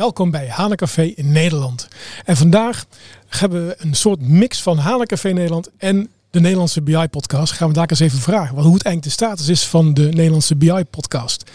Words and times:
Welkom 0.00 0.30
bij 0.30 0.48
Hanencafé 0.48 1.02
in 1.02 1.32
Nederland. 1.32 1.88
En 2.24 2.36
vandaag 2.36 2.86
hebben 3.28 3.66
we 3.66 3.74
een 3.78 3.94
soort 3.94 4.20
mix 4.20 4.62
van 4.62 4.78
Hanencafé 4.78 5.28
Nederland 5.28 5.70
en 5.76 6.10
de 6.30 6.40
Nederlandse 6.40 6.82
BI-podcast. 6.82 7.52
Gaan 7.52 7.68
we 7.68 7.74
daar 7.74 7.90
eens 7.90 8.00
even 8.00 8.18
vragen 8.18 8.54
wat, 8.54 8.64
hoe 8.64 8.74
het 8.74 8.82
eigenlijk 8.82 9.16
de 9.16 9.24
status 9.24 9.48
is 9.48 9.66
van 9.66 9.94
de 9.94 10.02
Nederlandse 10.02 10.56
BI-podcast. 10.56 11.50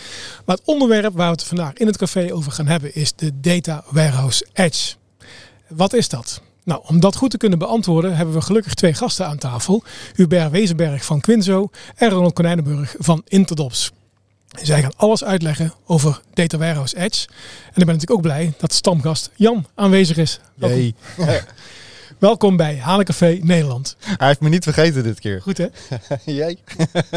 Maar 0.46 0.56
het 0.56 0.66
onderwerp 0.66 1.14
waar 1.14 1.26
we 1.26 1.32
het 1.32 1.44
vandaag 1.44 1.74
in 1.74 1.88
het 1.88 1.98
café 1.98 2.34
over 2.34 2.52
gaan 2.52 2.68
hebben 2.68 2.96
is 2.96 3.16
de 3.16 3.40
Data 3.40 3.84
Warehouse 3.90 4.46
Edge. 4.54 4.96
Wat 5.68 5.94
is 5.94 6.10
dat? 6.10 6.42
Nou, 6.64 6.82
om 6.88 7.00
dat 7.00 7.16
goed 7.16 7.30
te 7.30 7.38
kunnen 7.38 7.60
beantwoorden 7.60 8.16
hebben 8.16 8.36
we 8.36 8.42
gelukkig 8.42 8.74
twee 8.74 8.94
gasten 8.94 9.28
aan 9.28 9.38
tafel. 9.38 9.84
Hubert 10.16 10.52
Wezenberg 10.52 11.06
van 11.06 11.22
Quinzo 11.22 11.70
en 11.96 12.10
Ronald 12.10 12.34
Konijnenburg 12.34 12.96
van 12.98 13.22
Interdops. 13.28 13.92
Zij 14.62 14.82
gaan 14.82 14.94
alles 14.96 15.24
uitleggen 15.24 15.74
over 15.86 16.22
Data 16.34 16.58
Warehouse 16.58 16.98
Edge. 16.98 17.28
En 17.28 17.82
ik 17.82 17.86
ben 17.86 17.86
natuurlijk 17.86 18.12
ook 18.12 18.22
blij 18.22 18.54
dat 18.58 18.74
stamgast 18.74 19.30
Jan 19.36 19.66
aanwezig 19.76 20.18
is. 20.18 20.40
Welkom, 20.56 20.94
Welkom 22.20 22.58
bij 22.58 22.78
Hanencafé 22.78 23.40
Nederland. 23.42 23.96
Hij 24.00 24.28
heeft 24.28 24.40
me 24.40 24.50
niet 24.50 24.64
vergeten 24.64 25.04
dit 25.04 25.20
keer. 25.20 25.42
Goed 25.42 25.58
hè? 25.58 25.68
Jij? 26.42 26.58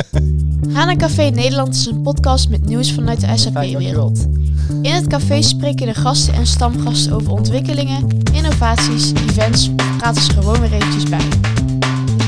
Hanencafé 0.73 1.23
Nederland 1.23 1.75
is 1.75 1.87
een 1.87 2.03
podcast 2.03 2.49
met 2.49 2.65
nieuws 2.65 2.93
vanuit 2.93 3.21
de 3.21 3.37
SAP-wereld. 3.37 4.27
In 4.83 4.93
het 4.93 5.07
café 5.07 5.43
spreken 5.43 5.87
de 5.87 5.95
gasten 5.95 6.35
en 6.35 6.47
stamgasten 6.47 7.13
over 7.13 7.33
ontwikkelingen, 7.33 8.09
innovaties, 8.33 9.13
events, 9.13 9.71
praten 9.99 10.23
ze 10.23 10.31
gewoon 10.31 10.61
weer 10.61 10.73
eventjes 10.73 11.11
bij. 11.11 11.58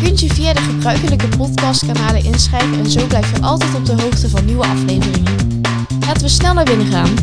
Je 0.00 0.06
kunt 0.06 0.20
je 0.20 0.28
via 0.28 0.52
de 0.52 0.60
gebruikelijke 0.60 1.28
podcastkanalen 1.28 2.24
inschrijven 2.24 2.78
en 2.78 2.90
zo 2.90 3.06
blijf 3.06 3.36
je 3.36 3.42
altijd 3.42 3.74
op 3.74 3.86
de 3.86 4.02
hoogte 4.02 4.28
van 4.28 4.45
nieuwe 4.45 4.66
afleveringen. 4.66 5.60
Laten 6.00 6.23
we 6.23 6.28
snel 6.28 6.54
naar 6.54 6.64
binnen 6.64 6.86
gaan. 6.86 7.14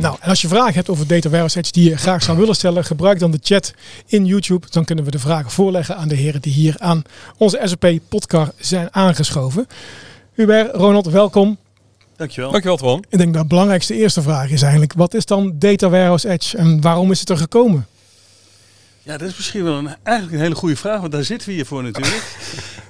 Nou, 0.00 0.16
en 0.20 0.28
als 0.28 0.40
je 0.40 0.48
vragen 0.48 0.74
hebt 0.74 0.88
over 0.88 1.06
Data 1.06 1.28
Warehouse 1.28 1.58
Edge 1.58 1.72
die 1.72 1.90
je 1.90 1.96
graag 1.96 2.22
zou 2.22 2.38
willen 2.38 2.54
stellen, 2.54 2.84
gebruik 2.84 3.18
dan 3.18 3.30
de 3.30 3.38
chat 3.42 3.74
in 4.06 4.24
YouTube. 4.24 4.66
Dan 4.70 4.84
kunnen 4.84 5.04
we 5.04 5.10
de 5.10 5.18
vragen 5.18 5.50
voorleggen 5.50 5.96
aan 5.96 6.08
de 6.08 6.14
heren 6.14 6.40
die 6.40 6.52
hier 6.52 6.74
aan 6.78 7.02
onze 7.36 7.60
SAP 7.62 7.98
podcast 8.08 8.52
zijn 8.58 8.88
aangeschoven. 8.90 9.66
Hubert, 10.34 10.74
Ronald, 10.74 11.06
welkom. 11.06 11.56
Dankjewel. 12.16 12.50
Dankjewel, 12.50 12.76
Twan. 12.78 13.04
Ik 13.08 13.18
denk 13.18 13.32
dat 13.32 13.42
de 13.42 13.48
belangrijkste 13.48 13.94
eerste 13.94 14.22
vraag 14.22 14.50
is 14.50 14.62
eigenlijk, 14.62 14.92
wat 14.92 15.14
is 15.14 15.26
dan 15.26 15.52
Data 15.58 15.88
Warehouse 15.88 16.28
Edge 16.28 16.56
en 16.56 16.80
waarom 16.80 17.10
is 17.10 17.20
het 17.20 17.30
er 17.30 17.36
gekomen? 17.36 17.86
Ja, 19.08 19.16
dat 19.16 19.28
is 19.28 19.36
misschien 19.36 19.64
wel 19.64 19.78
een, 19.78 19.96
eigenlijk 20.02 20.36
een 20.36 20.42
hele 20.42 20.54
goede 20.54 20.76
vraag, 20.76 21.00
want 21.00 21.12
daar 21.12 21.24
zitten 21.24 21.48
we 21.48 21.54
hier 21.54 21.66
voor 21.66 21.82
natuurlijk. 21.82 22.36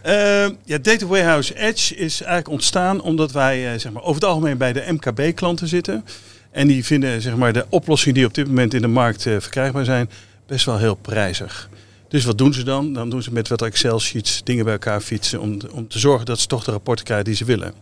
Uh, 0.06 0.48
ja, 0.72 0.78
Data 0.83 1.06
Warehouse 1.06 1.58
Edge 1.58 1.94
is 1.94 2.20
eigenlijk 2.20 2.48
ontstaan 2.48 3.00
omdat 3.00 3.33
wij 3.33 3.72
uh, 3.72 3.80
zeg 3.80 3.92
maar, 3.92 4.02
over 4.02 4.14
het 4.14 4.25
algemeen 4.25 4.56
bij 4.56 4.72
de 4.72 4.84
MKB-klanten 4.88 5.69
zitten. 5.69 6.05
En 6.50 6.66
die 6.66 6.84
vinden 6.84 7.22
zeg 7.22 7.36
maar, 7.36 7.52
de 7.52 7.66
oplossingen 7.69 8.14
die 8.14 8.27
op 8.27 8.34
dit 8.34 8.47
moment 8.47 8.75
in 8.75 8.80
de 8.80 8.88
markt 8.88 9.25
uh, 9.25 9.41
verkrijgbaar 9.41 9.84
zijn 9.84 10.10
best 10.47 10.64
wel 10.64 10.78
heel 10.78 10.94
prijzig. 10.94 11.69
Dus 12.08 12.25
wat 12.25 12.38
doen 12.38 12.55
ze 12.55 12.62
dan? 12.62 12.92
Dan 12.92 13.10
doen 13.10 13.22
ze 13.22 13.32
met 13.32 13.48
wat 13.48 13.62
Excel-sheets 13.62 14.41
dingen 14.44 14.64
bij 14.64 14.72
elkaar 14.72 15.00
fietsen 15.00 15.41
om, 15.41 15.58
om 15.72 15.88
te 15.88 15.98
zorgen 15.98 16.27
dat 16.27 16.41
ze 16.41 16.47
toch 16.47 16.64
de 16.64 16.70
rapporten 16.70 17.05
krijgen 17.05 17.27
die 17.27 17.34
ze 17.34 17.44
willen. 17.44 17.75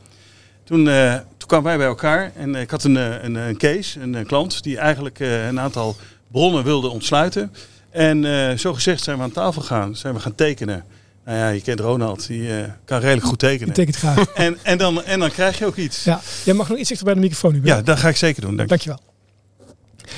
Toen, 0.65 0.87
uh, 0.87 1.15
toen 1.15 1.49
kwamen 1.49 1.67
wij 1.67 1.77
bij 1.77 1.87
elkaar 1.87 2.33
en 2.35 2.55
ik 2.55 2.71
had 2.71 2.85
een, 2.85 2.97
een, 2.97 3.35
een 3.35 3.57
case, 3.57 4.01
een, 4.01 4.15
een, 4.15 4.27
klant, 4.27 4.63
die 4.63 4.79
eigenlijk 4.79 5.19
een 5.21 5.61
aantal 5.61 5.97
bronnen 6.29 6.65
wilde 6.65 6.89
ontsluiten. 6.89 7.53
En 7.97 8.25
uh, 8.25 8.53
zo 8.53 8.75
gezegd 8.75 9.03
zijn 9.03 9.17
we 9.17 9.23
aan 9.23 9.33
tafel 9.33 9.63
gaan, 9.63 9.97
zijn 9.97 10.15
we 10.15 10.21
gaan 10.21 10.35
tekenen. 10.35 10.85
Nou 11.25 11.39
ja, 11.39 11.49
je 11.49 11.61
kent 11.61 11.81
Ronald, 11.81 12.27
die 12.27 12.41
uh, 12.41 12.65
kan 12.85 13.01
redelijk 13.01 13.27
goed 13.27 13.39
tekenen. 13.39 13.69
Ik 13.69 13.75
tekent 13.75 13.97
graag. 13.97 14.27
En, 14.35 14.59
en, 14.63 14.79
dan, 14.79 15.05
en 15.05 15.19
dan 15.19 15.31
krijg 15.31 15.59
je 15.59 15.67
ook 15.67 15.77
iets. 15.77 16.05
Ja, 16.05 16.21
jij 16.45 16.55
mag 16.55 16.69
nog 16.69 16.79
iets 16.79 16.89
dichter 16.89 17.07
bij 17.07 17.15
de 17.15 17.21
microfoon 17.21 17.53
nu. 17.53 17.61
Ja, 17.65 17.83
dat 17.83 17.99
ga 17.99 18.09
ik 18.09 18.17
zeker 18.17 18.43
doen. 18.43 18.57
Dank 18.57 18.69
Dankjewel. 18.69 19.01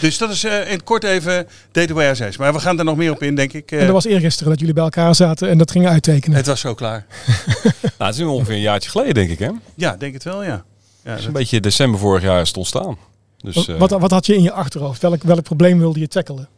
Dus 0.01 0.19
dat 0.19 0.31
is 0.31 0.45
uh, 0.45 0.61
in 0.67 0.73
het 0.73 0.83
kort 0.83 1.05
even 1.05 1.47
Data 1.73 1.95
Warehouse 1.95 2.39
Maar 2.39 2.53
we 2.53 2.59
gaan 2.59 2.79
er 2.79 2.84
nog 2.84 2.97
meer 2.97 3.11
op 3.11 3.23
in, 3.23 3.34
denk 3.34 3.53
ik. 3.53 3.71
En 3.73 3.79
dat 3.79 3.91
was 3.91 4.05
eergisteren 4.05 4.49
dat 4.51 4.59
jullie 4.59 4.75
bij 4.75 4.84
elkaar 4.84 5.15
zaten 5.15 5.49
en 5.49 5.59
dat 5.59 5.71
gingen 5.71 5.91
uittekenen. 5.91 6.37
Het 6.37 6.47
was 6.47 6.61
zo 6.61 6.75
klaar. 6.75 7.06
nou, 7.83 7.93
het 7.99 8.15
is 8.15 8.19
nu 8.19 8.25
ongeveer 8.25 8.55
een 8.55 8.61
jaartje 8.61 8.91
geleden, 8.91 9.15
denk 9.15 9.31
ik, 9.31 9.38
hè? 9.38 9.50
Ja, 9.75 9.97
denk 9.97 10.15
het 10.15 10.25
wel, 10.25 10.43
ja. 10.43 10.65
ja 11.03 11.11
dat 11.11 11.19
is 11.19 11.25
een 11.25 11.33
beetje 11.33 11.61
december 11.61 12.00
vorig 12.00 12.22
jaar 12.22 12.47
stond 12.47 12.67
staan. 12.67 12.97
Dus, 13.38 13.67
wat, 13.67 13.78
wat, 13.91 14.00
wat 14.00 14.11
had 14.11 14.27
je 14.27 14.34
in 14.34 14.43
je 14.43 14.53
achterhoofd? 14.53 15.03
Welk, 15.03 15.22
welk 15.22 15.43
probleem 15.43 15.78
wilde 15.78 16.00
je 16.00 16.09
tackelen? 16.09 16.49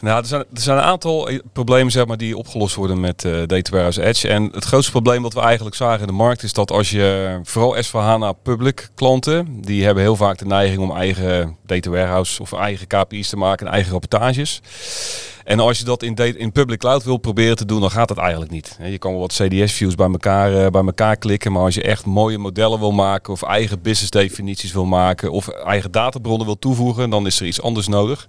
Nou, 0.00 0.20
er 0.20 0.26
zijn, 0.26 0.44
er 0.54 0.60
zijn 0.60 0.76
een 0.78 0.84
aantal 0.84 1.30
problemen 1.52 1.92
zeg 1.92 2.06
maar, 2.06 2.16
die 2.16 2.36
opgelost 2.36 2.74
worden 2.74 3.00
met 3.00 3.24
uh, 3.24 3.32
Data 3.32 3.70
Warehouse 3.70 4.02
Edge. 4.02 4.28
En 4.28 4.48
het 4.52 4.64
grootste 4.64 4.90
probleem 4.90 5.22
wat 5.22 5.34
we 5.34 5.40
eigenlijk 5.40 5.76
zagen 5.76 6.00
in 6.00 6.06
de 6.06 6.12
markt 6.12 6.42
is 6.42 6.52
dat 6.52 6.70
als 6.70 6.90
je 6.90 7.40
vooral 7.42 7.76
S4HANA 7.76 8.42
public 8.42 8.88
klanten, 8.94 9.60
die 9.60 9.84
hebben 9.84 10.02
heel 10.02 10.16
vaak 10.16 10.38
de 10.38 10.46
neiging 10.46 10.80
om 10.80 10.96
eigen 10.96 11.56
Data 11.66 11.90
Warehouse 11.90 12.42
of 12.42 12.52
eigen 12.52 12.86
KPI's 12.86 13.28
te 13.28 13.36
maken 13.36 13.66
en 13.66 13.72
eigen 13.72 13.92
rapportages. 13.92 14.60
En 15.50 15.60
als 15.60 15.78
je 15.78 15.84
dat 15.84 16.02
in, 16.02 16.14
in 16.14 16.52
public 16.52 16.78
cloud 16.78 17.04
wil 17.04 17.16
proberen 17.16 17.56
te 17.56 17.64
doen, 17.64 17.80
dan 17.80 17.90
gaat 17.90 18.08
dat 18.08 18.18
eigenlijk 18.18 18.50
niet. 18.50 18.78
Je 18.82 18.98
kan 18.98 19.10
wel 19.10 19.20
wat 19.20 19.32
CDS-views 19.32 19.94
bij 19.94 20.10
elkaar, 20.10 20.52
uh, 20.52 20.66
bij 20.66 20.84
elkaar 20.84 21.16
klikken, 21.16 21.52
maar 21.52 21.62
als 21.62 21.74
je 21.74 21.82
echt 21.82 22.06
mooie 22.06 22.38
modellen 22.38 22.78
wil 22.78 22.92
maken 22.92 23.32
of 23.32 23.42
eigen 23.42 23.82
business 23.82 24.10
definities 24.10 24.72
wil 24.72 24.84
maken 24.84 25.32
of 25.32 25.48
eigen 25.48 25.90
databronnen 25.90 26.46
wil 26.46 26.58
toevoegen, 26.58 27.10
dan 27.10 27.26
is 27.26 27.40
er 27.40 27.46
iets 27.46 27.62
anders 27.62 27.88
nodig. 27.88 28.28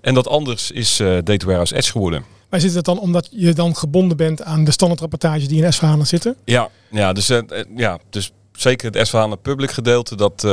En 0.00 0.14
dat 0.14 0.28
anders 0.28 0.70
is 0.70 1.00
uh, 1.00 1.08
Data 1.08 1.46
Warehouse 1.46 1.76
Edge 1.76 1.90
geworden. 1.90 2.24
Maar 2.50 2.60
zit 2.60 2.74
het 2.74 2.84
dan 2.84 2.98
omdat 2.98 3.28
je 3.30 3.52
dan 3.52 3.76
gebonden 3.76 4.16
bent 4.16 4.42
aan 4.42 4.64
de 4.64 4.70
standaardrapportage 4.70 5.46
die 5.46 5.64
in 5.64 5.72
S4HANA 5.72 6.02
zitten? 6.02 6.36
Ja, 6.44 6.68
ja 6.90 7.12
dus, 7.12 7.30
uh, 7.30 7.40
ja, 7.76 7.98
dus 8.10 8.32
zeker 8.52 8.90
het 8.90 9.08
S4HANA 9.08 9.40
public 9.42 9.70
gedeelte, 9.70 10.16
dat, 10.16 10.42
uh, 10.46 10.52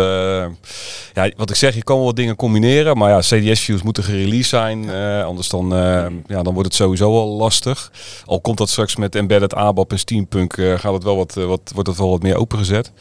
ja, 1.13 1.31
wat 1.35 1.49
ik 1.49 1.55
zeg, 1.55 1.75
je 1.75 1.83
kan 1.83 1.95
wel 1.95 2.05
wat 2.05 2.15
dingen 2.15 2.35
combineren, 2.35 2.97
maar 2.97 3.09
ja, 3.09 3.19
CDS-views 3.19 3.81
moeten 3.81 4.03
gereleased 4.03 4.49
zijn, 4.49 4.83
uh, 4.83 5.23
anders 5.23 5.49
dan, 5.49 5.73
uh, 5.73 6.05
ja, 6.27 6.43
dan 6.43 6.53
wordt 6.53 6.67
het 6.67 6.75
sowieso 6.75 7.11
wel 7.11 7.27
lastig. 7.27 7.91
Al 8.25 8.41
komt 8.41 8.57
dat 8.57 8.69
straks 8.69 8.95
met 8.95 9.15
embedded 9.15 9.55
ABAP 9.55 9.91
en 9.91 9.99
Steampunk, 9.99 10.53
gaat 10.53 10.93
het 10.93 11.03
wel 11.03 11.15
wat, 11.15 11.33
wat, 11.33 11.71
wordt 11.73 11.89
het 11.89 11.97
wel 11.97 12.09
wat 12.09 12.21
meer 12.21 12.35
opengezet. 12.35 12.91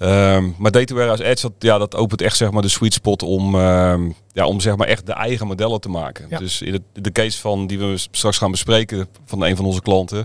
Um, 0.00 0.54
maar 0.58 0.70
Data 0.70 0.94
Warehouse 0.94 1.24
Edge, 1.24 1.42
dat, 1.42 1.52
ja, 1.58 1.78
dat 1.78 1.96
opent 1.96 2.22
echt 2.22 2.36
zeg 2.36 2.50
maar 2.50 2.62
de 2.62 2.68
sweet 2.68 2.92
spot 2.92 3.22
om, 3.22 3.56
ja, 4.32 4.46
om 4.46 4.60
zeg 4.60 4.76
maar 4.76 4.86
echt 4.86 5.06
de 5.06 5.12
eigen 5.12 5.46
modellen 5.46 5.80
te 5.80 5.88
maken. 5.88 6.26
Ja. 6.28 6.38
Dus 6.38 6.62
in 6.62 6.72
de, 6.72 7.00
de 7.00 7.12
case 7.12 7.38
van 7.38 7.66
die 7.66 7.78
we 7.78 7.94
straks 8.10 8.38
gaan 8.38 8.50
bespreken 8.50 9.08
van 9.24 9.42
een 9.42 9.56
van 9.56 9.64
onze 9.64 9.80
klanten, 9.80 10.18
ja, 10.18 10.24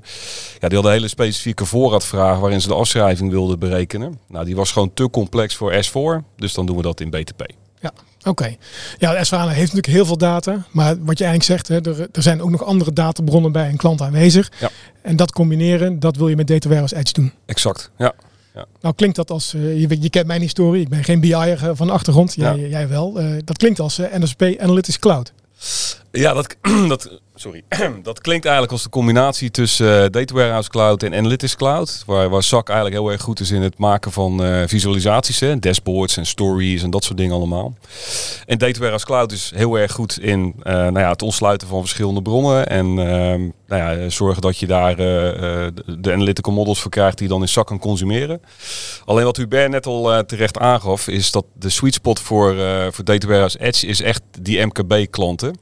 die 0.67 0.73
hadden 0.73 0.85
een 0.85 0.97
hele 0.97 1.07
specifieke 1.07 1.65
voorraadvraag 1.65 2.39
waarin 2.39 2.61
ze 2.61 2.67
de 2.67 2.73
afschrijving 2.73 3.31
wilden 3.31 3.59
berekenen. 3.59 4.19
Nou, 4.27 4.45
die 4.45 4.55
was 4.55 4.71
gewoon 4.71 4.93
te 4.93 5.09
complex 5.09 5.55
voor 5.55 5.73
S4, 5.73 6.25
dus 6.35 6.53
dan 6.53 6.65
doen 6.65 6.75
we 6.75 6.81
dat 6.81 6.99
in 6.99 7.09
BTP. 7.09 7.45
Ja, 7.79 7.91
oké. 8.19 8.29
Okay. 8.29 8.57
Ja, 8.97 9.15
S4 9.15 9.29
heeft 9.29 9.57
natuurlijk 9.57 9.85
heel 9.85 10.05
veel 10.05 10.17
data, 10.17 10.65
maar 10.71 10.95
wat 10.99 11.17
je 11.17 11.25
eigenlijk 11.25 11.43
zegt, 11.43 11.67
hè, 11.67 11.91
er, 11.91 12.07
er 12.11 12.21
zijn 12.21 12.41
ook 12.41 12.49
nog 12.49 12.63
andere 12.63 12.93
databronnen 12.93 13.51
bij 13.51 13.69
een 13.69 13.77
klant 13.77 14.01
aanwezig. 14.01 14.51
Ja. 14.59 14.69
En 15.01 15.15
dat 15.15 15.31
combineren, 15.31 15.99
dat 15.99 16.15
wil 16.15 16.27
je 16.27 16.35
met 16.35 16.47
Data 16.47 16.67
Warehouse 16.67 16.95
Edge 16.95 17.13
doen. 17.13 17.33
Exact, 17.45 17.91
ja. 17.97 18.13
Ja. 18.55 18.65
Nou 18.81 18.95
klinkt 18.95 19.15
dat 19.15 19.31
als, 19.31 19.53
uh, 19.53 19.81
je, 19.81 20.01
je, 20.01 20.09
kent 20.09 20.27
mijn 20.27 20.41
historie, 20.41 20.81
ik 20.81 20.89
ben 20.89 21.03
geen 21.03 21.19
BI'er 21.19 21.63
uh, 21.63 21.69
van 21.73 21.87
de 21.87 21.93
achtergrond, 21.93 22.33
jij, 22.33 22.55
ja. 22.55 22.67
jij 22.67 22.87
wel. 22.87 23.21
Uh, 23.21 23.37
dat 23.43 23.57
klinkt 23.57 23.79
als 23.79 23.97
NSP 23.97 24.41
Analytics 24.59 24.99
Cloud. 24.99 25.33
Ja, 26.11 26.33
dat, 26.33 26.55
dat, 26.87 27.19
sorry. 27.35 27.63
dat 28.03 28.21
klinkt 28.21 28.43
eigenlijk 28.45 28.73
als 28.73 28.83
de 28.83 28.89
combinatie 28.89 29.51
tussen 29.51 30.03
uh, 30.03 30.09
Data 30.09 30.33
Warehouse 30.33 30.69
Cloud 30.69 31.03
en 31.03 31.13
Analytics 31.13 31.55
Cloud. 31.55 32.03
Waar, 32.05 32.29
waar 32.29 32.43
SAC 32.43 32.69
eigenlijk 32.69 33.01
heel 33.01 33.11
erg 33.11 33.21
goed 33.21 33.39
is 33.39 33.51
in 33.51 33.61
het 33.61 33.77
maken 33.77 34.11
van 34.11 34.45
uh, 34.45 34.63
visualisaties, 34.65 35.39
hè, 35.39 35.59
dashboards 35.59 36.17
en 36.17 36.25
stories 36.25 36.83
en 36.83 36.89
dat 36.89 37.03
soort 37.03 37.17
dingen 37.17 37.35
allemaal. 37.35 37.73
En 38.45 38.57
Data 38.57 38.79
Warehouse 38.79 39.05
Cloud 39.05 39.31
is 39.31 39.51
heel 39.55 39.75
erg 39.75 39.91
goed 39.91 40.19
in 40.19 40.53
uh, 40.63 40.73
nou 40.73 40.99
ja, 40.99 41.09
het 41.09 41.21
ontsluiten 41.21 41.67
van 41.67 41.79
verschillende 41.79 42.21
bronnen. 42.21 42.67
En 42.67 42.93
nou 42.93 43.51
ja, 43.67 44.09
zorgen 44.09 44.41
dat 44.41 44.57
je 44.57 44.67
daar 44.67 44.95
de, 44.95 45.73
de 45.99 46.13
analytical 46.13 46.53
models 46.53 46.81
voor 46.81 46.91
krijgt 46.91 47.17
die 47.17 47.27
je 47.27 47.33
dan 47.33 47.41
in 47.41 47.47
SAC 47.47 47.67
kan 47.67 47.79
consumeren. 47.79 48.41
Alleen 49.05 49.25
wat 49.25 49.37
Hubert 49.37 49.71
net 49.71 49.85
al 49.85 50.25
terecht 50.25 50.57
aangaf, 50.57 51.07
is 51.07 51.31
dat 51.31 51.45
de 51.53 51.69
sweet 51.69 51.93
spot 51.93 52.19
voor, 52.19 52.55
voor 52.91 53.03
Data 53.03 53.27
Warehouse 53.27 53.59
Edge 53.59 53.87
is 53.87 54.01
echt 54.01 54.21
die 54.41 54.65
MKB 54.65 55.05
klanten. 55.09 55.55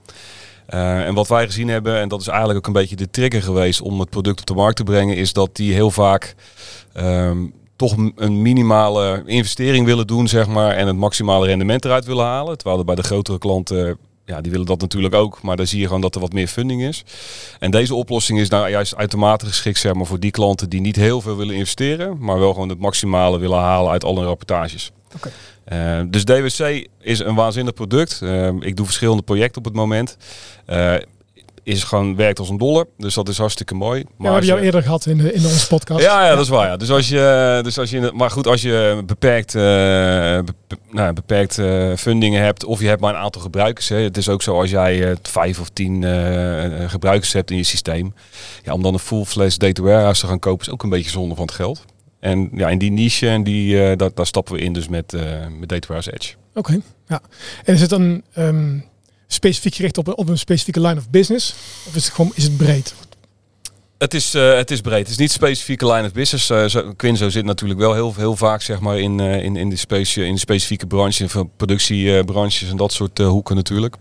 Uh, 0.73 1.05
en 1.05 1.13
wat 1.13 1.27
wij 1.27 1.45
gezien 1.45 1.67
hebben, 1.67 1.99
en 1.99 2.09
dat 2.09 2.21
is 2.21 2.27
eigenlijk 2.27 2.57
ook 2.57 2.67
een 2.67 2.81
beetje 2.81 2.95
de 2.95 3.09
trigger 3.09 3.41
geweest 3.41 3.81
om 3.81 3.99
het 3.99 4.09
product 4.09 4.39
op 4.39 4.45
de 4.45 4.53
markt 4.53 4.75
te 4.75 4.83
brengen, 4.83 5.15
is 5.15 5.33
dat 5.33 5.55
die 5.55 5.73
heel 5.73 5.91
vaak 5.91 6.35
um, 6.97 7.53
toch 7.75 7.95
een 8.15 8.41
minimale 8.41 9.23
investering 9.25 9.85
willen 9.85 10.07
doen, 10.07 10.27
zeg 10.27 10.47
maar, 10.47 10.75
en 10.75 10.87
het 10.87 10.95
maximale 10.95 11.45
rendement 11.45 11.85
eruit 11.85 12.05
willen 12.05 12.25
halen. 12.25 12.57
Terwijl 12.57 12.79
er 12.79 12.85
bij 12.85 12.95
de 12.95 13.03
grotere 13.03 13.37
klanten, 13.37 13.97
ja, 14.25 14.41
die 14.41 14.51
willen 14.51 14.65
dat 14.65 14.81
natuurlijk 14.81 15.13
ook, 15.13 15.41
maar 15.41 15.55
dan 15.55 15.67
zie 15.67 15.79
je 15.79 15.85
gewoon 15.85 16.01
dat 16.01 16.15
er 16.15 16.21
wat 16.21 16.33
meer 16.33 16.47
funding 16.47 16.83
is. 16.83 17.03
En 17.59 17.71
deze 17.71 17.95
oplossing 17.95 18.39
is 18.39 18.49
nou 18.49 18.69
juist 18.69 18.95
uitermate 18.95 19.45
geschikt, 19.45 19.79
zeg 19.79 19.93
maar, 19.93 20.05
voor 20.05 20.19
die 20.19 20.31
klanten 20.31 20.69
die 20.69 20.81
niet 20.81 20.95
heel 20.95 21.21
veel 21.21 21.37
willen 21.37 21.55
investeren, 21.55 22.17
maar 22.19 22.39
wel 22.39 22.53
gewoon 22.53 22.69
het 22.69 22.79
maximale 22.79 23.39
willen 23.39 23.59
halen 23.59 23.91
uit 23.91 24.03
alle 24.03 24.25
rapportages. 24.25 24.91
Okay. 25.15 25.31
Uh, 25.71 26.01
dus 26.07 26.23
DWC 26.23 26.87
is 26.99 27.19
een 27.19 27.35
waanzinnig 27.35 27.73
product. 27.73 28.19
Uh, 28.23 28.47
ik 28.59 28.75
doe 28.75 28.85
verschillende 28.85 29.23
projecten 29.23 29.57
op 29.57 29.65
het 29.65 29.73
moment. 29.73 30.17
Uh, 30.69 30.95
is 31.63 31.83
gewoon 31.83 32.15
werkt 32.15 32.39
als 32.39 32.49
een 32.49 32.57
dolle. 32.57 32.87
Dus 32.97 33.13
dat 33.13 33.29
is 33.29 33.37
hartstikke 33.37 33.75
mooi. 33.75 33.99
Ja, 33.99 34.05
we 34.17 34.25
hebben 34.27 34.45
jou 34.45 34.59
je- 34.59 34.65
eerder 34.65 34.81
gehad 34.83 35.05
in, 35.05 35.17
de, 35.17 35.33
in 35.33 35.45
onze 35.45 35.67
podcast. 35.67 36.03
ja, 36.03 36.23
ja, 36.27 36.35
dat 36.35 36.43
is 36.43 36.49
waar. 36.49 36.67
Ja. 36.67 36.77
Dus 36.77 36.89
als 36.89 37.09
je, 37.09 37.59
dus 37.63 37.77
als 37.79 37.89
je, 37.89 38.11
maar 38.13 38.31
goed, 38.31 38.47
als 38.47 38.61
je 38.61 39.03
beperkt, 39.05 39.55
eh, 39.55 39.61
nou, 40.91 41.13
beperkt 41.13 41.57
eh, 41.57 41.91
fundingen 41.95 42.41
hebt, 42.43 42.65
of 42.65 42.79
je 42.81 42.87
hebt 42.87 43.01
maar 43.01 43.13
een 43.13 43.21
aantal 43.21 43.41
gebruikers. 43.41 43.89
Hè. 43.89 43.97
Het 43.97 44.17
is 44.17 44.29
ook 44.29 44.41
zo 44.41 44.59
als 44.59 44.69
jij 44.69 45.09
eh, 45.09 45.15
vijf 45.21 45.59
of 45.59 45.69
tien 45.69 46.03
gebruikers 46.89 47.33
hebt 47.33 47.51
in 47.51 47.57
je 47.57 47.63
systeem, 47.63 48.13
ja, 48.63 48.73
om 48.73 48.81
dan 48.81 48.93
een 48.93 48.99
full-fledged 48.99 49.59
data 49.59 49.81
warehouse 49.81 50.21
te 50.21 50.27
gaan 50.27 50.39
kopen, 50.39 50.65
is 50.65 50.71
ook 50.73 50.83
een 50.83 50.89
beetje 50.89 51.09
zonde 51.11 51.35
van 51.35 51.45
het 51.45 51.55
geld. 51.55 51.85
En 52.19 52.49
ja, 52.53 52.69
in 52.69 52.77
die 52.77 52.91
niche, 52.91 53.27
en 53.29 53.43
die, 53.43 53.95
daar, 53.95 54.09
daar 54.13 54.25
stappen 54.25 54.53
we 54.53 54.59
in 54.59 54.73
dus 54.73 54.87
met, 54.87 55.11
met 55.59 55.69
Data 55.69 55.87
Warehouse 55.87 56.13
Edge. 56.13 56.33
Oké, 56.53 56.79
ja. 57.07 57.21
En 57.63 57.73
is 57.73 57.81
het 57.81 57.89
dan 57.89 58.21
ehm, 58.33 58.77
specifiek 59.33 59.75
gericht 59.75 59.97
op 59.97 60.07
een, 60.07 60.17
op 60.17 60.29
een 60.29 60.37
specifieke 60.37 60.81
line 60.81 60.97
of 60.99 61.09
business? 61.09 61.53
Of 61.87 61.95
is 61.95 62.05
het 62.05 62.13
gewoon 62.13 62.31
is 62.35 62.43
het 62.43 62.57
breed? 62.57 62.93
Het 63.97 64.13
is, 64.13 64.33
eh, 64.33 64.55
het 64.55 64.71
is 64.71 64.81
breed. 64.81 64.99
Het 64.99 65.09
is 65.09 65.17
niet 65.17 65.31
specifieke 65.31 65.91
line 65.91 66.05
of 66.05 66.11
business. 66.13 66.49
Eh, 66.49 66.65
zo- 66.65 66.93
Quinzo 66.95 67.29
zit 67.29 67.45
natuurlijk 67.45 67.79
wel 67.79 67.93
heel, 67.93 68.13
heel 68.17 68.35
vaak 68.35 68.61
zeg 68.61 68.79
maar, 68.79 68.99
in, 68.99 69.19
eh, 69.19 69.43
in, 69.43 69.55
in, 69.55 69.69
de 69.69 69.75
specie, 69.75 70.25
in 70.25 70.33
de 70.33 70.39
specifieke 70.39 70.87
branche, 70.87 71.29
van 71.29 71.49
productiebranches 71.57 72.69
en 72.69 72.77
dat 72.77 72.93
soort 72.93 73.17
hoeken 73.17 73.55
natuurlijk. 73.55 73.95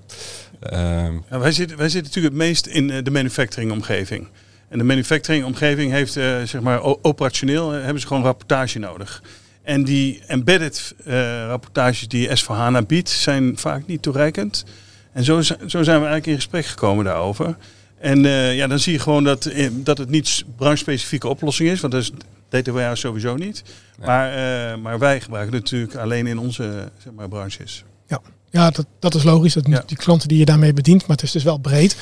Ehm, 0.60 1.14
Ja, 1.30 1.38
wij, 1.38 1.52
zitten, 1.52 1.76
wij 1.76 1.88
zitten 1.88 2.12
natuurlijk 2.14 2.34
het 2.34 2.44
meest 2.44 2.66
in 2.66 3.04
de 3.04 3.10
manufacturing 3.10 3.72
omgeving. 3.72 4.28
En 4.68 4.78
de 4.78 4.84
manufacturing 4.84 5.44
omgeving 5.44 5.92
heeft, 5.92 6.16
eh, 6.16 6.42
zeg 6.42 6.60
maar, 6.60 6.82
operationeel 7.02 7.70
hebben 7.70 8.00
ze 8.00 8.06
gewoon 8.06 8.22
rapportage 8.22 8.78
nodig. 8.78 9.22
En 9.62 9.84
die 9.84 10.22
embedded 10.26 10.94
eh, 11.04 11.12
rapportages 11.46 12.08
die 12.08 12.28
S4HANA 12.28 12.86
biedt, 12.86 13.08
zijn 13.08 13.58
vaak 13.58 13.86
niet 13.86 14.02
toereikend. 14.02 14.64
En 15.12 15.24
zo, 15.24 15.40
zo 15.42 15.56
zijn 15.66 15.84
we 15.84 15.90
eigenlijk 15.90 16.26
in 16.26 16.34
gesprek 16.34 16.66
gekomen 16.66 17.04
daarover. 17.04 17.56
En 17.98 18.24
eh, 18.24 18.56
ja, 18.56 18.66
dan 18.66 18.78
zie 18.78 18.92
je 18.92 18.98
gewoon 18.98 19.24
dat, 19.24 19.46
eh, 19.46 19.68
dat 19.72 19.98
het 19.98 20.10
niet 20.10 20.44
branchespecifieke 20.56 21.28
oplossing 21.28 21.68
is, 21.68 21.80
want 21.80 21.92
dat 21.92 22.02
is 22.02 22.72
warehouse 22.72 23.00
sowieso 23.00 23.36
niet. 23.36 23.62
Nee. 23.98 24.06
Maar, 24.06 24.30
eh, 24.32 24.76
maar 24.78 24.98
wij 24.98 25.20
gebruiken 25.20 25.54
het 25.54 25.62
natuurlijk 25.62 25.94
alleen 25.94 26.26
in 26.26 26.38
onze 26.38 26.90
zeg 27.02 27.12
maar, 27.12 27.28
branches. 27.28 27.84
Ja, 28.50 28.70
dat, 28.70 28.86
dat 28.98 29.14
is 29.14 29.22
logisch. 29.22 29.52
Dat 29.52 29.66
Ja. 29.66 29.82
die 29.86 29.96
klanten 29.96 30.28
die 30.28 30.38
je 30.38 30.44
daarmee 30.44 30.72
bedient, 30.72 31.00
maar 31.00 31.16
het 31.16 31.24
is 31.24 31.32
dus 31.32 31.42
wel 31.42 31.58
breed. 31.58 31.96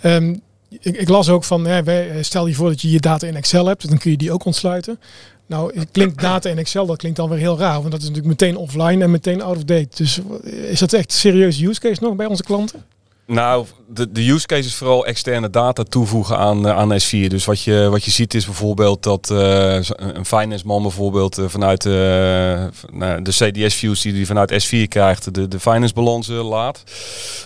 Ehm, 0.00 0.34
ik, 0.80 0.96
ik 0.96 1.08
las 1.08 1.28
ook 1.28 1.44
van, 1.44 1.66
hè, 1.66 1.82
wij- 1.82 2.22
stel 2.22 2.46
je 2.46 2.54
voor 2.54 2.68
dat 2.68 2.80
je 2.80 2.90
je 2.90 3.00
data 3.00 3.26
in 3.26 3.36
Excel 3.36 3.66
hebt, 3.66 3.88
dan 3.88 3.98
kun 3.98 4.10
je 4.10 4.16
die 4.16 4.32
ook 4.32 4.44
ontsluiten. 4.44 4.98
Nou, 5.46 5.84
klinkt 5.92 6.20
data 6.20 6.50
in 6.50 6.58
Excel, 6.58 6.86
dat 6.86 6.96
klinkt 6.96 7.16
dan 7.16 7.28
weer 7.28 7.38
heel 7.38 7.58
raar, 7.58 7.78
want 7.80 7.90
dat 7.90 8.00
is 8.02 8.08
natuurlijk 8.08 8.40
meteen 8.40 8.56
offline 8.56 9.02
en 9.04 9.10
meteen 9.10 9.42
out 9.42 9.56
of 9.56 9.64
date. 9.64 9.88
Dus 9.94 10.20
is 10.44 10.78
dat 10.78 10.92
echt 10.92 11.12
een 11.12 11.18
serieuze 11.18 11.66
use 11.66 11.80
case 11.80 12.02
nog 12.02 12.14
bij 12.16 12.26
onze 12.26 12.42
klanten? 12.42 12.84
Nou, 13.30 13.66
de, 13.88 14.12
de 14.12 14.30
use 14.30 14.46
case 14.46 14.68
is 14.68 14.74
vooral 14.74 15.06
externe 15.06 15.50
data 15.50 15.82
toevoegen 15.82 16.38
aan, 16.38 16.66
eh, 16.66 16.76
aan 16.76 16.92
S4. 16.92 17.26
Dus 17.26 17.44
wat 17.44 17.62
je, 17.62 17.88
wat 17.90 18.04
je 18.04 18.10
ziet 18.10 18.34
is 18.34 18.44
bijvoorbeeld 18.44 19.02
dat 19.02 19.30
eh, 19.30 19.74
een 19.96 20.24
finance 20.24 20.66
man 20.66 20.82
bijvoorbeeld 20.82 21.38
eh, 21.38 21.44
vanuit 21.48 21.84
nou, 21.84 23.22
de 23.22 23.30
CDS 23.30 23.74
views 23.74 24.00
die 24.00 24.14
hij 24.14 24.24
vanuit 24.24 24.66
S4 24.66 24.88
krijgt, 24.88 25.34
de, 25.34 25.48
de 25.48 25.60
finance 25.60 25.94
balansen 25.94 26.34
laat. 26.34 26.82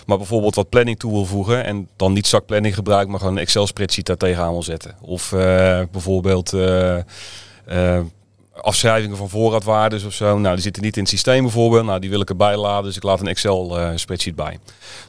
Maar 0.05 0.17
bijvoorbeeld 0.17 0.55
wat 0.55 0.69
planning 0.69 0.99
toe 0.99 1.11
wil 1.11 1.25
voegen 1.25 1.63
en 1.63 1.89
dan 1.95 2.13
niet 2.13 2.27
zakplanning 2.27 2.75
gebruikt, 2.75 3.09
maar 3.09 3.19
gewoon 3.19 3.35
een 3.35 3.41
Excel 3.41 3.67
spreadsheet 3.67 4.05
daar 4.05 4.17
tegenaan 4.17 4.51
wil 4.51 4.63
zetten. 4.63 4.95
Of 5.01 5.29
bijvoorbeeld 5.91 6.53
eh, 7.65 7.99
afschrijvingen 8.61 9.17
van 9.17 9.29
voorraadwaardes 9.29 10.03
of 10.03 10.13
zo. 10.13 10.37
Nou, 10.37 10.53
die 10.53 10.63
zitten 10.63 10.83
niet 10.83 10.95
in 10.95 11.01
het 11.01 11.11
systeem 11.11 11.41
bijvoorbeeld. 11.41 11.85
Nou, 11.85 11.99
die 11.99 12.09
wil 12.09 12.21
ik 12.21 12.29
erbij 12.29 12.57
laden, 12.57 12.83
dus 12.83 12.95
ik 12.95 13.03
laat 13.03 13.19
een 13.19 13.27
Excel 13.27 13.79
eh, 13.79 13.91
spreadsheet 13.95 14.35
bij. 14.35 14.59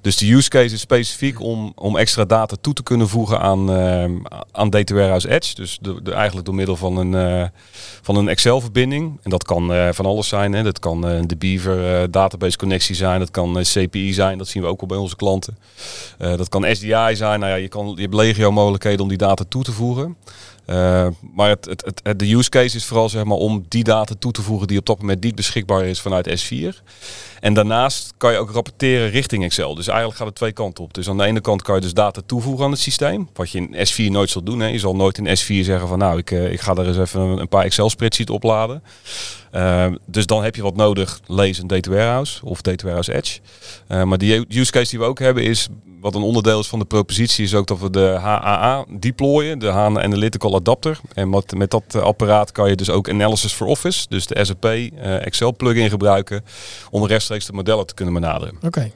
Dus 0.00 0.16
de 0.16 0.32
use 0.32 0.48
case 0.48 0.74
is 0.74 0.80
specifiek 0.80 1.40
om, 1.40 1.72
om 1.74 1.96
extra 1.96 2.24
data 2.24 2.56
toe 2.60 2.74
te 2.74 2.82
kunnen 2.82 3.08
voegen 3.08 3.40
aan, 3.40 3.72
eh, 3.72 4.04
aan 4.52 4.70
Data 4.70 4.94
Warehouse 4.94 5.28
Edge. 5.28 5.54
Dus 5.54 5.78
de, 5.80 6.02
de, 6.02 6.12
eigenlijk 6.12 6.46
door 6.46 6.54
middel 6.54 6.76
van 6.76 6.96
een, 6.96 7.14
eh, 7.14 7.48
van 8.02 8.16
een 8.16 8.28
Excel-verbinding. 8.28 9.18
En 9.22 9.30
dat 9.30 9.44
kan 9.44 9.72
van 9.94 10.06
alles 10.06 10.28
zijn. 10.28 10.52
Hè. 10.52 10.62
Dat 10.62 10.78
kan 10.78 11.00
de 11.00 11.36
Beaver 11.38 12.10
database 12.10 12.56
connectie 12.56 12.94
zijn. 12.94 13.18
Dat 13.18 13.30
kan 13.30 13.58
CPI 13.62 14.12
zijn. 14.12 14.38
Dat 14.38 14.48
zien 14.48 14.62
we 14.62 14.68
ook 14.68 14.80
al 14.80 14.86
bij 14.86 14.96
onze 14.96 15.16
klanten. 15.16 15.58
Dat 16.18 16.48
kan 16.48 16.66
SDI 16.74 17.10
zijn. 17.12 17.40
Nou 17.40 17.52
ja, 17.52 17.54
je, 17.54 17.68
kan, 17.68 17.92
je 17.96 18.02
hebt 18.02 18.14
legio 18.14 18.52
mogelijkheden 18.52 19.00
om 19.00 19.08
die 19.08 19.18
data 19.18 19.44
toe 19.48 19.62
te 19.62 19.72
voegen. 19.72 20.16
Eh, 20.66 21.06
maar 21.34 21.48
het, 21.48 21.84
het, 22.02 22.18
de 22.18 22.34
use 22.34 22.48
case 22.48 22.76
is 22.76 22.84
vooral 22.84 23.08
zeg 23.08 23.24
maar, 23.24 23.36
om 23.36 23.64
die 23.68 23.84
data 23.84 24.14
toe 24.18 24.32
te 24.32 24.42
voegen 24.42 24.66
die 24.66 24.78
op 24.78 24.86
dat 24.86 25.00
moment 25.00 25.22
niet 25.22 25.34
beschikbaar 25.34 25.84
is 25.84 26.00
vanuit 26.00 26.44
S4. 26.44 26.82
En 27.40 27.54
daarnaast 27.54 28.14
kan 28.16 28.32
je 28.32 28.38
ook 28.38 28.50
rapporteren 28.50 29.10
richting 29.10 29.44
Excel. 29.44 29.74
Dus 29.74 29.86
eigenlijk 29.86 30.18
gaat 30.18 30.26
het 30.26 30.36
twee 30.36 30.52
kanten 30.52 30.84
op. 30.84 30.94
Dus 30.94 31.08
aan 31.08 31.16
de 31.16 31.24
ene 31.24 31.40
kant 31.40 31.62
kan 31.62 31.74
je 31.74 31.80
dus 31.80 31.94
data 31.94 32.20
toevoegen 32.26 32.64
aan 32.64 32.70
het 32.70 32.80
systeem. 32.80 33.28
Wat 33.32 33.50
je 33.50 33.58
in 33.58 33.88
S4 33.88 34.12
nooit 34.12 34.30
zal 34.30 34.42
doen. 34.42 34.60
Hè. 34.60 34.66
Je 34.66 34.78
zal 34.78 34.96
nooit 34.96 35.18
in 35.18 35.26
S4 35.38 35.64
zeggen 35.64 35.88
van 35.88 35.98
nou, 35.98 36.18
ik, 36.18 36.30
eh, 36.30 36.52
ik 36.52 36.60
ga 36.60 36.74
er 36.74 36.86
eens 36.86 36.98
even 36.98 37.20
een, 37.20 37.38
een 37.38 37.48
paar 37.48 37.64
Excel 37.64 37.90
spreadsheets 37.90 38.30
opladen. 38.30 38.82
Eh, 39.54 39.86
dus 40.06 40.26
dan 40.26 40.42
heb 40.42 40.56
je 40.56 40.62
wat 40.62 40.76
nodig. 40.76 41.20
Lees 41.26 41.58
een 41.58 41.66
data 41.66 41.90
warehouse 41.90 42.44
of 42.44 42.60
data 42.60 42.84
warehouse 42.84 43.14
edge. 43.14 43.40
Eh, 43.86 44.02
maar 44.02 44.18
die 44.18 44.58
use 44.58 44.72
case 44.72 44.90
die 44.90 44.98
we 44.98 45.04
ook 45.04 45.18
hebben 45.18 45.42
is, 45.42 45.68
wat 46.04 46.14
een 46.14 46.22
onderdeel 46.22 46.60
is 46.60 46.66
van 46.66 46.78
de 46.78 46.84
propositie, 46.84 47.44
is 47.44 47.54
ook 47.54 47.66
dat 47.66 47.80
we 47.80 47.90
de 47.90 48.16
HAA 48.20 48.84
deployen, 48.98 49.58
de 49.58 49.66
HANA 49.66 50.02
Analytical 50.02 50.54
Adapter. 50.54 51.00
En 51.14 51.30
met, 51.30 51.54
met 51.56 51.70
dat 51.70 51.82
eh, 51.88 52.02
apparaat 52.02 52.52
kan 52.52 52.68
je 52.68 52.76
dus 52.76 52.90
ook 52.90 53.10
Analysis 53.10 53.52
for 53.52 53.66
Office, 53.66 54.06
dus 54.08 54.26
de 54.26 54.44
SAP 54.44 54.64
eh, 54.64 55.26
Excel 55.26 55.56
plugin 55.56 55.90
gebruiken, 55.90 56.44
om 56.90 57.06
rechtstreeks 57.06 57.46
de 57.46 57.52
modellen 57.52 57.86
te 57.86 57.94
kunnen 57.94 58.14
benaderen. 58.14 58.58
Oké. 58.62 58.90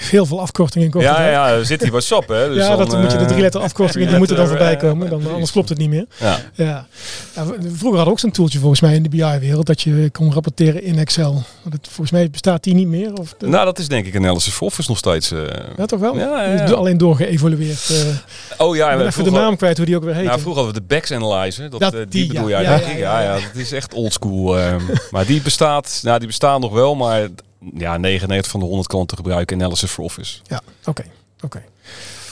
Heel 0.00 0.26
veel 0.26 0.40
afkortingen 0.40 0.86
in 0.86 0.92
korte 0.92 1.06
Ja, 1.06 1.14
tijd. 1.16 1.32
ja, 1.32 1.48
er 1.50 1.66
zit 1.66 1.82
hier 1.82 1.90
wat 1.92 2.02
sap, 2.04 2.28
hè? 2.28 2.48
Dus 2.48 2.56
ja, 2.56 2.76
dan, 2.76 2.88
dat 2.88 3.00
moet 3.00 3.10
je 3.12 3.16
de 3.16 3.22
eh, 3.24 3.28
drie 3.30 3.40
letter 3.42 3.60
afkortingen, 3.60 4.08
die 4.08 4.16
moeten 4.22 4.36
dan 4.36 4.46
voorbij 4.46 4.76
komen. 4.76 5.10
Dan, 5.10 5.32
anders 5.32 5.52
klopt 5.52 5.68
het 5.68 5.78
niet 5.78 5.88
meer. 5.88 6.06
Ja. 6.16 6.38
Ja. 6.54 6.86
Vroeger 7.34 7.78
hadden 7.82 8.04
we 8.04 8.10
ook 8.10 8.18
zo'n 8.18 8.30
toeltje 8.30 8.58
volgens 8.58 8.80
mij 8.80 8.94
in 8.94 9.02
de 9.02 9.08
BI-wereld 9.08 9.66
dat 9.66 9.80
je 9.82 10.08
kon 10.12 10.32
rapporteren 10.32 10.82
in 10.82 10.98
Excel. 10.98 11.42
Dat, 11.64 11.80
volgens 11.82 12.10
mij 12.10 12.30
bestaat 12.30 12.62
die 12.64 12.74
niet 12.74 12.86
meer. 12.86 13.12
Of 13.12 13.34
de- 13.38 13.46
Nou, 13.48 13.64
dat 13.64 13.78
is 13.78 13.88
denk 13.88 14.06
ik 14.06 14.16
Analysis 14.16 14.52
for 14.52 14.66
Office 14.66 14.88
nog 14.88 14.98
steeds. 14.98 15.30
eh. 15.32 15.38
ja, 15.76 15.86
toch 15.86 16.00
wel? 16.00 16.16
Ja, 16.18 16.64
alleen 16.64 16.98
doorgeëvolueerd. 16.98 17.90
eh 17.90 18.66
Oh 18.66 18.76
ja, 18.76 18.96
we- 18.96 19.04
even 19.06 19.24
de 19.24 19.30
naam 19.30 19.56
kwijt 19.56 19.76
hoe 19.76 19.86
die 19.86 19.96
ook 19.96 20.04
weer 20.04 20.14
heet. 20.14 20.24
Nou, 20.24 20.40
vroeger 20.40 20.62
hadden 20.62 20.82
we 20.82 20.86
de 20.88 20.94
Backs 20.94 21.12
Analyzer. 21.12 21.70
Dat, 21.70 21.80
Dat- 21.80 21.92
die, 21.92 22.06
die, 22.08 22.26
bedoel 22.26 22.48
jij, 22.48 22.62
Ja, 22.62 22.68
denk 22.76 22.82
ja, 22.98 23.18
ik. 23.20 23.24
ja, 23.26 23.32
dat 23.34 23.42
is 23.62 23.72
echt 23.72 23.94
oldschool. 23.94 24.58
ehm 24.58 24.80
maar 25.10 25.26
die 25.26 25.40
bestaat, 25.42 26.00
nou, 26.02 26.18
die 26.18 26.26
bestaan 26.26 26.60
nog 26.60 26.72
wel, 26.72 26.94
maar 26.94 27.28
ja, 27.74 27.96
99 27.96 28.50
van 28.50 28.60
de 28.60 28.66
100 28.66 28.88
klanten 28.88 29.16
gebruiken 29.16 29.56
Analysis 29.60 29.90
for 29.90 30.04
Office. 30.04 30.38
Ja, 30.46 30.60
oké. 30.84 31.04
oké. 31.44 31.62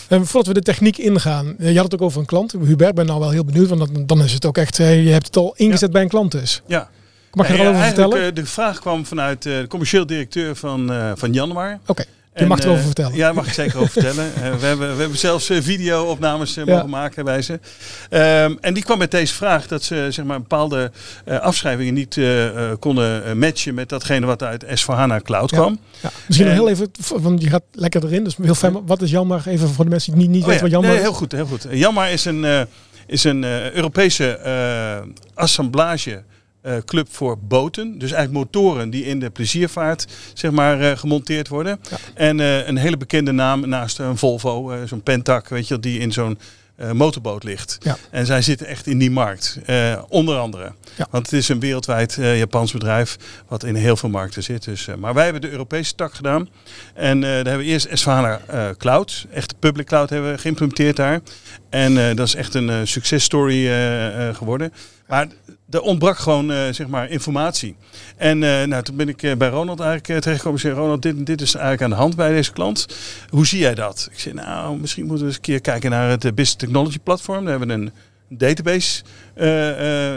En 0.09 0.27
voordat 0.27 0.47
we 0.47 0.55
de 0.61 0.63
techniek 0.65 0.99
ingaan, 0.99 1.55
eh, 1.59 1.69
je 1.71 1.75
had 1.75 1.85
het 1.85 1.95
ook 1.95 2.07
over 2.07 2.21
een 2.21 2.27
klant. 2.27 2.53
Hubert, 2.53 2.95
ben 2.95 3.07
nou 3.07 3.21
wel 3.21 3.31
heel 3.31 3.45
benieuwd, 3.45 3.69
want 3.69 3.95
dan, 3.95 4.07
dan 4.07 4.23
is 4.23 4.33
het 4.33 4.47
ook 4.47 4.59
echt, 4.59 4.79
eh, 4.79 5.05
je 5.05 5.11
hebt 5.11 5.27
het 5.27 5.37
al 5.37 5.55
ingezet 5.57 5.91
bij 5.93 6.03
een 6.03 6.09
klant 6.09 6.33
dus. 6.33 6.63
Ja, 6.67 6.89
Mag 7.33 7.47
je 7.49 7.53
er 7.55 7.61
al 7.61 7.67
over 7.67 7.83
vertellen? 7.83 8.27
eh, 8.27 8.35
de 8.35 8.47
vraag 8.47 8.79
kwam 8.81 9.07
vanuit 9.07 9.47
eh, 9.47 9.59
de 9.61 9.67
commercieel 9.67 10.07
directeur 10.07 10.57
van, 10.57 10.93
eh 10.93 11.13
van 11.15 11.33
Januar. 11.33 11.79
Oké, 11.87 12.05
je 12.38 12.44
En, 12.44 12.49
mag 12.49 12.58
erover 12.58 12.79
eh, 12.81 12.85
vertellen. 12.87 13.12
Ja, 13.17 13.25
daar 13.25 13.35
mag 13.35 13.46
ik 13.46 13.52
zeker 13.52 13.79
over 13.79 13.90
vertellen. 13.93 14.17
Eh, 14.43 14.54
we, 14.54 14.66
hebben, 14.66 14.95
we 14.95 15.00
hebben 15.00 15.18
zelfs 15.18 15.49
eh, 15.49 15.59
video-opnames 15.61 16.54
Ja. 16.54 16.64
mogen 16.64 16.88
maken 16.90 17.25
bij 17.25 17.42
ze. 17.42 17.61
Ehm, 18.11 18.54
en 18.61 18.75
die 18.75 18.83
kwam 18.83 18.99
met 18.99 19.11
deze 19.11 19.35
vraag 19.35 19.66
dat 19.66 19.83
ze 19.83 20.07
zeg 20.11 20.25
maar, 20.25 20.38
bepaalde 20.40 20.90
afschrijvingen 21.40 21.95
niet 21.95 22.21
konden 22.78 23.38
matchen 23.38 23.75
met 23.75 23.88
datgene 23.88 24.26
wat 24.26 24.42
uit 24.42 24.64
S4HANA 24.64 25.23
Cloud 25.23 25.50
kwam. 25.50 25.78
Ja, 26.00 26.11
misschien 26.26 26.49
en- 26.49 26.57
nog 26.57 26.64
heel 26.64 26.73
even, 26.75 27.23
want 27.23 27.42
je 27.42 27.49
gaat 27.49 27.62
lekker 27.73 28.04
erin, 28.04 28.25
dus 28.25 28.37
heel 28.42 28.54
fijn. 28.54 28.73
maar 28.73 28.85
Wat 28.85 29.02
is 29.02 29.11
Janmar? 29.11 29.42
Even 29.47 29.68
voor 29.68 29.85
de 29.85 29.90
mensen 29.90 30.12
die 30.12 30.21
niet, 30.23 30.30
niet 30.30 30.42
Oh 30.42 30.49
weten 30.49 30.62
wat 30.62 30.73
Janmar 30.73 30.90
nee, 30.92 31.00
heel 31.00 31.12
goed, 31.12 31.33
heel 31.33 31.47
goed. 31.47 31.66
Jammer 31.71 32.09
is 32.09 32.25
een, 32.25 32.66
is 33.07 33.25
een 33.25 33.45
Europese 33.75 34.40
assemblage 35.35 36.23
eh, 36.61 36.77
club 36.85 37.09
voor 37.11 37.38
boten. 37.38 37.99
Dus 37.99 38.12
eigenlijk 38.12 38.45
motoren 38.45 38.91
die 38.91 39.05
in 39.05 39.21
de 39.21 39.31
pleziervaart 39.31 40.07
zeg 40.35 40.50
maar, 40.50 40.81
eh, 40.81 40.97
gemonteerd 40.97 41.49
worden. 41.49 41.81
Ja. 41.91 41.97
En 42.15 42.41
eh, 42.41 42.67
een 42.67 42.77
hele 42.77 42.97
bekende 42.97 43.33
naam 43.33 43.69
naast 43.69 43.99
een 43.99 44.19
Volvo, 44.19 44.75
zo'n 44.87 45.03
Pentac, 45.03 45.49
weet 45.49 45.62
je, 45.62 45.69
wel, 45.69 45.81
die 45.81 45.99
in 45.99 46.12
zo'n 46.12 46.38
motorboot 46.93 47.45
ligt. 47.45 47.79
Ja. 47.81 47.97
En 48.11 48.27
zij 48.27 48.43
zitten 48.43 48.67
echt 48.67 48.87
in 48.87 48.99
die 48.99 49.11
markt, 49.11 49.59
onder 50.09 50.38
andere. 50.38 50.73
Ja. 50.97 51.07
Want 51.11 51.31
het 51.31 51.41
is 51.41 51.49
een 51.49 51.61
wereldwijd 51.61 52.19
Japans 52.21 52.73
bedrijf 52.73 53.17
wat 53.49 53.65
in 53.65 53.75
heel 53.75 53.97
veel 53.97 54.09
markten 54.09 54.43
zit. 54.43 54.65
Dus, 54.65 54.88
maar 54.99 55.15
wij 55.15 55.25
hebben 55.25 55.43
de 55.43 55.50
Europese 55.50 55.95
tak 55.95 56.15
gedaan. 56.15 56.49
En 56.95 57.21
daar 57.21 57.35
hebben 57.35 57.59
we 57.59 57.65
eerst 57.65 57.87
S4HANA 57.87 58.47
eh, 58.47 58.69
Cloud, 58.79 59.27
echt 59.31 59.49
de 59.49 59.55
public 59.59 59.87
cloud 59.87 60.11
hebben 60.11 60.33
we 60.33 60.38
geïmplementeerd 60.38 60.97
daar. 60.97 61.21
En 61.71 62.09
eh, 62.09 62.17
dat 62.17 62.27
is 62.27 62.35
echt 62.35 62.55
een 62.55 62.71
eh, 62.71 62.77
successtory 62.85 63.69
eh, 63.69 64.35
geworden. 64.35 64.73
Maar 65.07 65.27
er 65.71 65.81
ontbrak 65.81 66.19
gewoon 66.19 66.75
zeg 66.75 66.87
maar 66.87 67.11
informatie. 67.11 67.77
En 68.17 68.39
nou, 68.39 68.83
toen 68.83 68.97
ben 68.97 69.09
ik 69.09 69.39
bij 69.39 69.49
Ronald 69.49 69.81
eigenlijk 69.81 70.21
terechtgekomen. 70.21 70.61
Ik 70.61 70.67
zei, 70.67 70.75
Ronald, 70.75 71.03
dit, 71.03 71.27
dit 71.27 71.41
is 71.41 71.55
eigenlijk 71.55 71.83
aan 71.83 71.91
de 71.91 71.97
hand 71.97 72.17
bij 72.17 72.33
deze 72.33 72.53
klant. 72.53 72.87
Hoe 73.29 73.47
zie 73.47 73.59
jij 73.59 73.75
dat? 73.75 74.09
Ik 74.13 74.19
zei, 74.19 74.35
nou, 74.35 74.79
misschien 74.79 75.07
moeten 75.07 75.23
we 75.23 75.31
eens 75.31 75.37
een 75.37 75.43
keer 75.45 75.61
kijken 75.61 75.91
naar 75.91 76.11
het 76.11 76.21
Business 76.21 76.55
Technology 76.55 76.99
Platform. 76.99 77.45
Daar 77.45 77.59
hebben 77.59 77.69
we 77.69 77.75
een 77.75 77.93
database 78.39 79.03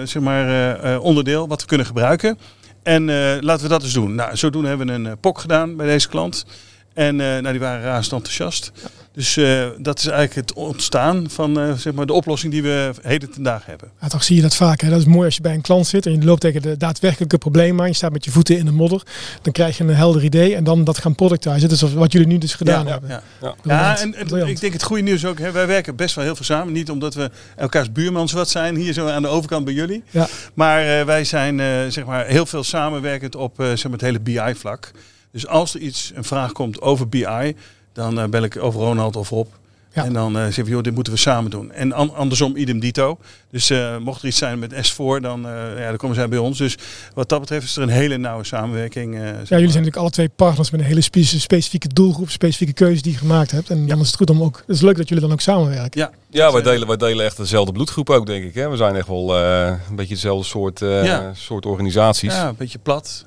zeg 0.08 0.22
maar, 0.22 1.00
onderdeel 1.00 1.48
wat 1.48 1.62
we 1.62 1.68
kunnen 1.68 1.86
gebruiken. 1.86 2.38
En 2.84 3.06
laten 3.42 3.64
we 3.64 3.70
dat 3.70 3.84
eens 3.84 3.94
doen. 3.94 4.16
Nou, 4.16 4.38
zodoende 4.38 4.68
hebben 4.68 4.88
we 4.88 4.94
een 4.94 5.20
POC 5.20 5.40
gedaan 5.40 5.76
bij 5.76 5.88
deze 5.88 6.10
klant. 6.10 6.46
En 6.94 7.16
nou, 7.16 7.52
die 7.52 7.60
waren 7.60 7.84
razend 7.84 8.14
enthousiast. 8.14 8.72
Dus 9.14 9.38
eh, 9.38 9.68
dat 9.78 10.00
is 10.00 10.06
eigenlijk 10.06 10.48
het 10.48 10.58
ontstaan 10.58 11.30
van 11.30 11.60
eh, 11.60 11.74
zeg 11.74 11.94
maar 11.94 12.06
de 12.06 12.14
oplossing 12.14 12.52
die 12.52 12.62
we 12.62 12.92
heden 13.02 13.32
ten 13.32 13.44
daag 13.44 13.66
hebben. 13.66 13.92
Ja, 14.02 14.08
toch 14.08 14.24
zie 14.24 14.36
je 14.36 14.42
dat 14.42 14.56
vaak. 14.56 14.82
Hè? 14.82 14.90
Dat 14.90 15.00
is 15.00 15.06
mooi 15.06 15.26
als 15.26 15.36
je 15.36 15.42
bij 15.42 15.54
een 15.54 15.62
klant 15.62 15.88
zit 15.88 16.06
en 16.06 16.12
je 16.12 16.26
loopt 16.26 16.42
tegen 16.42 16.62
de 16.62 16.78
daadwerkelijke 16.78 17.38
problemen 17.38 17.82
aan. 17.82 17.88
Je 17.88 17.94
staat 17.94 18.12
met 18.12 18.26
je 18.26 18.32
voeten 18.32 18.58
in 18.58 18.66
de 18.66 18.72
modder. 18.72 19.02
Dan 19.42 19.54
krijg 19.54 19.78
je 19.78 19.84
een 19.84 19.96
helder 19.96 20.24
idee 20.24 20.56
en 20.56 20.64
dan 20.64 20.84
dat 20.84 20.98
gaan 20.98 21.16
productizen. 21.16 21.70
Dat 21.70 21.82
is 21.82 21.94
wat 21.94 22.12
jullie 22.12 22.28
nu 22.28 22.38
dus 22.38 22.54
gedaan 22.54 22.86
ja, 22.86 22.92
hebben. 22.92 23.10
Ja, 23.10 23.24
Ja. 23.42 23.56
ja 23.64 24.00
en, 24.00 24.16
en 24.16 24.48
ik 24.48 24.60
denk 24.60 24.74
het 24.74 24.84
goede 24.84 25.04
nieuws 25.04 25.26
ook. 25.26 25.40
Hè, 25.40 25.52
wij 25.52 25.68
werken 25.68 25.96
best 25.96 26.16
wel 26.16 26.24
heel 26.24 26.36
veel 26.36 26.46
samen. 26.46 26.74
Niet 26.74 26.90
omdat 26.90 27.14
we 27.14 27.30
elkaars 27.56 27.92
buurmans 27.92 28.32
wat 28.32 28.50
zijn 28.50 28.76
hier 28.76 28.94
zo 28.94 29.08
aan 29.08 29.22
de 29.22 29.28
overkant 29.28 29.66
bij 29.66 29.74
jullie. 29.74 30.04
Ja. 30.10 30.28
Maar 30.54 31.00
eh, 31.00 31.06
wij 31.06 31.24
zijn 31.24 31.60
eh, 31.60 31.68
zeg 31.88 32.06
maar 32.06 32.26
heel 32.26 32.46
veel 32.46 32.64
samenwerkend 32.64 33.36
op 33.36 33.60
eh, 33.60 33.66
zeg 33.68 33.84
maar 33.84 33.92
het 33.92 34.02
hele 34.02 34.20
BI-vlak. 34.20 34.92
Dus 35.32 35.48
als 35.48 35.74
er 35.74 35.80
iets, 35.80 36.12
een 36.16 36.24
vraag 36.24 36.52
komt 36.52 36.82
over 36.82 37.10
BI, 37.10 37.56
dan 37.94 38.20
eh, 38.20 38.28
bel 38.30 38.44
ik 38.44 38.58
over 38.64 38.80
Ronald 38.82 39.16
of 39.16 39.30
Rob. 39.30 39.48
Ja. 39.94 40.06
En 40.06 40.14
dan 40.14 40.38
eh 40.38 40.44
zeg 40.44 40.58
ik, 40.58 40.68
joh, 40.68 40.84
dit 40.84 40.94
moeten 40.96 41.14
we 41.14 41.20
samen 41.20 41.52
doen. 41.52 41.72
En 41.72 41.94
an- 41.94 42.16
andersom, 42.16 42.56
idem 42.56 42.80
dito. 42.80 43.18
Dus 43.50 43.70
eh, 43.70 43.98
mocht 43.98 44.22
er 44.22 44.28
iets 44.28 44.38
zijn 44.38 44.60
met 44.60 44.74
S4, 44.74 45.22
dan, 45.22 45.46
eh, 45.48 45.52
ja, 45.80 45.88
dan 45.88 45.98
komen 45.98 46.16
zij 46.16 46.28
bij 46.30 46.38
ons. 46.40 46.58
Dus 46.58 46.78
wat 47.14 47.30
dat 47.30 47.40
betreft 47.40 47.66
is 47.66 47.76
er 47.76 47.82
een 47.84 47.90
hele 47.90 48.18
nauwe 48.18 48.44
samenwerking. 48.44 49.14
eh, 49.16 49.20
Ja, 49.22 49.28
jullie 49.28 49.38
maar. 49.40 49.48
zijn 49.48 49.68
natuurlijk 49.68 49.96
alle 49.96 50.10
twee 50.10 50.30
partners 50.30 50.70
met 50.72 50.80
een 50.80 50.86
hele 50.86 51.02
spe- 51.02 51.24
specifieke 51.24 51.88
doelgroep, 51.88 52.30
specifieke 52.30 52.74
keuze 52.74 53.02
die 53.02 53.12
je 53.12 53.18
gemaakt 53.18 53.52
hebt. 53.52 53.70
En 53.70 53.88
dan 53.88 54.00
is 54.00 54.08
het 54.08 54.16
goed 54.16 54.30
om 54.30 54.42
ook. 54.44 54.64
Het 54.68 54.76
is 54.76 54.82
leuk 54.82 54.98
dat 54.98 55.08
jullie 55.10 55.24
dan 55.24 55.34
ook 55.34 55.42
samenwerken. 55.42 56.00
Ja, 56.02 56.12
Ja, 56.30 56.52
wij 56.52 56.62
delen, 56.62 56.88
wij 56.88 56.98
delen 56.98 57.26
echt 57.26 57.38
dezelfde 57.38 57.72
bloedgroep 57.72 58.10
ook, 58.10 58.26
denk 58.26 58.44
ik. 58.44 58.54
Hè? 58.54 58.70
We 58.70 58.76
zijn 58.78 58.96
echt 58.96 59.08
wel 59.08 59.38
eh, 59.38 59.74
een 59.90 59.96
beetje 59.96 60.14
dezelfde 60.14 60.46
soort, 60.46 60.82
eh, 60.82 61.06
Ja. 61.06 61.34
soort 61.34 61.66
organisaties. 61.66 62.34
ja, 62.34 62.48
een 62.48 62.56
beetje 62.58 62.80
plat. 62.80 63.26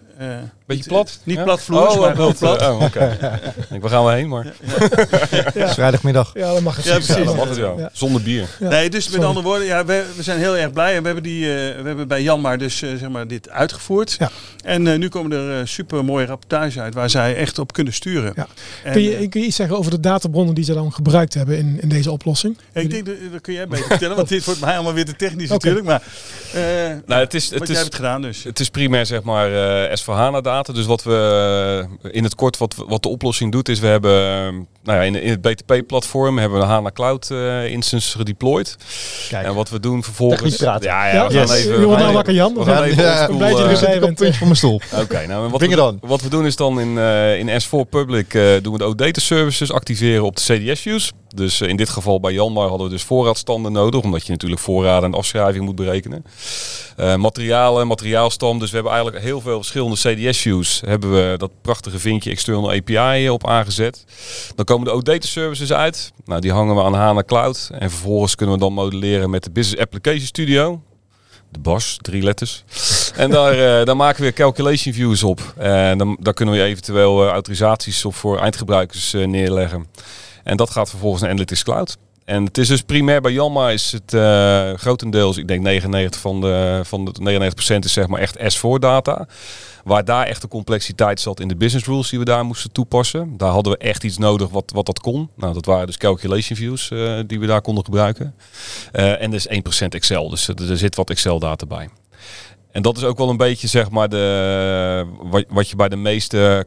Eh, 0.67 0.77
Beetje 0.77 0.91
plat? 0.91 1.19
Niet 1.25 1.37
Ja? 1.37 1.43
platvloers, 1.43 1.95
Oh, 1.95 2.01
maar 2.01 2.17
wel 2.17 2.27
dat, 2.29 2.39
plat. 2.39 2.61
eh, 2.61 2.69
oh, 2.71 2.83
oké. 2.83 3.19
Denk, 3.71 3.83
waar 3.83 3.91
gaan 3.91 4.05
we 4.05 4.13
heen? 4.13 4.29
Maar 4.29 4.47
Ja. 5.55 5.69
Vrijdagmiddag. 5.75 6.31
Ja, 6.35 6.53
dat 6.53 6.63
mag 6.63 6.77
het 6.77 6.85
Ja, 6.85 6.91
zeker. 7.01 7.07
precies. 7.07 7.23
ja, 7.23 7.29
dat 7.29 7.37
mag 7.37 7.49
het 7.49 7.59
wel. 7.59 7.79
Ja. 7.79 7.91
Zonder 7.93 8.23
bier. 8.23 8.49
Ja. 8.61 8.69
Nee, 8.69 8.91
dus 8.91 9.09
met 9.09 9.25
andere 9.25 9.47
woorden, 9.47 9.67
ja, 9.67 9.85
we, 9.85 10.05
we 10.17 10.23
zijn 10.23 10.39
heel 10.39 10.57
erg 10.57 10.73
blij. 10.73 10.95
En 10.95 11.01
we 11.01 11.07
hebben, 11.07 11.23
die, 11.25 11.43
eh, 11.45 11.81
we 11.81 11.87
hebben 11.87 12.09
bij 12.09 12.23
Janmar 12.23 12.59
dus 12.59 12.83
eh, 12.83 12.91
zeg 12.99 13.09
maar, 13.09 13.27
dit 13.27 13.51
uitgevoerd. 13.51 14.17
Ja. 14.19 14.31
En 14.65 14.87
eh, 14.87 14.99
nu 14.99 15.09
komen 15.09 15.33
er 15.33 15.59
eh, 15.61 15.67
super 15.67 16.05
mooie 16.05 16.27
rapportages 16.27 16.79
uit 16.79 16.95
waar 16.95 17.11
zij 17.11 17.37
echt 17.37 17.59
op 17.59 17.73
kunnen 17.73 17.93
sturen. 17.93 18.33
Ja. 18.37 18.47
En, 18.85 18.93
Kun, 18.93 19.03
je, 19.03 19.17
eh, 19.17 19.29
kun 19.29 19.41
je 19.41 19.47
iets 19.47 19.57
zeggen 19.57 19.77
over 19.79 19.91
de 19.91 20.01
databronnen 20.01 20.55
die 20.55 20.65
ze 20.65 20.75
dan 20.75 20.93
gebruikt 20.93 21.35
hebben 21.35 21.59
in, 21.59 21.79
in 21.81 21.89
deze 21.89 22.11
oplossing? 22.11 22.59
ik 22.73 22.91
denk 22.91 23.07
dat, 23.07 23.15
dat 23.33 23.41
kun 23.41 23.55
jij 23.55 23.69
beter 23.69 23.87
vertellen, 23.87 24.17
want 24.17 24.29
dit 24.29 24.45
wordt 24.45 24.61
mij 24.61 24.75
allemaal 24.75 24.93
weer 24.93 25.05
te 25.05 25.17
technisch 25.17 25.49
natuurlijk. 25.49 25.87
Maar 25.87 26.03
eh 26.55 26.61
Nou, 27.07 27.21
het 27.21 27.35
is, 27.35 27.51
wat 27.51 27.59
het 27.61 27.69
jij 27.69 27.81
is, 27.83 27.89
gedaan 27.95 28.23
dus. 28.23 28.45
Het 28.45 28.61
is 28.61 28.69
primair 28.71 29.07
zeg 29.07 29.23
maar 29.23 29.53
eh 29.89 29.97
S4HANA 30.01 30.43
data. 30.43 30.54
Dus 30.63 30.87
wat 30.87 31.03
we 31.03 31.89
eh, 32.03 32.11
in 32.13 32.25
het 32.25 32.35
kort 32.35 32.59
wat, 32.59 32.75
wat 32.87 33.03
de 33.03 33.09
oplossing 33.09 33.53
doet 33.53 33.69
is 33.69 33.81
we 33.81 33.87
hebben 33.87 34.47
eh, 34.47 34.61
nou 34.85 34.99
ja, 34.99 35.05
in, 35.05 35.23
in 35.23 35.31
het 35.31 35.41
BTP 35.41 35.87
platform 35.87 36.39
hebben 36.39 36.59
we 36.59 36.65
een 36.65 36.71
HANA 36.71 36.91
Cloud 36.91 37.31
eh, 37.31 37.67
instance 37.67 38.17
gedeployed. 38.17 38.77
Kijk. 39.29 39.47
En 39.47 39.55
wat 39.55 39.71
we 39.71 39.81
doen 39.81 40.03
vervolgens. 40.03 40.59
Ja, 40.59 40.79
ja, 40.81 41.13
Ja, 41.13 41.27
we 41.27 41.35
gaan 41.35 41.47
yes. 41.47 41.65
even. 41.65 41.81
We 41.81 41.89
gaan 41.89 41.99
nou 41.99 42.13
wakker, 42.13 42.35
Jan. 42.35 42.55
We 42.55 42.65
gaan 42.65 42.75
Ja, 42.75 42.85
even 42.85 43.03
ja, 43.03 43.29
eh, 43.29 43.83
er 43.83 43.97
ik 43.97 44.03
op 44.03 44.15
puntje 44.15 44.33
van 44.33 44.47
mijn 44.47 44.57
stoel. 44.57 44.81
Oké, 45.01 45.27
nou 45.27 45.45
en 45.45 45.51
wat, 45.51 45.61
we, 45.61 45.83
on. 45.83 45.99
wat 46.01 46.23
we 46.23 46.29
doen 46.29 46.47
is 46.47 46.57
dan 46.57 46.81
in, 46.81 46.99
eh, 46.99 47.39
in 47.39 47.63
S4 47.63 47.89
Public 47.91 48.35
eh, 48.35 48.43
doen 48.63 48.73
we 48.73 48.79
de 48.79 48.85
OData 48.85 49.21
services 49.21 49.73
activeren 49.73 50.25
op 50.25 50.37
de 50.37 50.43
CDS 50.43 50.81
views. 50.81 51.13
Dus 51.35 51.61
in 51.61 51.77
dit 51.77 51.89
geval 51.89 52.21
bij 52.21 52.33
Janmar 52.33 52.69
hadden 52.69 52.87
we 52.87 52.93
dus 52.93 53.03
voorraadstanden 53.03 53.73
nodig, 53.73 54.03
omdat 54.03 54.27
je 54.27 54.33
natuurlijk 54.33 54.61
voorraden 54.61 55.13
en 55.13 55.19
afschrijving 55.19 55.65
moet 55.65 55.75
berekenen. 55.75 56.25
Eh, 56.97 57.17
materialen, 57.17 57.87
materiaalstam. 57.87 58.59
Dus 58.59 58.69
we 58.69 58.75
hebben 58.75 58.93
eigenlijk 58.93 59.25
heel 59.25 59.41
veel 59.41 59.57
verschillende 59.57 59.97
CDS 59.97 60.39
views. 60.39 60.83
Hebben 60.87 61.13
we 61.13 61.35
dat 61.39 61.51
prachtige 61.63 61.99
vinkje 61.99 62.31
external 62.31 62.73
API 62.73 63.29
op 63.29 63.47
aangezet. 63.47 64.05
Dan 64.55 64.65
komen 64.75 64.93
de 64.93 64.99
OData 64.99 65.27
services 65.27 65.73
uit. 65.73 66.13
Nou, 66.25 66.41
die 66.41 66.53
hangen 66.53 66.75
we 66.75 66.83
aan 66.83 66.95
HANA 66.95 67.23
Cloud. 67.23 67.71
En 67.79 67.91
vervolgens 67.91 68.35
kunnen 68.35 68.55
we 68.55 68.61
dan 68.61 68.73
modelleren 68.73 69.31
met 69.31 69.45
de 69.45 69.51
Business 69.51 69.83
Application 69.83 70.27
Studio. 70.27 70.83
De 71.51 71.59
BAS, 71.59 71.99
drie 72.01 72.23
letters. 72.23 72.65
En 73.17 73.31
daar, 73.31 73.53
eh, 73.53 73.87
daar 73.87 73.97
maken 73.97 74.25
we 74.25 74.33
calculation 74.33 74.95
views 74.95 75.23
op. 75.23 75.55
En 75.57 75.99
dan, 75.99 76.17
daar 76.21 76.35
kunnen 76.35 76.55
we 76.55 76.63
eventueel 76.63 77.25
eh, 77.25 77.31
autorisaties 77.31 78.05
op 78.05 78.15
voor 78.15 78.39
eindgebruikers 78.39 79.15
eh, 79.15 79.27
neerleggen. 79.27 79.87
En 80.45 80.57
dat 80.57 80.71
gaat 80.71 80.91
vervolgens 80.91 81.23
naar 81.23 81.31
Analytics 81.31 81.63
Cloud. 81.63 81.97
En 82.25 82.45
het 82.45 82.59
is 82.59 82.69
dus 82.69 82.83
primair 82.83 83.21
bij 83.21 83.33
Janma 83.33 83.71
is 83.71 83.93
het 83.93 84.15
eh, 84.15 84.73
grotendeels, 84.73 85.37
ik 85.37 85.49
denk 85.49 85.63
99 85.63 86.21
van 86.21 86.41
de, 86.41 86.81
van 86.85 87.05
de 87.05 87.53
99% 87.75 87.79
is 87.79 87.93
zeg 87.93 88.07
maar 88.07 88.21
echt 88.21 88.57
S4 88.57 88.79
data. 88.79 89.27
Waar 89.85 90.05
daar 90.05 90.27
echt 90.27 90.43
de 90.43 90.49
complexiteit 90.49 91.21
zat 91.21 91.41
in 91.41 91.49
de 91.49 91.57
business 91.57 91.87
rules 91.87 92.11
die 92.11 92.19
we 92.19 92.25
daar 92.25 92.45
moesten 92.45 92.73
toepassen. 92.73 93.37
Daar 93.37 93.51
hadden 93.51 93.73
we 93.73 93.79
echt 93.79 94.05
iets 94.05 94.19
nodig 94.19 94.49
wat, 94.49 94.71
wat 94.75 94.87
dat 94.87 95.01
kon. 95.01 95.31
Nou, 95.37 95.55
dat 95.55 95.65
waren 95.65 95.87
dus 95.87 95.97
calculation 95.97 96.59
views 96.59 96.91
eh, 96.91 97.19
die 97.27 97.41
we 97.41 97.47
daar 97.47 97.61
konden 97.61 97.85
gebruiken. 97.85 98.35
Eh, 98.93 99.23
en 99.23 99.31
dus 99.31 99.49
1% 99.49 99.53
Excel, 99.89 100.29
dus 100.29 100.49
er, 100.49 100.79
zit 100.79 100.97
wat 100.97 101.11
Excel 101.11 101.39
data 101.39 101.67
bij. 101.67 101.89
En 102.71 102.83
dat 102.83 102.97
is 102.97 103.05
ook 103.05 103.19
wel 103.19 103.31
een 103.31 103.37
beetje 103.37 103.69
zeg 103.69 103.91
maar 103.91 104.09
de, 104.09 105.07
wat 105.49 105.69
je 105.69 105.77
bij 105.77 105.89
de 105.89 105.97
meeste 105.97 106.67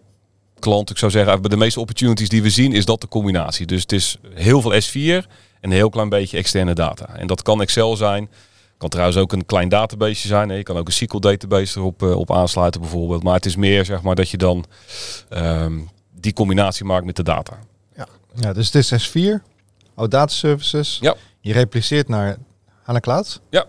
klanten, 0.60 0.94
ik 0.94 1.00
zou 1.00 1.12
zeggen, 1.12 1.42
bij 1.42 1.50
de 1.50 1.58
meeste 1.58 1.80
opportunities 1.80 2.30
die 2.30 2.42
we 2.42 2.50
zien, 2.50 2.74
is 2.74 2.86
dat 2.86 3.02
de 3.02 3.08
combinatie. 3.08 3.66
Dus 3.66 3.82
het 3.82 3.92
is 3.92 4.18
heel 4.34 4.62
veel 4.62 4.74
S4 4.74 5.26
en 5.60 5.70
een 5.70 5.72
heel 5.72 5.90
klein 5.90 6.10
beetje 6.10 6.38
externe 6.38 6.74
data. 6.74 7.16
En 7.16 7.28
dat 7.28 7.42
kan 7.42 7.62
Excel 7.62 7.96
zijn. 7.96 8.30
Kan 8.78 8.90
trouwens 8.90 9.18
ook 9.18 9.32
een 9.32 9.46
klein 9.46 9.70
database 9.70 10.28
zijn. 10.28 10.50
Je 10.50 10.64
kan 10.64 10.78
ook 10.78 10.88
een 10.88 10.94
SQL 10.94 11.20
database 11.20 11.80
erop 11.80 12.04
eh, 12.04 12.18
op 12.18 12.32
aansluiten 12.32 12.82
bijvoorbeeld. 12.82 13.24
Maar 13.24 13.34
het 13.34 13.46
is 13.46 13.56
meer 13.56 13.86
zeg 13.86 14.02
maar 14.02 14.16
dat 14.16 14.30
je 14.30 14.38
dan 14.38 14.66
ehm, 15.30 15.80
die 16.12 16.34
combinatie 16.34 16.86
maakt 16.86 17.06
met 17.06 17.16
de 17.16 17.24
data. 17.24 17.60
Ja, 18.40 18.54
dus 18.54 18.72
het 18.72 18.92
is 18.92 19.10
S4, 19.10 19.42
OData 19.96 20.34
Services. 20.34 20.98
Ja. 21.02 21.16
Je 21.40 21.54
repliceert 21.54 22.08
naar 22.08 22.38
HANA 22.84 23.00
Cloud. 23.00 23.42
Ja. 23.50 23.66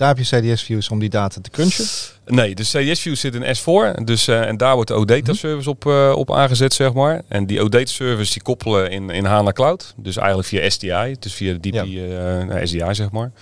Daar 0.00 0.08
heb 0.16 0.18
je 0.18 0.40
CDS 0.52 0.62
views 0.62 0.88
om 0.88 0.98
die 0.98 1.08
data 1.08 1.40
te 1.40 1.50
crunchen. 1.50 1.84
Nee, 2.26 2.54
de 2.54 2.62
CDS 2.62 3.00
view 3.00 3.14
zit 3.16 3.34
in 3.34 3.42
S4. 3.56 4.04
Dus, 4.04 4.28
eh, 4.28 4.46
en 4.48 4.56
daar 4.56 4.74
wordt 4.74 4.88
de 4.90 4.96
OData 4.96 5.32
service 5.32 5.70
op, 5.70 5.86
eh, 5.86 6.12
op 6.16 6.32
aangezet, 6.34 6.74
zeg 6.74 6.92
maar. 6.92 7.22
En 7.28 7.46
die 7.46 7.60
OData 7.62 7.84
service 7.90 8.32
die 8.32 8.42
koppelen 8.42 8.90
in, 8.90 9.10
in 9.10 9.24
HANA 9.24 9.52
Cloud. 9.52 9.94
Dus 9.96 10.16
eigenlijk 10.16 10.48
via 10.48 10.70
SDI. 10.70 11.16
Dus 11.18 11.34
via 11.34 11.52
de 11.52 11.58
DP, 11.60 11.74
Ja. 11.74 11.82
eh, 11.82 12.46
nou, 12.46 12.66
SDI, 12.66 12.94
zeg 12.94 13.10
maar. 13.10 13.32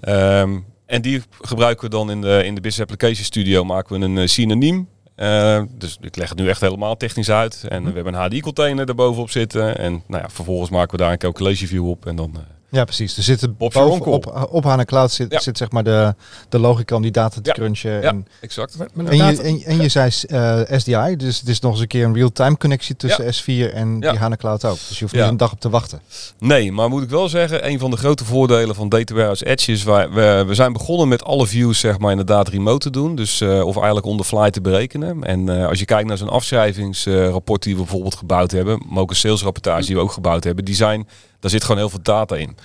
Ehm, 0.00 0.58
en 0.86 1.02
die 1.02 1.22
gebruiken 1.40 1.84
we 1.84 1.90
dan 1.90 2.10
in 2.10 2.20
de, 2.20 2.42
in 2.44 2.54
de 2.54 2.60
Business 2.60 2.80
Application 2.90 3.24
Studio. 3.24 3.64
Maken 3.64 4.00
we 4.00 4.06
een 4.20 4.28
synoniem. 4.28 4.88
Eh, 5.14 5.62
dus 5.78 5.98
ik 6.00 6.16
leg 6.16 6.28
het 6.28 6.38
nu 6.38 6.48
echt 6.48 6.60
helemaal 6.60 6.96
technisch 6.96 7.30
uit. 7.30 7.64
En 7.68 7.84
we 7.84 7.92
hebben 7.92 8.14
een 8.14 8.20
HDI-container 8.20 8.86
daarbovenop 8.86 9.30
zitten. 9.30 9.78
En 9.78 10.02
nou 10.06 10.22
ja, 10.22 10.28
vervolgens 10.30 10.70
maken 10.70 10.90
we 10.96 11.02
daar 11.02 11.12
een 11.12 11.18
calculation 11.18 11.68
view 11.68 11.88
op. 11.88 12.06
En 12.06 12.16
dan... 12.16 12.34
Ja, 12.70 12.84
precies. 12.84 13.16
Er 13.16 13.22
zit 13.22 13.42
Op 13.58 13.76
op, 13.76 14.48
op 14.50 14.64
HANA 14.64 14.84
Cloud 14.84 15.10
zit, 15.10 15.32
Ja. 15.32 15.40
zit 15.40 15.56
zeg 15.58 15.70
maar 15.70 15.84
de, 15.84 16.14
de 16.48 16.58
logica 16.58 16.94
om 16.96 17.02
die 17.02 17.10
data 17.10 17.34
te 17.40 17.48
Ja. 17.48 17.52
crunchen. 17.52 17.90
ja, 17.90 18.00
En, 18.08 18.26
exact. 18.40 18.78
Met- 18.78 18.94
met 18.94 19.08
en, 19.08 19.16
je, 19.16 19.42
en, 19.42 19.62
en 19.62 19.80
je 19.82 19.88
zei 19.88 20.10
eh, 20.28 20.78
SDI, 20.78 21.16
dus 21.16 21.38
het 21.40 21.48
is 21.48 21.60
nog 21.60 21.72
eens 21.72 21.80
een 21.80 21.86
keer 21.86 22.04
een 22.04 22.14
real-time 22.14 22.56
connectie 22.56 22.96
tussen 22.96 23.24
S4 23.24 23.74
en 23.74 23.96
Ja. 24.00 24.10
die 24.10 24.18
HANA 24.18 24.36
Cloud 24.36 24.64
ook. 24.64 24.78
Dus 24.88 24.98
je 24.98 25.04
hoeft 25.04 25.14
Ja. 25.14 25.20
niet 25.22 25.30
een 25.30 25.36
dag 25.36 25.52
op 25.52 25.60
te 25.60 25.70
wachten. 25.70 26.00
Nee, 26.38 26.72
maar 26.72 26.88
moet 26.88 27.02
ik 27.02 27.08
wel 27.10 27.28
zeggen, 27.28 27.68
een 27.68 27.78
van 27.78 27.90
de 27.90 27.96
grote 27.96 28.24
voordelen 28.24 28.74
van 28.74 28.88
Data 28.88 29.12
Warehouse 29.14 29.46
Edge 29.46 29.72
is, 29.72 29.82
wij, 29.82 30.10
we, 30.10 30.44
we 30.46 30.54
zijn 30.54 30.72
begonnen 30.72 31.08
met 31.08 31.24
alle 31.24 31.46
views 31.46 31.78
zeg 31.78 31.98
maar 31.98 32.10
inderdaad 32.10 32.48
remote 32.48 32.78
te 32.78 32.90
doen. 32.90 33.14
Dus, 33.16 33.40
eh, 33.40 33.66
of 33.66 33.76
eigenlijk 33.76 34.06
on 34.06 34.16
the 34.16 34.24
fly 34.24 34.50
te 34.50 34.60
berekenen. 34.60 35.24
En 35.24 35.48
eh, 35.60 35.66
als 35.68 35.78
je 35.78 35.84
kijkt 35.84 36.08
naar 36.08 36.18
zo'n 36.18 36.28
afschrijvingsrapport 36.28 37.62
die 37.62 37.74
we 37.74 37.80
bijvoorbeeld 37.80 38.14
gebouwd 38.14 38.50
hebben, 38.50 38.82
maar 38.88 39.02
ook 39.02 39.10
een 39.10 39.16
salesrapportage 39.16 39.86
die 39.86 39.94
we 39.94 40.00
ook 40.02 40.12
gebouwd 40.12 40.44
hebben, 40.44 40.64
die 40.64 40.74
zijn, 40.74 41.08
daar 41.40 41.50
zit 41.50 41.62
gewoon 41.62 41.78
heel 41.78 41.90
veel 41.90 42.02
data 42.02 42.36
in. 42.36 42.56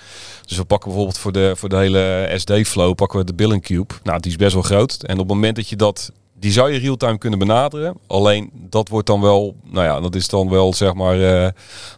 Dus 0.46 0.56
we 0.56 0.64
pakken 0.64 0.88
bijvoorbeeld 0.88 1.18
voor 1.18 1.32
de, 1.32 1.52
voor 1.56 1.68
de 1.68 1.76
hele 1.76 2.32
SD-flow 2.36 2.94
pakken 2.94 3.18
we 3.18 3.24
de 3.24 3.34
billing 3.34 3.62
cube. 3.62 3.94
Nou, 4.02 4.20
die 4.20 4.30
is 4.30 4.36
best 4.36 4.52
wel 4.52 4.62
groot. 4.62 5.02
En 5.02 5.12
op 5.12 5.18
het 5.18 5.28
moment 5.28 5.56
dat 5.56 5.68
je 5.68 5.76
dat, 5.76 6.10
die 6.34 6.52
zou 6.52 6.72
je 6.72 6.78
real-time 6.78 7.18
kunnen 7.18 7.38
benaderen. 7.38 7.96
Alleen 8.06 8.50
dat 8.52 8.88
wordt 8.88 9.06
dan 9.06 9.20
wel, 9.20 9.56
nou 9.64 9.84
ja, 9.84 10.00
dat 10.00 10.14
is 10.14 10.28
dan 10.28 10.48
wel 10.48 10.74
zeg 10.74 10.94
maar, 10.94 11.14
eh, 11.14 11.42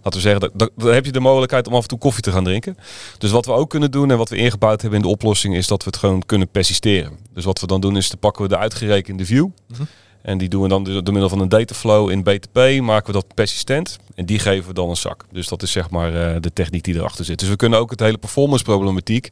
laten 0.02 0.12
we 0.12 0.20
zeggen, 0.20 0.40
dat, 0.40 0.70
dan 0.76 0.92
heb 0.92 1.04
je 1.04 1.12
de 1.12 1.20
mogelijkheid 1.20 1.66
om 1.66 1.74
af 1.74 1.82
en 1.82 1.88
toe 1.88 1.98
koffie 1.98 2.22
te 2.22 2.32
gaan 2.32 2.44
drinken. 2.44 2.76
Dus 3.18 3.30
wat 3.30 3.46
we 3.46 3.52
ook 3.52 3.70
kunnen 3.70 3.90
doen 3.90 4.10
en 4.10 4.18
wat 4.18 4.28
we 4.28 4.36
ingebouwd 4.36 4.80
hebben 4.80 4.98
in 5.00 5.06
de 5.06 5.12
oplossing 5.12 5.56
is 5.56 5.66
dat 5.66 5.82
we 5.82 5.90
het 5.90 5.98
gewoon 5.98 6.22
kunnen 6.26 6.48
persisteren. 6.48 7.18
Dus 7.32 7.44
wat 7.44 7.60
we 7.60 7.66
dan 7.66 7.80
doen 7.80 7.96
is, 7.96 8.08
dan 8.08 8.18
pakken 8.18 8.42
we 8.42 8.48
de 8.48 8.58
uitgerekende 8.58 9.24
view. 9.24 9.46
Mhm. 9.68 9.82
En 10.28 10.38
die 10.38 10.48
doen 10.48 10.62
we 10.62 10.68
dan 10.68 10.84
door 10.84 11.02
middel 11.02 11.28
van 11.28 11.40
een 11.40 11.48
dataflow 11.48 12.10
in 12.10 12.22
BTP, 12.22 12.80
maken 12.80 13.06
we 13.06 13.12
dat 13.12 13.34
persistent. 13.34 13.98
En 14.14 14.26
die 14.26 14.38
geven 14.38 14.68
we 14.68 14.74
dan 14.74 14.88
een 14.88 14.96
zak. 14.96 15.24
Dus 15.32 15.48
dat 15.48 15.62
is 15.62 15.70
zeg 15.70 15.90
maar 15.90 16.14
eh, 16.14 16.40
de 16.40 16.52
techniek 16.52 16.84
die 16.84 16.94
erachter 16.94 17.24
zit. 17.24 17.38
Dus 17.38 17.48
we 17.48 17.56
kunnen 17.56 17.78
ook 17.78 17.90
het 17.90 18.00
hele 18.00 18.18
performance 18.18 18.64
problematiek, 18.64 19.28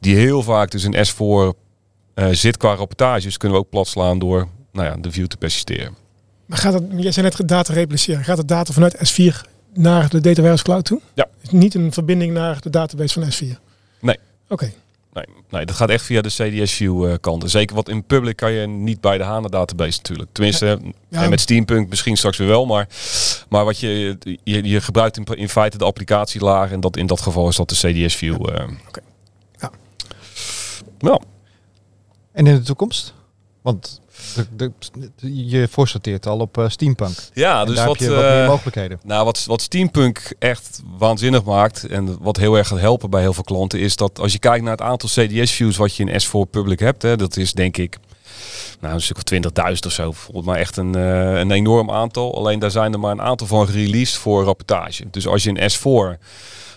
die 0.00 0.16
heel 0.16 0.42
vaak 0.42 0.70
dus 0.70 0.84
in 0.84 0.94
S4 0.94 1.58
eh, 2.14 2.28
zit 2.30 2.56
qua 2.56 2.74
rapportages, 2.74 3.36
kunnen 3.36 3.58
we 3.58 3.64
ook 3.64 3.70
platslaan 3.70 4.18
door 4.18 4.48
nou 4.72 4.86
ja, 4.86 4.96
de 5.00 5.10
view 5.10 5.26
te 5.26 5.36
persisteren. 5.36 5.94
Maar 6.46 6.58
gaat 6.58 6.72
het, 6.72 6.84
jij 6.96 7.12
zei 7.12 7.26
net 7.26 7.48
data 7.48 7.72
repliceren. 7.72 8.24
Gaat 8.24 8.38
het 8.38 8.48
data 8.48 8.72
vanuit 8.72 8.96
S4 8.96 9.48
naar 9.74 10.08
de 10.08 10.20
Data 10.20 10.36
Warehouse 10.36 10.64
Cloud 10.64 10.84
toe? 10.84 11.00
Ja. 11.14 11.26
Niet 11.50 11.74
een 11.74 11.92
verbinding 11.92 12.32
naar 12.32 12.60
de 12.60 12.70
database 12.70 13.20
van 13.20 13.32
S4? 13.32 13.58
Nee. 14.00 14.18
Oké. 14.48 14.72
Nee, 15.12 15.24
nee, 15.50 15.66
dat 15.66 15.76
gaat 15.76 15.90
echt 15.90 16.04
via 16.04 16.20
de 16.20 16.28
CDS-view 16.28 17.08
uh, 17.08 17.14
kant. 17.20 17.42
En 17.42 17.50
zeker 17.50 17.76
wat 17.76 17.88
in 17.88 18.04
public 18.04 18.36
kan 18.36 18.52
je 18.52 18.66
niet 18.66 19.00
bij 19.00 19.18
de 19.18 19.24
HANA 19.24 19.48
database 19.48 19.96
natuurlijk. 19.96 20.28
Tenminste, 20.32 20.78
ja. 21.08 21.22
en 21.22 21.30
met 21.30 21.40
Steampunk 21.40 21.88
misschien 21.88 22.16
straks 22.16 22.36
weer 22.36 22.48
wel. 22.48 22.66
Maar, 22.66 22.88
maar 23.48 23.64
wat 23.64 23.78
je, 23.78 24.18
je, 24.44 24.68
je 24.68 24.80
gebruikt 24.80 25.16
in, 25.16 25.24
in 25.24 25.48
feite 25.48 25.78
de 25.78 25.84
applicatielaag. 25.84 26.70
En 26.70 26.80
dat, 26.80 26.96
in 26.96 27.06
dat 27.06 27.20
geval 27.20 27.48
is 27.48 27.56
dat 27.56 27.68
de 27.68 27.74
CDS-view. 27.74 28.32
Uh, 28.32 28.38
okay. 28.88 29.04
Ja. 29.58 29.70
Nou. 30.98 31.20
En 32.32 32.46
in 32.46 32.54
de 32.54 32.62
toekomst? 32.62 33.14
Want 33.62 34.00
de, 34.56 34.72
je 35.20 35.68
voorsorteert 35.68 36.26
al 36.26 36.38
op 36.38 36.58
uh, 36.58 36.68
Steampunk. 36.68 37.16
Ja, 37.32 37.64
dus 37.64 37.76
daar 37.76 37.86
wat, 37.86 37.98
heb 37.98 38.08
je 38.08 38.14
wat 38.14 38.24
meer 38.24 38.46
mogelijkheden. 38.46 39.00
Nou, 39.04 39.24
wat, 39.24 39.44
wat 39.44 39.62
Steampunk 39.62 40.34
echt 40.38 40.82
waanzinnig 40.98 41.44
maakt 41.44 41.86
en 41.86 42.22
wat 42.22 42.36
heel 42.36 42.56
erg 42.56 42.68
gaat 42.68 42.78
helpen 42.78 43.10
bij 43.10 43.20
heel 43.20 43.32
veel 43.32 43.42
klanten 43.42 43.80
is 43.80 43.96
dat 43.96 44.18
als 44.18 44.32
je 44.32 44.38
kijkt 44.38 44.62
naar 44.62 44.72
het 44.72 44.82
aantal 44.82 45.08
CDS-views 45.08 45.76
wat 45.76 45.96
je 45.96 46.04
in 46.04 46.22
S4 46.22 46.50
Public 46.50 46.78
hebt, 46.78 47.02
hè, 47.02 47.16
dat 47.16 47.36
is 47.36 47.52
denk 47.52 47.76
ik 47.76 47.98
nou, 48.80 48.94
een 48.94 49.00
stuk 49.00 49.16
of 49.16 49.22
20.000 49.72 49.78
of 49.86 49.92
zo. 49.92 50.12
Volgens 50.12 50.46
mij 50.46 50.58
echt 50.58 50.76
een, 50.76 50.96
uh, 50.96 51.38
een 51.38 51.50
enorm 51.50 51.90
aantal. 51.90 52.36
Alleen 52.36 52.58
daar 52.58 52.70
zijn 52.70 52.92
er 52.92 53.00
maar 53.00 53.10
een 53.10 53.22
aantal 53.22 53.46
van 53.46 53.66
gereleased 53.66 54.16
voor 54.16 54.44
rapportage. 54.44 55.04
Dus 55.10 55.26
als 55.26 55.42
je 55.42 55.52
in 55.52 55.70
S4 55.70 56.18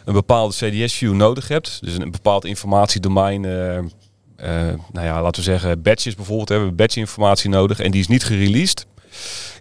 een 0.06 0.13
bepaalde 0.13 0.54
CDS-view 0.54 1.13
nodig 1.13 1.48
hebt, 1.48 1.80
dus 1.82 1.98
een 1.98 2.12
bepaald 2.12 2.46
informatiedomein. 2.46 3.46
Uh, 4.42 4.68
uh, 4.68 4.74
nou 4.92 5.06
ja, 5.06 5.22
laten 5.22 5.44
we 5.44 5.50
zeggen, 5.50 5.82
badges 5.82 6.15
bijvoorbeeld, 6.15 6.50
hebben 6.50 6.68
we 6.68 6.74
badge 6.74 7.00
informatie 7.00 7.50
nodig 7.50 7.80
en 7.80 7.92
die 7.92 8.01
is 8.01 8.08
niet 8.08 8.24
gereleased. 8.24 8.86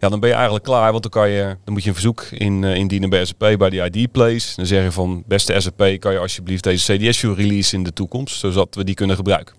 Ja, 0.00 0.08
dan 0.08 0.20
ben 0.20 0.28
je 0.28 0.34
eigenlijk 0.34 0.64
klaar, 0.64 0.90
want 0.90 1.02
dan, 1.02 1.12
kan 1.12 1.30
je, 1.30 1.56
dan 1.64 1.74
moet 1.74 1.82
je 1.82 1.88
een 1.88 1.94
verzoek 1.94 2.22
in, 2.22 2.62
uh, 2.62 2.74
indienen 2.74 3.10
bij 3.10 3.24
SAP, 3.24 3.58
bij 3.58 3.70
die 3.70 3.90
ID 3.90 4.12
place. 4.12 4.56
Dan 4.56 4.66
zeg 4.66 4.84
je 4.84 4.92
van, 4.92 5.22
beste 5.26 5.60
SAP, 5.60 5.96
kan 5.98 6.12
je 6.12 6.18
alsjeblieft 6.18 6.64
deze 6.64 6.96
CDS-view 6.96 7.34
release 7.36 7.76
in 7.76 7.82
de 7.82 7.92
toekomst, 7.92 8.38
zodat 8.38 8.74
we 8.74 8.84
die 8.84 8.94
kunnen 8.94 9.16
gebruiken. 9.16 9.54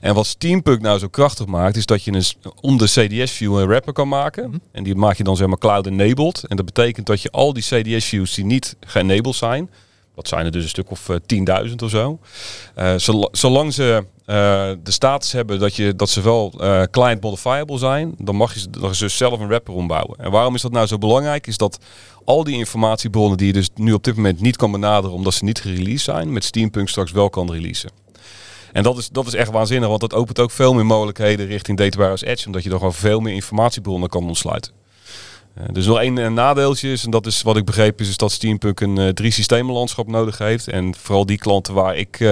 En 0.00 0.14
wat 0.14 0.26
Steampunk 0.26 0.80
nou 0.80 0.98
zo 0.98 1.08
krachtig 1.08 1.46
maakt, 1.46 1.76
is 1.76 1.86
dat 1.86 2.04
je 2.04 2.12
een, 2.12 2.24
om 2.60 2.78
de 2.78 2.84
CDS-view 2.84 3.58
een 3.58 3.66
wrapper 3.66 3.92
kan 3.92 4.08
maken. 4.08 4.44
-hmm. 4.44 4.60
En 4.72 4.84
die 4.84 4.94
maak 4.94 5.16
je 5.16 5.24
dan 5.24 5.36
zeg 5.36 5.46
maar 5.46 5.58
cloud-enabled. 5.58 6.44
En 6.44 6.56
dat 6.56 6.64
betekent 6.64 7.06
dat 7.06 7.22
je 7.22 7.30
al 7.30 7.52
die 7.52 7.62
CDS-views 7.62 8.34
die 8.34 8.44
niet 8.44 8.76
geënabled 8.80 9.34
zijn, 9.34 9.70
dat 10.14 10.28
zijn 10.28 10.44
er 10.44 10.52
dus 10.52 10.62
een 10.62 10.68
stuk 10.68 10.90
of 10.90 11.08
uh, 11.08 11.16
10.000 11.68 11.74
of 11.82 11.90
zo. 11.90 12.18
Uh, 12.78 12.94
zolang 13.32 13.72
ze 13.72 14.04
uh, 14.26 14.36
de 14.82 14.90
status 14.90 15.32
hebben 15.32 15.58
dat, 15.58 15.76
je, 15.76 15.96
dat 15.96 16.08
ze 16.08 16.20
wel 16.20 16.52
client 16.90 17.22
modifiable 17.22 17.78
zijn, 17.78 18.14
dan 18.18 18.36
mag 18.36 18.54
je 18.54 18.70
dan 18.70 18.94
zelf 18.94 19.40
een 19.40 19.48
wrapper 19.48 19.74
ombouwen. 19.74 20.18
En 20.18 20.30
waarom 20.30 20.54
is 20.54 20.62
dat 20.62 20.72
nou 20.72 20.86
zo 20.86 20.98
belangrijk? 20.98 21.46
Is 21.46 21.56
dat 21.56 21.78
al 22.24 22.44
die 22.44 22.56
informatiebronnen 22.56 23.36
die 23.36 23.46
je 23.46 23.52
dus 23.52 23.68
nu 23.74 23.92
op 23.92 24.04
dit 24.04 24.16
moment 24.16 24.40
niet 24.40 24.56
kan 24.56 24.70
benaderen 24.72 25.16
omdat 25.16 25.34
ze 25.34 25.44
niet 25.44 25.60
gereleased 25.60 26.00
zijn, 26.00 26.32
met 26.32 26.44
Steampunk 26.44 26.88
straks 26.88 27.12
wel 27.12 27.30
kan 27.30 27.52
releasen. 27.52 27.90
En 28.72 28.82
dat 28.82 28.98
is, 28.98 29.08
dat 29.08 29.26
is 29.26 29.34
echt 29.34 29.50
waanzinnig, 29.50 29.88
want 29.88 30.00
dat 30.00 30.14
opent 30.14 30.40
ook 30.40 30.50
veel 30.50 30.74
meer 30.74 30.86
mogelijkheden 30.86 31.46
richting 31.46 31.78
Data 31.78 31.96
Warehouse 31.96 32.26
Edge, 32.26 32.46
omdat 32.46 32.62
je 32.62 32.68
dan 32.68 32.78
gewoon 32.78 32.94
veel 32.94 33.20
meer 33.20 33.34
informatiebronnen 33.34 34.08
kan 34.08 34.26
ontsluiten. 34.26 34.72
Uh, 35.58 35.64
dus 35.72 35.86
nog 35.86 35.98
één 35.98 36.16
uh, 36.16 36.28
nadeeltje 36.28 36.92
is, 36.92 37.04
en 37.04 37.10
dat 37.10 37.26
is 37.26 37.42
wat 37.42 37.56
ik 37.56 37.64
begreep, 37.64 38.00
is, 38.00 38.08
is 38.08 38.16
dat 38.16 38.32
Steampunk 38.32 38.80
een 38.80 38.98
uh, 38.98 39.08
drie 39.08 39.30
systemenlandschap 39.30 40.06
nodig 40.06 40.38
heeft. 40.38 40.68
En 40.68 40.94
vooral 40.98 41.26
die 41.26 41.38
klanten 41.38 41.74
waar 41.74 41.96
ik 41.96 42.24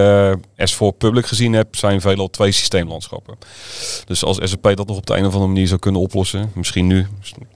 S4 0.57 0.97
Public 0.99 1.27
gezien 1.27 1.53
heb, 1.53 1.77
zijn 1.77 2.01
veelal 2.01 2.31
twee 2.31 2.53
systeemlandschappen. 2.53 3.37
Dus 4.05 4.25
als 4.25 4.39
SAP 4.43 4.77
dat 4.77 4.87
nog 4.87 4.97
op 4.97 5.07
de 5.07 5.17
een 5.17 5.27
of 5.27 5.33
andere 5.33 5.53
manier 5.53 5.67
zou 5.67 5.81
kunnen 5.81 6.01
oplossen, 6.01 6.51
misschien 6.55 6.87
nu, 6.87 7.07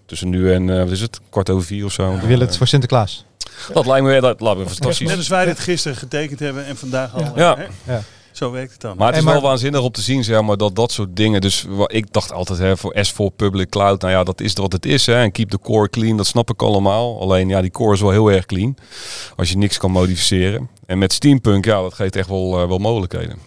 tussen 0.06 0.28
nu 0.28 0.52
en 0.52 0.78
wat 0.78 0.90
is 0.90 1.00
het, 1.00 1.20
kwart 1.30 1.50
over 1.50 1.66
vier 1.66 1.84
of 1.84 1.92
zo. 1.92 2.18
We 2.18 2.26
willen 2.26 2.46
het 2.46 2.56
voor 2.56 2.66
Sinterklaas. 2.66 3.24
Dat 3.72 3.86
lijkt 3.86 4.04
me, 4.04 4.20
dat 4.20 4.40
lijkt 4.40 4.58
me 4.58 4.66
fantastisch. 4.66 5.08
Net 5.08 5.16
als 5.16 5.28
wij 5.28 5.44
dit 5.44 5.58
gisteren 5.58 5.96
getekend 5.96 6.38
hebben 6.40 6.66
en 6.66 6.76
vandaag 6.76 7.14
al. 7.14 7.32
Ja. 7.36 7.58
ja. 7.86 8.02
Zo 8.36 8.50
werkt 8.50 8.72
het 8.72 8.80
dan. 8.80 8.96
Maar 8.96 9.08
het 9.08 9.16
is 9.16 9.24
wel 9.24 9.40
waanzinnig 9.40 9.80
om 9.80 9.90
te 9.90 10.00
zien, 10.00 10.24
zeg 10.24 10.42
maar, 10.42 10.56
dat 10.56 10.74
dat 10.74 10.92
soort 10.92 11.16
dingen. 11.16 11.40
Dus 11.40 11.66
ik 11.86 12.12
dacht 12.12 12.32
altijd, 12.32 12.58
hè, 12.58 12.76
voor 12.76 12.96
S4 12.96 13.36
Public 13.36 13.68
Cloud, 13.68 14.00
nou 14.00 14.12
ja, 14.12 14.24
dat 14.24 14.40
is 14.40 14.52
wat 14.52 14.72
het 14.72 14.86
is. 14.86 15.06
Hè, 15.06 15.22
en 15.22 15.32
keep 15.32 15.50
the 15.50 15.58
core 15.58 15.88
clean, 15.88 16.16
dat 16.16 16.26
snap 16.26 16.50
ik 16.50 16.62
allemaal. 16.62 17.20
Alleen, 17.20 17.48
ja, 17.48 17.60
die 17.60 17.70
core 17.70 17.94
is 17.94 18.00
wel 18.00 18.10
heel 18.10 18.30
erg 18.30 18.46
clean. 18.46 18.76
Als 19.36 19.50
je 19.50 19.56
niks 19.56 19.78
kan 19.78 19.90
modificeren. 19.90 20.68
En 20.86 20.98
met 20.98 21.12
Steampunk, 21.12 21.64
ja, 21.64 21.80
dat 21.80 21.94
geeft 21.94 22.16
echt 22.16 22.28
wel, 22.28 22.62
uh, 22.62 22.68
wel 22.68 22.78
mogelijkheden. 22.78 23.38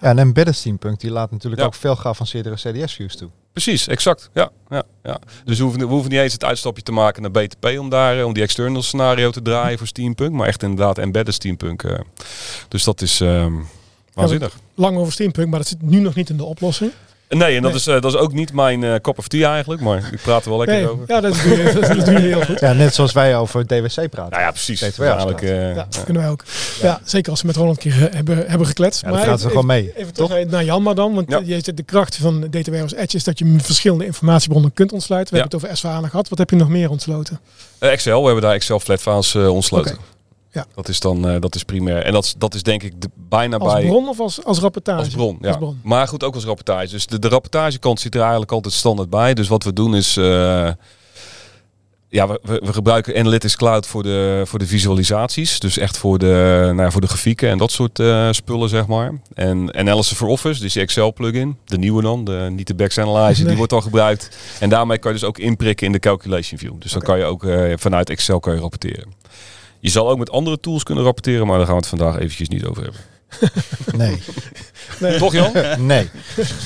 Ja, 0.00 0.08
en 0.08 0.18
embedded 0.18 0.56
Steampunk, 0.56 1.00
die 1.00 1.10
laat 1.10 1.30
natuurlijk 1.30 1.60
ja. 1.60 1.66
ook 1.66 1.74
veel 1.74 1.96
geavanceerdere 1.96 2.54
CDS-views 2.54 3.16
toe. 3.16 3.28
Precies, 3.52 3.86
exact. 3.86 4.30
Ja, 4.32 4.50
ja, 4.68 4.82
ja. 5.02 5.18
Dus 5.44 5.56
we 5.56 5.62
hoeven, 5.62 5.80
we 5.80 5.86
hoeven 5.86 6.10
niet 6.10 6.20
eens 6.20 6.32
het 6.32 6.44
uitstapje 6.44 6.82
te 6.82 6.92
maken 6.92 7.22
naar 7.22 7.30
BTP 7.30 7.78
om 7.78 7.88
daar 7.88 8.24
om 8.24 8.32
die 8.32 8.42
external 8.42 8.82
scenario 8.82 9.30
te 9.30 9.42
draaien 9.42 9.78
voor 9.78 9.86
Steampunk, 9.86 10.32
maar 10.32 10.46
echt 10.46 10.62
inderdaad 10.62 10.98
embedded 10.98 11.34
Steampunk. 11.34 11.82
Uh. 11.82 11.98
Dus 12.68 12.84
dat 12.84 13.00
is. 13.00 13.20
Um, 13.20 13.66
Waanzinnig. 14.14 14.56
Lang 14.74 14.96
over 14.96 15.12
Steampunk, 15.12 15.48
maar 15.48 15.58
dat 15.58 15.68
zit 15.68 15.82
nu 15.82 16.00
nog 16.00 16.14
niet 16.14 16.30
in 16.30 16.36
de 16.36 16.44
oplossing. 16.44 16.92
Nee, 17.28 17.56
en 17.56 17.62
dat, 17.62 17.70
nee. 17.70 17.80
Is, 17.80 17.86
uh, 17.86 17.94
dat 18.00 18.14
is 18.14 18.16
ook 18.16 18.32
niet 18.32 18.52
mijn 18.52 18.82
uh, 18.82 18.94
cup 18.94 19.18
of 19.18 19.28
tea 19.28 19.52
eigenlijk, 19.52 19.82
maar 19.82 20.08
ik 20.12 20.20
praat 20.22 20.44
er 20.44 20.50
wel 20.50 20.58
lekker 20.58 20.76
nee, 20.76 20.88
over. 20.88 21.04
Ja, 21.06 21.20
dat 21.20 21.34
doe, 21.42 21.56
je, 21.56 21.72
dat 21.96 22.04
doe 22.04 22.14
je 22.14 22.20
heel 22.20 22.44
goed. 22.44 22.60
Ja, 22.60 22.72
net 22.72 22.94
zoals 22.94 23.12
wij 23.12 23.36
over 23.36 23.66
DWC 23.66 23.94
praten. 23.94 24.30
Nou 24.30 24.42
ja, 24.42 24.50
precies. 24.50 24.82
eigenlijk, 24.82 25.42
uh, 25.42 25.68
ja, 25.68 25.74
dat 25.74 26.04
kunnen 26.04 26.22
wij 26.22 26.30
ook. 26.30 26.44
Ja. 26.80 26.86
ja. 26.86 27.00
zeker 27.04 27.30
als 27.30 27.40
we 27.40 27.46
met 27.46 27.56
Roland 27.56 27.84
een 27.84 27.92
keer 27.92 28.14
hebben, 28.14 28.44
hebben 28.46 28.66
gekletst. 28.66 29.00
Ja, 29.00 29.10
maar 29.10 29.24
gaat 29.24 29.40
ze 29.40 29.48
gewoon 29.48 29.66
mee. 29.66 29.92
Even 29.96 30.12
terug 30.12 30.46
naar 30.46 30.64
Janma 30.64 30.94
dan, 30.94 31.14
want 31.14 31.46
je 31.46 31.60
zit 31.62 31.76
de 31.76 31.82
kracht 31.82 32.16
van 32.16 32.40
Data 32.40 32.70
Warehouse 32.70 32.98
Edge 32.98 33.16
is 33.16 33.24
dat 33.24 33.38
je 33.38 33.54
verschillende 33.58 34.04
informatiebronnen 34.04 34.72
kunt 34.72 34.92
ontsluiten. 34.92 35.34
We 35.34 35.40
hebben 35.40 35.58
het 35.58 35.68
over 35.68 35.76
SVA 35.76 36.08
gehad. 36.08 36.28
Wat 36.28 36.38
heb 36.38 36.50
je 36.50 36.56
nog 36.56 36.68
meer 36.68 36.90
ontsloten? 36.90 37.40
Excel, 37.78 38.20
we 38.20 38.24
hebben 38.26 38.42
daar 38.42 38.54
Excel 38.54 38.80
flat 38.80 39.00
files 39.00 39.34
ontsloten. 39.34 39.92
Okay. 39.92 40.04
Ja. 40.54 40.66
Dat 40.74 40.88
is 40.88 41.00
dan 41.00 41.28
uh, 41.30 41.40
dat 41.40 41.54
is 41.54 41.62
primair. 41.62 42.02
En 42.02 42.12
dat, 42.12 42.34
dat 42.38 42.54
is 42.54 42.62
denk 42.62 42.82
ik 42.82 43.00
de, 43.00 43.08
bijna 43.28 43.56
als 43.56 43.72
bij. 43.72 43.82
Als 43.82 43.90
bron 43.90 44.08
of 44.08 44.20
als, 44.20 44.44
als 44.44 44.58
rapportage? 44.58 44.98
Als 44.98 45.14
bron, 45.14 45.38
ja. 45.40 45.48
Als 45.48 45.56
bron. 45.56 45.80
Maar 45.82 46.08
goed, 46.08 46.24
ook 46.24 46.34
als 46.34 46.44
rapportage. 46.44 46.88
Dus 46.88 47.06
de, 47.06 47.18
de 47.18 47.28
rapportagekant 47.28 48.00
zit 48.00 48.14
er 48.14 48.20
eigenlijk 48.20 48.52
altijd 48.52 48.74
standaard 48.74 49.10
bij. 49.10 49.34
Dus 49.34 49.48
wat 49.48 49.64
we 49.64 49.72
doen 49.72 49.96
is. 49.96 50.16
Uh, 50.16 50.70
ja, 52.08 52.26
we, 52.28 52.38
we, 52.42 52.72
gebruiken 52.72 53.16
Analytics 53.16 53.56
Cloud 53.56 53.86
voor 53.86 54.02
de, 54.02 54.42
voor 54.44 54.58
de 54.58 54.66
visualisaties. 54.66 55.60
Dus 55.60 55.78
echt 55.78 55.96
voor 55.96 56.18
de, 56.18 56.62
nou 56.64 56.82
ja, 56.82 56.90
voor 56.90 57.00
de 57.00 57.06
grafieken 57.06 57.48
en 57.50 57.58
dat 57.58 57.72
soort 57.72 57.98
uh, 57.98 58.28
spullen, 58.30 58.68
zeg 58.68 58.86
maar. 58.86 59.12
En 59.34 59.74
Analysis 59.74 60.16
for 60.16 60.28
Office, 60.28 60.60
dus 60.60 60.72
die 60.72 60.82
Excel 60.82 61.12
plugin. 61.12 61.56
De 61.64 61.78
nieuwe 61.78 62.02
dan, 62.02 62.24
de, 62.24 62.48
niet 62.50 62.66
de 62.66 62.74
Backs 62.74 62.98
Analyzer, 62.98 63.38
nee. 63.38 63.46
die 63.46 63.56
wordt 63.56 63.72
al 63.72 63.80
gebruikt. 63.80 64.36
En 64.60 64.68
daarmee 64.68 64.98
kan 64.98 65.12
je 65.12 65.18
dus 65.18 65.28
ook 65.28 65.38
inprikken 65.38 65.86
in 65.86 65.92
de 65.92 65.98
Calculation 65.98 66.58
View. 66.58 66.74
Dus 66.78 66.92
dan 66.92 67.02
kan 67.02 67.18
je 67.18 67.24
ook 67.24 67.46
vanuit 67.76 68.10
Excel 68.10 68.40
kan 68.40 68.54
je 68.54 68.60
rapporteren. 68.60 69.12
Je 69.84 69.90
zal 69.90 70.10
ook 70.10 70.18
met 70.18 70.30
andere 70.30 70.60
tools 70.60 70.82
kunnen 70.82 71.04
rapporteren, 71.04 71.46
maar 71.46 71.56
daar 71.56 71.66
gaan 71.66 71.74
we 71.74 71.80
het 71.80 71.90
vandaag 71.90 72.18
eventjes 72.18 72.48
niet 72.48 72.64
over 72.64 72.82
hebben. 72.82 73.00
Nee. 73.96 74.22
nee. 75.00 75.18
Toch 75.18 75.32
Jan? 75.32 75.52
Nee. 75.52 75.76
nee. 75.86 76.08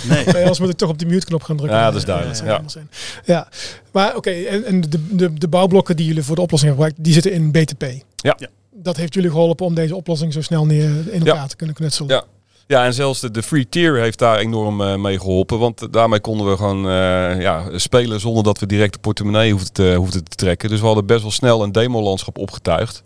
nee. 0.09 0.27
Anders 0.27 0.59
moet 0.59 0.69
ik 0.69 0.77
toch 0.77 0.89
op 0.89 0.99
de 0.99 1.07
mute-knop 1.07 1.43
gaan 1.43 1.57
drukken. 1.57 1.79
Ja, 1.79 1.85
dat 1.85 1.95
is 1.95 2.05
duidelijk. 2.05 2.39
Ja, 2.45 2.63
ja. 2.67 2.81
ja. 3.25 3.49
maar 3.93 4.09
oké, 4.09 4.17
okay. 4.17 4.47
en, 4.47 4.65
en 4.65 4.81
de, 4.81 5.17
de, 5.17 5.35
de 5.35 5.49
bouwblokken 5.49 5.97
die 5.97 6.07
jullie 6.07 6.23
voor 6.23 6.37
de 6.37 6.43
oplossing 6.43 6.71
hebben 6.71 6.87
gebruikt, 6.89 7.13
die 7.13 7.23
zitten 7.23 7.33
in 7.33 7.51
BTP. 7.51 8.05
Ja. 8.17 8.35
ja. 8.39 8.49
Dat 8.73 8.97
heeft 8.97 9.15
jullie 9.15 9.31
geholpen 9.31 9.67
om 9.67 9.75
deze 9.75 9.97
oplossing 9.97 10.33
zo 10.33 10.43
snel 10.43 10.67
neer 10.67 10.91
in 11.13 11.19
elkaar 11.19 11.35
ja. 11.35 11.47
te 11.47 11.57
kunnen 11.57 11.77
knutselen. 11.77 12.11
Ja. 12.11 12.25
Ja, 12.69 12.85
en 12.85 12.95
zelfs 12.95 13.21
de, 13.21 13.31
de 13.31 13.43
free 13.43 13.69
tier 13.69 14.01
heeft 14.01 14.19
daar 14.19 14.39
enorm 14.39 14.81
uh, 14.81 14.95
mee 14.95 15.19
geholpen. 15.19 15.59
Want 15.59 15.93
daarmee 15.93 16.21
konden 16.21 16.51
we 16.51 16.57
gewoon 16.57 16.87
uh, 16.87 17.41
ja, 17.41 17.79
spelen 17.79 18.21
zonder 18.21 18.43
dat 18.43 18.59
we 18.59 18.67
direct 18.67 18.93
de 18.93 18.99
portemonnee 18.99 19.51
hoefden 19.51 19.73
te, 19.73 19.95
hoefden 19.97 20.25
te 20.25 20.37
trekken. 20.37 20.69
Dus 20.69 20.81
we 20.81 20.87
hadden 20.87 21.07
best 21.07 21.23
wel 21.23 21.31
snel 21.31 21.63
een 21.63 21.73
demo-landschap 21.73 22.39
opgetuigd. 22.39 23.03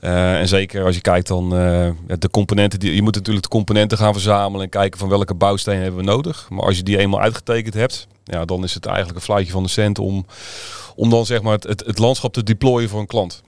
Uh, 0.00 0.38
en 0.40 0.48
zeker 0.48 0.84
als 0.84 0.94
je 0.94 1.00
kijkt 1.00 1.26
dan 1.26 1.50
de 1.50 2.30
componenten. 2.30 2.80
Die, 2.80 2.94
je 2.94 3.02
moet 3.02 3.14
natuurlijk 3.14 3.44
de 3.44 3.50
componenten 3.50 3.98
gaan 3.98 4.12
verzamelen 4.12 4.64
en 4.64 4.68
kijken 4.68 4.98
van 4.98 5.08
welke 5.08 5.34
bouwstenen 5.34 5.82
hebben 5.82 6.00
we 6.00 6.06
nodig. 6.06 6.46
Maar 6.50 6.64
als 6.64 6.76
je 6.76 6.82
die 6.82 6.98
eenmaal 6.98 7.20
uitgetekend 7.20 7.74
hebt, 7.74 8.06
ja, 8.24 8.44
dan 8.44 8.64
is 8.64 8.74
het 8.74 8.86
eigenlijk 8.86 9.16
een 9.16 9.24
fluitje 9.24 9.52
van 9.52 9.62
de 9.62 9.68
cent 9.68 9.98
om, 9.98 10.26
om 10.96 11.10
dan 11.10 11.26
zeg 11.26 11.42
maar 11.42 11.52
het, 11.52 11.64
het, 11.64 11.84
het 11.86 11.98
landschap 11.98 12.32
te 12.32 12.42
deployen 12.42 12.88
voor 12.88 13.00
een 13.00 13.06
klant. 13.06 13.42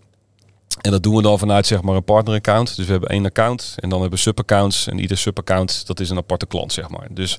En 0.80 0.90
dat 0.90 1.02
doen 1.02 1.16
we 1.16 1.22
dan 1.22 1.38
vanuit 1.38 1.66
zeg 1.66 1.82
maar 1.82 1.96
een 1.96 2.04
partneraccount. 2.04 2.76
Dus 2.76 2.86
we 2.86 2.92
hebben 2.92 3.10
één 3.10 3.24
account 3.24 3.74
en 3.76 3.88
dan 3.88 4.00
hebben 4.00 4.18
we 4.18 4.24
subaccounts. 4.24 4.86
En 4.86 4.98
ieder 4.98 5.18
subaccount 5.18 5.86
dat 5.86 6.00
is 6.00 6.10
een 6.10 6.16
aparte 6.16 6.46
klant 6.46 6.72
zeg 6.72 6.88
maar. 6.88 7.06
Dus, 7.10 7.38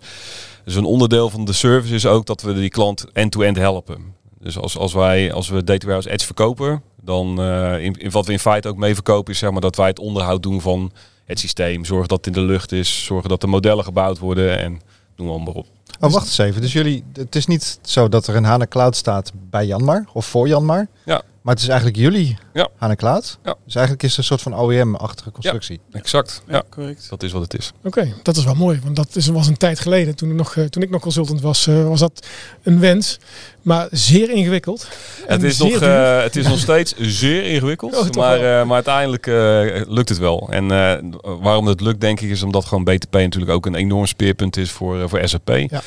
dus 0.63 0.75
een 0.75 0.85
onderdeel 0.85 1.29
van 1.29 1.45
de 1.45 1.53
service 1.53 1.95
is 1.95 2.05
ook 2.05 2.25
dat 2.25 2.41
we 2.41 2.53
die 2.53 2.69
klant 2.69 3.05
end-to-end 3.13 3.57
helpen. 3.57 4.13
Dus 4.39 4.57
als, 4.57 4.77
als 4.77 4.93
wij 4.93 5.33
als 5.33 5.49
we 5.49 5.63
Data 5.63 5.87
Warehouse 5.87 6.09
Edge 6.09 6.25
verkopen, 6.25 6.81
dan 7.01 7.41
uh, 7.41 7.83
in, 7.83 7.93
in 7.93 8.11
wat 8.11 8.25
we 8.25 8.31
in 8.31 8.39
feite 8.39 8.67
ook 8.67 8.77
mee 8.77 8.93
verkopen 8.93 9.33
is 9.33 9.39
zeg 9.39 9.51
maar 9.51 9.61
dat 9.61 9.75
wij 9.75 9.87
het 9.87 9.99
onderhoud 9.99 10.43
doen 10.43 10.61
van 10.61 10.91
het 11.25 11.39
systeem. 11.39 11.85
Zorgen 11.85 12.07
dat 12.07 12.25
het 12.25 12.35
in 12.35 12.41
de 12.41 12.47
lucht 12.47 12.71
is, 12.71 13.05
zorgen 13.05 13.29
dat 13.29 13.41
de 13.41 13.47
modellen 13.47 13.83
gebouwd 13.83 14.19
worden 14.19 14.59
en 14.59 14.81
noem 15.15 15.27
maar, 15.27 15.39
maar 15.39 15.53
op. 15.53 15.67
Oh, 15.99 16.11
wacht 16.11 16.25
eens 16.25 16.37
even. 16.37 16.61
Dus 16.61 16.73
jullie, 16.73 17.03
het 17.13 17.35
is 17.35 17.45
niet 17.45 17.79
zo 17.81 18.09
dat 18.09 18.27
er 18.27 18.35
een 18.35 18.43
HANA 18.43 18.67
Cloud 18.67 18.95
staat 18.95 19.31
bij 19.49 19.65
Janmar 19.65 20.05
of 20.13 20.25
voor 20.25 20.47
Janmar. 20.47 20.87
Ja. 21.05 21.21
Maar 21.45 21.53
het 21.53 21.63
is 21.63 21.69
eigenlijk 21.69 21.99
jullie 21.99 22.37
Ja. 22.53 22.67
HANA 22.75 22.95
Cloud. 22.95 23.37
Ja. 23.43 23.55
Dus 23.65 23.75
eigenlijk 23.75 24.03
is 24.05 24.09
het 24.09 24.17
een 24.17 24.23
soort 24.23 24.41
van 24.41 24.59
OEM-achtige 24.59 25.31
constructie. 25.31 25.79
Exact. 25.91 26.41
Ja, 26.47 26.53
Ja, 26.53 26.63
correct. 26.69 27.09
dat 27.09 27.23
is 27.23 27.31
wat 27.31 27.41
het 27.41 27.57
is. 27.57 27.71
Oké, 27.83 28.13
dat 28.23 28.37
is 28.37 28.43
wel 28.43 28.53
mooi. 28.55 28.79
Want 28.83 28.95
dat 28.95 29.15
is, 29.15 29.27
was 29.27 29.47
een 29.47 29.57
tijd 29.57 29.79
geleden, 29.79 30.15
toen 30.15 30.29
ik 30.29 30.35
nog, 30.35 30.55
eh, 30.55 30.63
toen 30.65 30.83
ik 30.83 30.89
nog 30.89 31.01
consultant 31.01 31.41
was, 31.41 31.67
eh, 31.67 31.87
was 31.87 31.99
dat 31.99 32.25
een 32.63 32.79
wens. 32.79 33.19
Maar 33.61 33.87
zeer 33.91 34.29
ingewikkeld. 34.29 34.87
Het 35.25 35.43
is, 35.43 35.57
zeer 35.57 35.71
nog, 35.71 35.81
eh, 35.81 36.21
het 36.21 36.35
is 36.35 36.47
nog 36.47 36.59
steeds 36.59 36.93
zeer 36.97 37.43
ingewikkeld. 37.43 37.97
Oh, 37.97 38.09
maar, 38.09 38.35
eh, 38.59 38.65
maar 38.65 38.75
uiteindelijk 38.75 39.27
eh, 39.27 39.81
lukt 39.87 40.09
het 40.09 40.17
wel. 40.17 40.47
En 40.51 40.71
eh, 40.71 40.97
waarom 41.21 41.67
het 41.67 41.81
lukt, 41.81 42.01
denk 42.01 42.19
ik, 42.21 42.29
is 42.29 42.43
omdat 42.43 42.65
gewoon 42.65 42.83
BTP 42.83 43.13
natuurlijk 43.13 43.51
ook 43.51 43.65
een 43.65 43.75
enorm 43.75 44.05
speerpunt 44.05 44.57
is 44.57 44.71
voor, 44.71 45.01
eh, 45.01 45.07
voor 45.07 45.27
SAP. 45.27 45.49
Ja. 45.69 45.81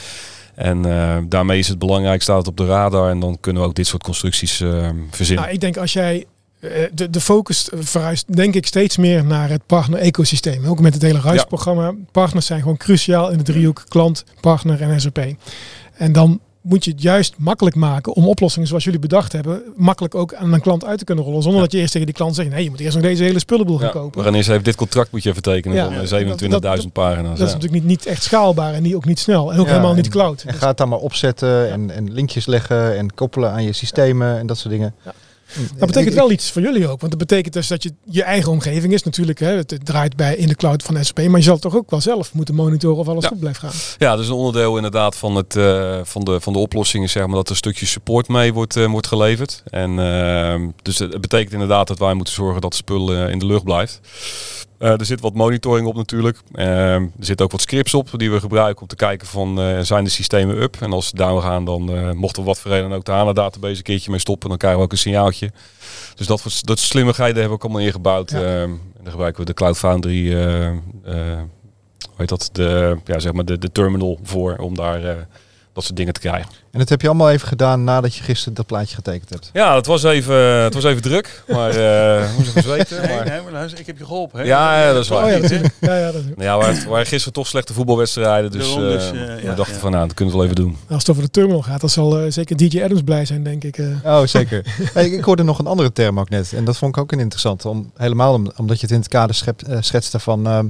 En 0.58 0.84
eh, 0.84 1.16
daarmee 1.28 1.58
is 1.58 1.68
het 1.68 1.78
belangrijk, 1.78 2.22
staat 2.22 2.38
het 2.38 2.46
op 2.46 2.56
de 2.56 2.66
radar. 2.66 3.10
En 3.10 3.20
dan 3.20 3.38
kunnen 3.40 3.62
we 3.62 3.68
ook 3.68 3.74
dit 3.74 3.86
soort 3.86 4.02
constructies 4.02 4.60
eh, 4.60 4.88
verzinnen. 5.10 5.44
Nou, 5.44 5.54
ik 5.54 5.60
denk 5.60 5.76
als 5.76 5.92
jij 5.92 6.26
eh, 6.60 6.70
de, 6.92 7.10
de 7.10 7.20
focus 7.20 7.68
verhuist, 7.74 8.36
denk 8.36 8.54
ik 8.54 8.66
steeds 8.66 8.96
meer 8.96 9.24
naar 9.24 9.48
het 9.48 9.66
partner-ecosysteem. 9.66 10.66
Ook 10.66 10.80
met 10.80 10.94
het 10.94 11.02
hele 11.02 11.20
RISE-programma. 11.20 11.94
Partners 12.12 12.46
zijn 12.46 12.60
gewoon 12.60 12.76
cruciaal 12.76 13.30
in 13.30 13.38
de 13.38 13.44
driehoek 13.44 13.84
klant, 13.88 14.24
partner 14.40 14.82
en 14.82 15.00
SAP. 15.00 15.18
En 15.94 16.12
dan 16.12 16.40
moet 16.68 16.84
je 16.84 16.90
het 16.90 17.02
juist 17.02 17.34
makkelijk 17.38 17.76
maken 17.76 18.12
om 18.12 18.26
oplossingen 18.28 18.68
zoals 18.68 18.84
jullie 18.84 18.98
bedacht 18.98 19.32
hebben, 19.32 19.62
makkelijk 19.76 20.14
ook 20.14 20.34
aan 20.34 20.52
een 20.52 20.60
klant 20.60 20.84
uit 20.84 20.98
te 20.98 21.04
kunnen 21.04 21.24
rollen. 21.24 21.42
Zonder 21.42 21.60
Ja. 21.60 21.66
dat 21.66 21.72
je 21.74 21.78
eerst 21.80 21.92
tegen 21.92 22.06
die 22.06 22.16
klant 22.16 22.34
zegt, 22.34 22.50
nee, 22.50 22.64
je 22.64 22.70
moet 22.70 22.80
eerst 22.80 22.94
nog 22.96 23.04
deze 23.04 23.22
hele 23.22 23.38
spullenboel 23.38 23.76
gaan 23.76 23.86
Ja, 23.86 23.92
kopen. 23.92 24.18
we 24.18 24.24
gaan 24.24 24.34
eerst 24.34 24.48
even 24.48 24.64
dit 24.64 24.74
contract 24.76 25.12
moet 25.12 25.22
je 25.22 25.30
even 25.30 25.42
tekenen 25.42 25.76
Ja. 25.76 25.84
van 25.84 25.92
eh, 25.92 25.98
Dat- 25.98 26.08
27.000 26.08 26.92
pagina's. 26.92 27.38
Dat 27.38 27.46
is 27.46 27.52
ja. 27.52 27.58
natuurlijk 27.58 27.72
niet, 27.72 27.84
niet 27.84 28.06
echt 28.06 28.22
schaalbaar 28.22 28.74
en 28.74 28.82
niet, 28.82 28.94
ook 28.94 29.04
niet 29.04 29.18
snel. 29.18 29.52
En 29.52 29.58
ook 29.58 29.66
Ja, 29.66 29.70
helemaal 29.72 29.94
niet 29.94 30.04
en- 30.04 30.10
cloud. 30.10 30.42
En 30.46 30.54
ga 30.54 30.66
het 30.68 30.76
dan 30.76 30.88
maar 30.88 30.98
opzetten 30.98 31.70
en, 31.70 31.90
en 31.90 32.12
linkjes 32.12 32.46
leggen 32.46 32.96
en 32.96 33.14
koppelen 33.14 33.50
aan 33.52 33.64
je 33.64 33.72
systemen 33.72 34.38
en 34.38 34.46
dat 34.46 34.58
soort 34.58 34.70
dingen. 34.74 34.94
Ja. 35.04 35.12
Dat 35.76 35.86
betekent 35.86 36.14
en- 36.14 36.20
wel 36.20 36.30
iets 36.30 36.50
voor 36.50 36.62
jullie 36.62 36.88
ook. 36.88 37.00
Want 37.00 37.12
dat 37.18 37.28
betekent 37.28 37.54
dus 37.54 37.66
dat 37.66 37.82
je 37.82 37.92
je 38.04 38.22
eigen 38.22 38.52
omgeving 38.52 38.92
is 38.92 39.02
natuurlijk. 39.02 39.38
Hè, 39.38 39.56
het 39.56 39.78
draait 39.84 40.16
bij 40.16 40.36
in 40.36 40.48
de 40.48 40.54
cloud 40.54 40.82
van 40.82 41.04
SAP. 41.04 41.18
Maar 41.18 41.38
je 41.38 41.44
zal 41.44 41.58
toch 41.58 41.76
ook 41.76 41.90
wel 41.90 42.00
zelf 42.00 42.34
moeten 42.34 42.54
monitoren 42.54 42.98
of 42.98 43.08
alles 43.08 43.22
Ja. 43.22 43.28
goed 43.28 43.40
blijft 43.40 43.58
gaan. 43.58 43.70
Ja, 43.98 44.16
dus 44.16 44.26
een 44.26 44.32
onderdeel 44.32 44.76
inderdaad 44.76 45.16
van, 45.16 45.34
het, 45.34 45.56
eh, 45.56 46.00
van, 46.02 46.24
de, 46.24 46.40
van 46.40 46.52
de 46.52 46.58
oplossing 46.58 47.04
is 47.04 47.12
zeg 47.12 47.26
maar 47.26 47.34
dat 47.36 47.44
er 47.44 47.50
een 47.50 47.56
stukje 47.56 47.86
support 47.86 48.28
mee 48.28 48.52
wordt, 48.52 48.76
eh, 48.76 48.86
wordt 48.90 49.06
geleverd. 49.06 49.62
En, 49.70 49.98
ehm, 49.98 50.68
dus 50.82 50.98
het, 50.98 51.20
betekent 51.20 51.52
inderdaad 51.52 51.86
dat 51.86 51.98
wij 51.98 52.14
moeten 52.14 52.34
zorgen 52.34 52.60
dat 52.60 52.74
spul 52.74 53.12
eh, 53.14 53.28
in 53.30 53.38
de 53.38 53.46
lucht 53.46 53.64
blijft. 53.64 54.00
Eh, 54.78 54.98
er 54.98 55.04
zit 55.04 55.20
wat 55.20 55.34
monitoring 55.34 55.86
op 55.86 55.96
natuurlijk. 55.96 56.38
Ehm, 56.52 57.02
er 57.02 57.10
zitten 57.20 57.44
ook 57.46 57.52
wat 57.52 57.60
scripts 57.60 57.94
op 57.94 58.08
die 58.12 58.30
we 58.30 58.40
gebruiken 58.40 58.82
om 58.82 58.88
te 58.88 58.96
kijken 58.96 59.26
van 59.26 59.60
eh, 59.60 59.78
zijn 59.80 60.04
de 60.04 60.10
systemen 60.10 60.62
up. 60.62 60.76
En 60.80 60.92
als 60.92 61.08
ze 61.08 61.16
down 61.16 61.42
gaan, 61.42 61.64
dan 61.64 61.92
eh, 61.92 62.10
mochten 62.10 62.42
we 62.42 62.48
wat 62.48 62.60
voor 62.60 62.70
reden 62.70 62.92
ook 62.92 63.04
de 63.04 63.12
HANA 63.12 63.32
database 63.32 63.76
een 63.76 63.82
keertje 63.82 64.10
mee 64.10 64.20
stoppen. 64.20 64.48
Dan 64.48 64.58
krijgen 64.58 64.78
we 64.78 64.84
ook 64.84 64.92
een 64.92 64.98
signaaltje. 64.98 65.52
Dus 66.14 66.26
dat, 66.26 66.60
dat 66.60 66.78
slimmigheden 66.78 67.34
hebben 67.34 67.48
we 67.50 67.54
ook 67.54 67.62
allemaal 67.62 67.86
ingebouwd. 67.86 68.30
Ja. 68.30 68.38
Ehm, 68.38 68.70
en 68.70 69.02
dan 69.02 69.10
gebruiken 69.10 69.40
we 69.40 69.46
de 69.46 69.54
Cloud 69.54 69.76
Foundry 69.76 70.32
hoe 70.32 72.26
heet 72.26 72.28
dat, 72.28 72.48
de, 72.52 72.98
ja, 73.04 73.18
zeg 73.18 73.32
maar 73.32 73.44
de, 73.44 73.58
de 73.58 73.72
terminal 73.72 74.18
voor 74.22 74.56
om 74.56 74.74
daar 74.74 75.00
dat 75.72 75.84
soort 75.84 75.96
dingen 75.96 76.12
te 76.12 76.20
krijgen. 76.20 76.50
En 76.78 76.84
dat 76.84 76.92
heb 76.92 77.00
je 77.02 77.08
allemaal 77.08 77.30
even 77.30 77.48
gedaan 77.48 77.84
nadat 77.84 78.14
je 78.14 78.22
gisteren 78.22 78.54
dat 78.54 78.66
plaatje 78.66 78.94
getekend 78.94 79.30
hebt. 79.30 79.50
Ja, 79.52 79.74
het 79.74 79.86
was 79.86 80.02
even, 80.02 80.36
het 80.36 80.74
was 80.74 80.84
even 80.84 81.02
druk, 81.02 81.42
maar 81.48 81.70
eh 81.70 81.76
nee, 83.24 83.42
maar 83.42 83.52
luister, 83.52 83.80
ik 83.80 83.86
heb 83.86 83.98
je 83.98 84.04
geholpen. 84.04 84.38
Hè? 84.38 84.44
Ja, 84.46 84.82
ja, 84.86 84.92
dat 84.92 85.02
is 85.02 85.08
waar. 85.08 85.24
Oh 85.24 85.30
ja. 85.30 85.60
Ja, 85.80 85.96
ja, 85.96 86.12
dat 86.12 86.14
is. 86.14 86.44
ja, 86.44 86.58
we 86.58 86.64
waren- 86.64 86.82
we 86.82 86.88
waren 86.88 87.06
gisteren 87.06 87.32
toch 87.32 87.46
slechte 87.46 87.72
voetbalwedstrijden, 87.72 88.50
dus, 88.50 88.68
eh, 88.70 88.74
we 88.76 89.38
ja, 89.42 89.54
dachten 89.54 89.74
ja. 89.74 89.80
van 89.80 89.90
nou, 89.90 90.06
dat 90.06 90.14
kunnen 90.16 90.34
we 90.34 90.40
wel 90.40 90.50
even 90.50 90.62
doen. 90.62 90.76
Als 90.88 90.98
het 90.98 91.10
over 91.10 91.22
de 91.22 91.30
terminal 91.30 91.62
gaat, 91.62 91.80
dan 91.80 91.90
zal 91.90 92.30
zeker 92.32 92.56
DJ 92.56 92.82
Adams 92.82 93.02
blij 93.02 93.24
zijn, 93.24 93.42
denk 93.42 93.64
ik. 93.64 93.78
eh. 93.78 93.86
Oh, 94.04 94.22
zeker. 94.26 94.66
Hey, 94.94 95.08
ik 95.08 95.24
hoorde 95.24 95.42
nog 95.42 95.58
een 95.58 95.66
andere 95.66 95.92
term 95.92 96.20
ook 96.20 96.28
net. 96.28 96.52
En 96.52 96.64
dat 96.64 96.76
vond 96.76 96.96
ik 96.96 97.02
ook 97.02 97.12
een 97.12 97.20
interessante. 97.20 97.68
Om, 97.68 97.92
helemaal 97.96 98.34
om- 98.34 98.52
omdat 98.56 98.76
je 98.76 98.82
het 98.82 98.94
in 98.94 99.00
het 99.00 99.08
kader 99.08 99.34
schep, 99.34 99.60
schetste 99.80 100.18
van... 100.18 100.46
ehm, 100.46 100.66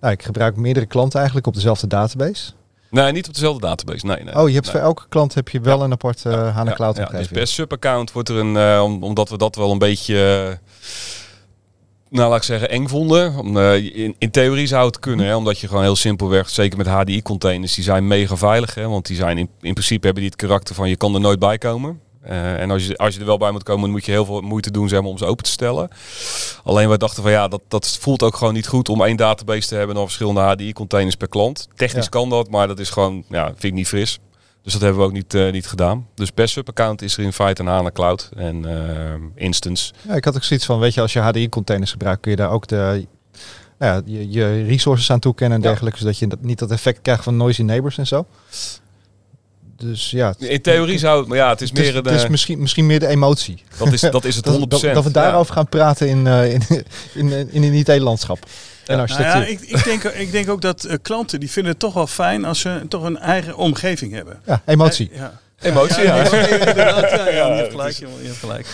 nou, 0.00 0.12
ik 0.12 0.22
gebruik 0.22 0.56
meerdere 0.56 0.86
klanten 0.86 1.16
eigenlijk 1.18 1.46
op 1.46 1.54
dezelfde 1.54 1.86
database. 1.86 2.52
Nee, 2.92 3.12
niet 3.12 3.28
op 3.28 3.34
dezelfde 3.34 3.60
database. 3.66 4.06
Nee, 4.06 4.24
nee. 4.24 4.34
Oh, 4.36 4.48
je 4.48 4.54
hebt 4.54 4.66
Nee. 4.66 4.74
voor 4.74 4.84
elke 4.84 5.02
klant 5.08 5.34
heb 5.34 5.48
je 5.48 5.60
wel 5.60 5.82
een 5.82 5.92
apart 5.92 6.24
eh 6.26 6.32
HANA 6.56 6.70
Ja, 6.70 6.76
Cloud 6.76 6.96
ja, 6.96 7.02
dus 7.02 7.10
omgeving. 7.12 7.38
per 7.38 7.46
subaccount 7.46 8.12
wordt 8.12 8.28
er 8.28 8.36
een, 8.36 8.56
eh, 8.56 8.82
om- 8.84 9.02
omdat 9.02 9.28
we 9.28 9.36
dat 9.38 9.56
wel 9.56 9.70
een 9.70 9.78
beetje, 9.78 10.14
eh, 10.58 10.88
nou 12.10 12.28
laat 12.28 12.38
ik 12.38 12.42
zeggen, 12.44 12.68
eng 12.70 12.86
vonden. 12.88 13.38
Om, 13.38 13.58
in, 13.58 14.14
in 14.18 14.30
theorie 14.30 14.66
zou 14.66 14.86
het 14.86 14.98
kunnen, 14.98 15.26
hè, 15.26 15.36
omdat 15.36 15.58
je 15.58 15.68
gewoon 15.68 15.82
heel 15.82 15.96
simpelweg, 15.96 16.48
zeker 16.48 16.78
met 16.78 16.86
HDI-containers, 16.86 17.74
die 17.74 17.84
zijn 17.84 18.06
mega 18.06 18.36
veilig. 18.36 18.74
Hè, 18.74 18.88
want 18.88 19.06
die 19.06 19.16
zijn 19.16 19.38
in, 19.38 19.48
in 19.60 19.72
principe 19.72 20.04
hebben 20.04 20.22
die 20.22 20.32
het 20.32 20.40
karakter 20.40 20.74
van 20.74 20.88
je 20.88 20.96
kan 20.96 21.14
er 21.14 21.20
nooit 21.20 21.38
bij 21.38 21.58
komen. 21.58 22.00
Eh, 22.22 22.60
en 22.60 22.70
als 22.70 22.86
je, 22.86 22.96
als 22.96 23.14
je 23.14 23.20
er 23.20 23.26
wel 23.26 23.36
bij 23.38 23.50
moet 23.50 23.62
komen, 23.62 23.82
dan 23.82 23.90
moet 23.90 24.04
je 24.04 24.12
heel 24.12 24.24
veel 24.24 24.40
moeite 24.40 24.70
doen 24.70 24.88
zeg 24.88 25.00
maar, 25.00 25.10
om 25.10 25.18
ze 25.18 25.24
open 25.24 25.44
te 25.44 25.50
stellen. 25.50 25.88
Alleen 26.64 26.88
wij 26.88 26.96
dachten 26.96 27.22
van 27.22 27.32
ja, 27.32 27.48
dat, 27.48 27.60
dat 27.68 27.98
voelt 28.00 28.22
ook 28.22 28.36
gewoon 28.36 28.54
niet 28.54 28.66
goed 28.66 28.88
om 28.88 29.02
één 29.02 29.16
database 29.16 29.68
te 29.68 29.74
hebben 29.74 29.90
en 29.90 29.96
dan 29.96 30.04
verschillende 30.04 30.40
HDI-containers 30.40 31.14
per 31.16 31.28
klant. 31.28 31.68
Technisch 31.74 32.04
Ja. 32.04 32.10
kan 32.10 32.28
dat, 32.28 32.50
maar 32.50 32.66
dat 32.68 32.78
is 32.78 32.90
gewoon, 32.90 33.24
ja, 33.28 33.46
vind 33.46 33.62
ik 33.64 33.72
niet 33.72 33.88
fris. 33.88 34.18
Dus 34.62 34.72
dat 34.72 34.82
hebben 34.82 35.00
we 35.00 35.06
ook 35.06 35.12
niet, 35.12 35.34
eh, 35.34 35.52
niet 35.52 35.66
gedaan. 35.66 36.06
Dus 36.14 36.30
per 36.30 36.48
subaccount 36.48 37.02
is 37.02 37.16
er 37.16 37.22
in 37.24 37.32
feite 37.32 37.62
een 37.62 37.68
HANA 37.68 37.90
Cloud 37.90 38.30
en 38.36 38.64
eh, 38.64 39.44
instance. 39.44 39.92
Ja, 40.08 40.14
ik 40.14 40.24
had 40.24 40.36
ook 40.36 40.42
zoiets 40.44 40.66
van, 40.66 40.78
weet 40.78 40.94
je, 40.94 41.00
als 41.00 41.12
je 41.12 41.18
HDI-containers 41.20 41.90
gebruikt, 41.90 42.20
kun 42.20 42.30
je 42.30 42.36
daar 42.36 42.50
ook 42.50 42.66
de, 42.66 43.06
nou 43.78 43.94
ja, 43.94 44.02
je, 44.04 44.30
je 44.30 44.62
resources 44.64 45.10
aan 45.10 45.18
toekennen 45.20 45.56
en 45.56 45.62
Ja. 45.62 45.68
dergelijke, 45.68 45.98
zodat 45.98 46.18
je 46.18 46.26
dat, 46.26 46.42
niet 46.42 46.58
dat 46.58 46.70
effect 46.70 47.00
krijgt 47.02 47.24
van 47.24 47.36
noisy 47.36 47.62
neighbors 47.62 47.98
en 47.98 48.06
zo. 48.06 48.26
Dus 49.82 50.10
ja, 50.10 50.34
In 50.38 50.60
theorie 50.62 50.98
zou 50.98 51.18
het, 51.18 51.28
maar 51.28 51.36
ja, 51.38 51.48
het 51.48 51.60
is 51.60 51.68
het 51.68 51.78
is, 51.78 51.84
meer 51.84 51.96
een, 51.96 52.04
het 52.04 52.14
is 52.14 52.22
eh, 52.22 52.28
misschien, 52.30 52.58
misschien 52.60 52.86
meer 52.86 53.00
de 53.00 53.06
emotie. 53.06 53.62
dat, 53.78 53.92
is, 53.92 54.00
dat 54.00 54.24
is 54.24 54.36
het 54.36 54.46
100%. 54.48 54.50
Dat, 54.50 54.70
dat, 54.70 54.94
dat 54.94 55.04
we 55.04 55.10
daarover 55.10 55.54
gaan 55.54 55.68
praten 55.68 56.08
in, 56.08 56.26
eh, 56.26 56.52
in, 56.52 56.62
in, 57.14 57.32
in, 57.32 57.48
in 57.52 57.62
een 57.62 57.74
IT-landschap. 57.74 58.38
En 58.38 58.96
Nou 58.96 59.00
architectuur. 59.00 59.40
ja, 59.40 59.46
ik, 59.46 59.60
ik, 59.60 59.84
denk, 59.84 60.04
ik 60.04 60.32
denk 60.32 60.48
ook 60.50 60.60
dat 60.60 60.84
eh, 60.84 60.96
klanten 61.02 61.40
die 61.40 61.50
vinden 61.50 61.72
het 61.72 61.80
toch 61.80 61.94
wel 61.94 62.06
fijn 62.06 62.44
als 62.44 62.60
ze 62.60 62.80
toch 62.88 63.02
een 63.02 63.18
eigen 63.18 63.56
omgeving 63.56 64.12
hebben. 64.12 64.40
ja, 64.46 64.62
emotie. 64.66 65.10
Eh, 65.12 65.18
ja. 65.18 65.40
Emotie, 65.60 66.02
ja. 66.02 66.16
ja, 66.16 66.22
ja, 66.24 66.36
Ja, 66.36 67.48
je 67.48 67.54
hebt 67.54 67.60
het 67.60 67.70
gelijk, 67.70 67.96
je 67.96 68.06
hebt 68.22 68.36
gelijk. 68.38 68.66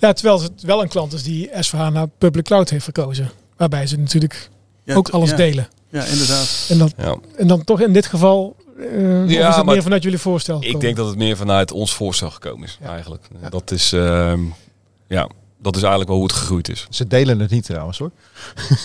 Ja, 0.00 0.12
terwijl 0.12 0.42
het 0.42 0.62
wel 0.62 0.82
een 0.82 0.88
klant 0.88 1.12
is 1.12 1.22
die 1.22 1.48
S4HANA 1.50 2.02
Public 2.18 2.44
Cloud 2.44 2.70
heeft 2.70 2.84
verkozen. 2.84 3.30
Waarbij 3.56 3.86
ze 3.86 3.96
natuurlijk 3.98 4.48
Ja, 4.84 4.94
ook 4.94 5.08
alles 5.08 5.30
ja, 5.30 5.36
delen. 5.36 5.68
Ja, 5.90 6.04
inderdaad. 6.04 6.66
En, 6.68 6.78
dat, 6.78 6.92
Ja. 6.96 7.16
en 7.36 7.46
dan 7.46 7.64
toch 7.64 7.80
in 7.80 7.92
dit 7.92 8.06
geval, 8.06 8.56
of 8.78 9.30
Ja, 9.30 9.48
is 9.48 9.56
het 9.56 9.64
maar 9.64 9.74
meer 9.74 9.82
vanuit 9.82 10.02
jullie 10.02 10.18
voorstel 10.18 10.56
Ik 10.56 10.62
gekomen? 10.62 10.80
denk 10.84 10.96
dat 10.96 11.06
het 11.06 11.16
meer 11.16 11.36
vanuit 11.36 11.72
ons 11.72 11.94
voorstel 11.94 12.30
gekomen 12.30 12.64
is, 12.66 12.78
Ja. 12.82 12.88
eigenlijk. 12.88 13.22
Ja. 13.42 13.48
Dat 13.48 13.70
is, 13.70 13.92
ehm, 13.92 14.40
ja, 15.08 15.28
dat 15.58 15.74
is 15.76 15.80
eigenlijk 15.80 16.10
wel 16.10 16.18
hoe 16.18 16.28
het 16.28 16.36
gegroeid 16.36 16.68
is. 16.68 16.86
Ze 16.90 17.06
delen 17.06 17.38
het 17.40 17.50
niet 17.50 17.64
trouwens 17.64 17.98
hoor. 17.98 18.10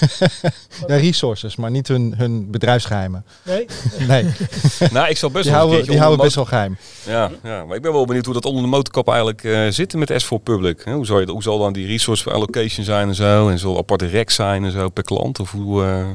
ja, 0.88 0.96
resources, 0.96 1.56
maar 1.56 1.72
niet 1.72 1.88
hun, 1.88 2.14
hun 2.18 2.52
bedrijfsgeheimen. 2.52 3.26
Nee? 3.44 3.66
Nee, 4.08 4.24
nou, 4.92 5.10
ik 5.10 5.18
zal 5.18 5.30
best 5.30 5.44
die 5.44 5.54
wel 5.54 5.62
een 5.64 5.68
houden, 5.70 5.88
die 5.88 5.98
houden 5.98 6.18
de 6.18 6.24
best 6.24 6.36
wel 6.36 6.46
geheim. 6.46 6.78
Ja, 7.06 7.32
ja, 7.44 7.66
maar 7.66 7.76
ik 7.76 7.82
ben 7.82 7.92
wel 7.94 8.06
benieuwd 8.06 8.26
hoe 8.26 8.34
dat 8.34 8.46
onder 8.46 8.64
de 8.64 8.70
motorkap 8.70 9.08
eigenlijk 9.08 9.44
eh, 9.44 9.68
zit 9.70 9.94
met 9.94 10.24
S4 10.24 10.44
Public. 10.44 10.82
Hoe, 10.82 11.06
zal 11.06 11.20
je, 11.20 11.30
hoe 11.32 11.44
zal 11.44 11.60
dan 11.60 11.74
die 11.74 11.88
resource 11.88 12.32
allocation 12.32 12.86
zijn 12.86 13.08
en 13.08 13.16
zo? 13.16 13.50
En 13.50 13.60
zal 13.60 13.78
aparte 13.78 14.06
rek 14.06 14.30
zijn 14.30 14.64
en 14.64 14.72
zo 14.72 14.90
per 14.90 15.04
klant? 15.04 15.40
Of, 15.40 15.52
hoe, 15.52 15.84
eh, 15.86 16.08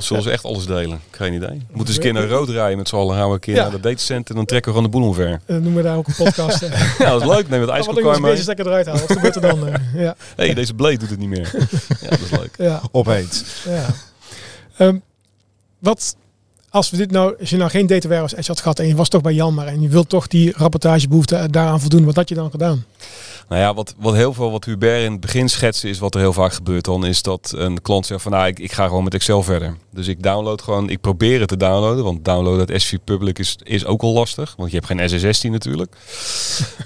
of 0.00 0.06
zullen 0.06 0.22
ze 0.22 0.30
echt 0.30 0.44
alles 0.44 0.66
delen? 0.66 1.00
Geen 1.10 1.32
idee. 1.32 1.48
We 1.48 1.56
moeten 1.72 1.86
eens 1.86 1.96
een 1.96 2.02
keer 2.02 2.12
naar 2.12 2.28
rood 2.28 2.48
rijden 2.48 2.78
met 2.78 2.88
z'n 2.88 2.96
allen. 2.96 3.16
Gaan 3.16 3.26
we 3.28 3.34
een 3.34 3.40
keer 3.40 3.54
Ja. 3.54 3.62
naar 3.62 3.70
de 3.70 3.80
datacenter 3.80 4.30
en 4.30 4.36
dan 4.36 4.44
trekken 4.44 4.72
we 4.72 4.78
gewoon 4.78 4.90
de 4.92 4.98
boel 4.98 5.08
omver. 5.08 5.40
Eh, 5.46 5.56
noemen 5.56 5.74
we 5.74 5.82
daar 5.82 5.96
ook 5.96 6.06
een 6.06 6.14
podcast. 6.16 6.60
Ja, 6.98 7.10
dat 7.10 7.20
is 7.22 7.26
leuk. 7.28 7.48
Neem 7.48 7.60
het 7.60 7.68
Wat 7.86 7.96
eens 7.98 8.18
mee. 8.18 8.30
deze 8.30 8.42
stekker 8.42 8.66
eruit 8.66 8.86
halen. 8.86 9.00
Wat 9.06 9.12
gebeurt 9.12 9.34
er 9.34 9.40
dan? 9.40 9.66
eh? 9.66 9.74
ja, 9.94 10.16
hey, 10.36 10.54
deze 10.54 10.74
blade 10.74 10.96
doet 10.98 11.10
het 11.10 11.18
niet 11.18 11.28
meer. 11.28 11.50
ja, 12.02 12.08
dat 12.08 12.20
is 12.20 12.30
leuk. 12.30 12.54
ja, 12.58 12.80
Opeens. 12.92 13.44
ja. 13.64 13.86
Ehm, 14.76 14.96
wat 15.78 16.16
als 16.70 16.90
we 16.90 16.96
dit 16.96 17.10
nou, 17.10 17.34
als 17.40 17.50
je 17.50 17.56
nou 17.56 17.70
geen 17.70 17.86
data 17.86 18.06
warehouse 18.08 18.36
edge 18.36 18.48
had 18.48 18.60
gehad 18.60 18.78
en 18.78 18.86
je 18.86 18.94
was 18.94 19.08
toch 19.08 19.20
bij 19.22 19.32
Janmar 19.32 19.66
en 19.66 19.80
je 19.80 19.88
wilt 19.88 20.08
toch 20.08 20.26
die 20.26 20.52
rapportagebehoefte 20.56 21.36
eh, 21.36 21.44
daaraan 21.50 21.80
voldoen, 21.80 22.04
wat 22.04 22.16
had 22.16 22.28
je 22.28 22.34
dan 22.34 22.50
gedaan? 22.50 22.84
Nou 23.50 23.62
ja, 23.62 23.74
wat, 23.74 23.94
wat 23.98 24.14
heel 24.14 24.34
veel, 24.34 24.50
wat 24.50 24.64
Hubert 24.64 25.04
in 25.04 25.12
het 25.12 25.20
begin 25.20 25.48
schetste, 25.48 25.88
is 25.88 25.98
wat 25.98 26.14
er 26.14 26.20
heel 26.20 26.32
vaak 26.32 26.52
gebeurt 26.52 26.84
dan, 26.84 27.06
is 27.06 27.22
dat 27.22 27.52
een 27.56 27.82
klant 27.82 28.06
zegt 28.06 28.22
van, 28.22 28.32
nou, 28.32 28.46
ik, 28.46 28.58
ik 28.58 28.72
ga 28.72 28.86
gewoon 28.86 29.04
met 29.04 29.14
Excel 29.14 29.42
verder. 29.42 29.76
Dus 29.90 30.06
ik 30.08 30.22
download 30.22 30.62
gewoon, 30.62 30.90
ik 30.90 31.00
probeer 31.00 31.40
het 31.40 31.48
te 31.48 31.56
downloaden, 31.56 32.04
want 32.04 32.24
downloaden 32.24 32.68
uit 32.68 32.86
S4 32.86 33.04
Public 33.04 33.38
is, 33.38 33.56
is 33.62 33.84
ook 33.84 34.02
al 34.02 34.12
lastig, 34.12 34.54
want 34.56 34.70
je 34.70 34.76
hebt 34.80 34.88
geen 34.88 35.20
SS16 35.20 35.50
natuurlijk. 35.50 35.96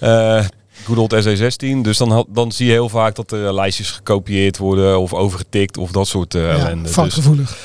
Eh 0.01 0.45
Good 0.85 0.99
old 0.99 1.15
SE16. 1.15 1.81
Dus 1.83 1.99
dan, 1.99 2.27
dan 2.29 2.53
zie 2.53 2.67
je 2.67 2.73
heel 2.73 2.89
vaak 2.89 3.15
dat 3.15 3.33
er 3.33 3.47
eh, 3.47 3.53
lijstjes 3.53 3.91
gekopieerd 3.91 4.59
worden 4.59 5.01
of 5.01 5.15
overgetikt 5.15 5.77
of 5.77 5.91
dat 5.91 6.07
soort 6.09 6.35
eh 6.35 6.43
ja, 6.43 6.49
ellende. 6.49 6.83
Dus, 6.83 6.93
foutgevoelig. 6.93 7.57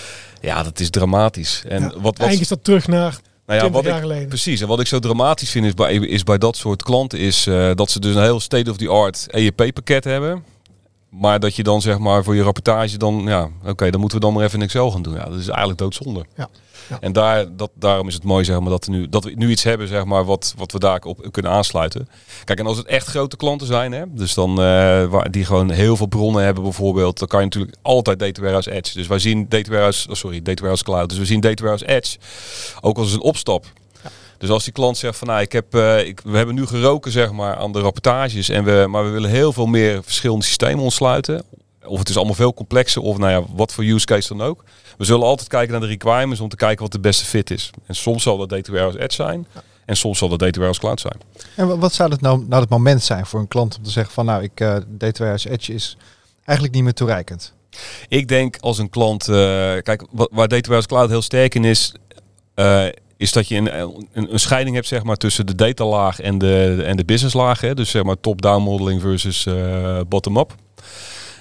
ja, 0.42 0.64
dat 0.64 0.80
is 0.80 0.90
dramatisch. 0.90 1.64
En 1.68 1.82
Ja. 1.82 1.88
wat, 1.88 2.02
wat, 2.02 2.20
Eigenlijk 2.20 2.42
is 2.42 2.48
dat 2.48 2.64
terug 2.64 2.88
naar 2.88 3.20
nou 3.50 3.62
ja, 3.62 3.70
20 3.70 3.72
wat 3.72 3.84
jaar 3.84 3.96
ik, 3.96 4.02
geleden. 4.02 4.28
Precies, 4.28 4.62
en 4.62 4.68
wat 4.68 4.80
ik 4.80 4.88
zo 4.88 5.00
dramatisch 5.00 5.50
vind 5.50 5.66
is 5.66 5.74
bij, 5.74 5.94
is 5.94 6.24
bij 6.24 6.38
dat 6.38 6.58
soort 6.58 6.84
klanten 6.84 7.20
is 7.20 7.48
eh, 7.48 7.72
dat 7.76 7.92
ze 7.92 8.00
dus 8.00 8.16
een 8.16 8.22
heel 8.22 8.40
state-of-the-art 8.40 9.28
EEP-pakket 9.30 10.04
hebben. 10.04 10.44
Maar 11.10 11.40
dat 11.40 11.56
je 11.56 11.64
dan 11.64 11.82
zeg 11.82 12.00
maar 12.00 12.24
voor 12.24 12.36
je 12.36 12.44
rapportage 12.44 12.98
dan, 12.98 13.22
ja, 13.26 13.50
oké, 13.66 13.90
dan 13.90 14.00
moeten 14.00 14.20
we 14.20 14.26
dan 14.26 14.34
maar 14.34 14.44
even 14.44 14.60
in 14.60 14.66
Excel 14.66 14.92
gaan 14.92 15.02
doen. 15.02 15.14
Ja, 15.14 15.26
dat 15.26 15.40
is 15.40 15.48
eigenlijk 15.48 15.80
doodzonde. 15.80 16.26
Ja. 16.36 16.50
Ja. 16.90 16.98
En 17.00 17.14
daar, 17.14 17.56
dat, 17.56 17.72
daarom 17.74 18.08
is 18.08 18.14
het 18.14 18.24
mooi 18.24 18.44
zeg 18.46 18.60
maar, 18.60 18.70
dat, 18.70 18.86
we 18.86 18.92
nu, 18.92 19.10
dat 19.10 19.24
we 19.24 19.32
nu 19.36 19.50
iets 19.50 19.64
hebben 19.64 19.88
zeg 19.88 20.06
maar, 20.06 20.26
wat, 20.26 20.54
wat 20.58 20.72
we 20.72 20.80
daarop 20.80 21.28
kunnen 21.32 21.52
aansluiten. 21.52 22.10
Kijk, 22.44 22.60
en 22.60 22.66
als 22.66 22.78
het 22.78 22.86
echt 22.86 23.08
grote 23.08 23.38
klanten 23.38 23.68
zijn, 23.68 23.92
hè, 23.92 24.04
dus 24.08 24.34
dan, 24.34 24.50
eh, 24.50 25.06
waar, 25.06 25.32
die 25.32 25.46
gewoon 25.46 25.70
heel 25.70 25.98
veel 25.98 26.08
bronnen 26.08 26.44
hebben 26.44 26.64
bijvoorbeeld, 26.64 27.20
dan 27.20 27.28
kan 27.28 27.40
je 27.40 27.46
natuurlijk 27.46 27.76
altijd 27.82 28.20
Data 28.20 28.42
Warehouse 28.42 28.72
Edge. 28.72 28.94
Dus 28.94 29.08
wij 29.08 29.20
zien 29.20 29.46
Data 29.50 29.70
Warehouse, 29.70 30.10
oh, 30.10 30.16
sorry, 30.16 30.38
Data 30.38 30.54
Warehouse 30.54 30.84
Cloud. 30.84 31.10
Dus 31.10 31.18
we 31.18 31.26
zien 31.26 31.40
Data 31.40 31.64
Warehouse 31.64 31.96
Edge 31.96 32.18
ook 32.82 32.98
als 32.98 33.14
een 33.14 33.22
opstap. 33.22 33.66
Dus 34.40 34.50
als 34.50 34.64
die 34.64 34.74
klant 34.74 34.98
zegt 34.98 35.18
van 35.18 35.28
nou, 35.28 35.42
ik 35.42 35.52
heb, 35.52 35.76
eh, 35.76 36.08
ik, 36.08 36.22
we 36.24 36.38
hebben 36.38 36.56
nu 36.56 36.66
geroken 36.66 37.12
zeg 37.12 37.32
maar 37.32 37.56
aan 37.56 37.72
de 37.72 37.80
rapportages 37.80 38.50
en 38.50 38.64
we, 38.64 38.86
maar 38.90 39.04
we 39.04 39.10
willen 39.10 39.30
heel 39.30 39.54
veel 39.54 39.66
meer 39.66 40.04
verschillende 40.04 40.46
systemen 40.46 40.84
ontsluiten. 40.84 41.44
Of 41.86 42.00
het 42.00 42.10
is 42.10 42.16
allemaal 42.18 42.36
veel 42.36 42.54
complexer 42.54 43.02
of 43.02 43.18
nou 43.18 43.32
ja, 43.32 43.44
wat 43.56 43.74
voor 43.74 43.84
use 43.84 44.06
case 44.06 44.28
dan 44.38 44.48
ook. 44.48 44.64
We 44.98 45.06
zullen 45.06 45.26
altijd 45.28 45.48
kijken 45.48 45.72
naar 45.72 45.82
de 45.82 45.88
requirements 45.88 46.40
om 46.40 46.50
te 46.50 46.56
kijken 46.56 46.84
wat 46.84 46.92
de 46.92 47.00
beste 47.00 47.26
fit 47.26 47.52
is. 47.52 47.70
En 47.86 47.96
soms 47.96 48.24
zal 48.24 48.38
dat 48.38 48.50
Data 48.50 48.72
Warehouse 48.72 49.00
Edge 49.04 49.16
zijn. 49.16 49.48
En 49.86 49.96
soms 49.98 50.18
zal 50.18 50.30
dat 50.30 50.40
Data 50.40 50.52
Warehouse 50.60 50.80
Cloud 50.80 51.00
zijn. 51.00 51.18
En 51.56 51.68
wa- 51.68 51.78
wat 51.78 51.94
zou 51.94 52.12
het 52.12 52.22
nou, 52.22 52.46
nou 52.48 52.62
het 52.62 52.70
moment 52.70 53.04
zijn 53.04 53.26
voor 53.26 53.40
een 53.40 53.48
klant 53.48 53.78
om 53.78 53.84
te 53.84 53.90
zeggen 53.90 54.14
van 54.14 54.26
nou, 54.26 54.44
ik, 54.44 54.60
eh 54.60 54.68
Data 54.88 55.18
Warehouse 55.18 55.50
Edge 55.50 55.74
is 55.74 55.98
eigenlijk 56.44 56.74
niet 56.76 56.84
meer 56.84 56.94
toereikend. 56.94 57.54
Ik 58.08 58.28
denk 58.28 58.58
als 58.60 58.78
een 58.78 58.90
klant, 58.90 59.28
eh, 59.28 59.36
kijk, 59.82 60.04
wat, 60.12 60.30
waar 60.32 60.48
Data 60.48 60.62
Warehouse 60.70 60.88
Cloud 60.88 61.10
heel 61.10 61.22
sterk 61.22 61.56
in 61.56 61.64
is, 61.66 61.94
eh, 62.56 62.86
is 63.20 63.32
dat 63.32 63.48
je 63.48 63.56
een, 63.56 63.80
een, 64.14 64.34
een 64.34 64.40
scheiding 64.40 64.76
hebt 64.76 64.88
zeg 64.88 65.04
maar, 65.04 65.16
tussen 65.16 65.46
de 65.46 65.56
datalaag 65.56 66.20
en 66.20 66.38
de, 66.38 66.84
en 66.86 66.98
de 66.98 67.06
businesslaag. 67.06 67.62
Hè? 67.62 67.74
Dus 67.74 67.90
zeg 67.90 68.04
maar 68.04 68.20
top-down 68.20 68.64
modeling 68.64 69.02
versus 69.02 69.46
eh, 69.46 70.00
bottom-up. 70.08 70.56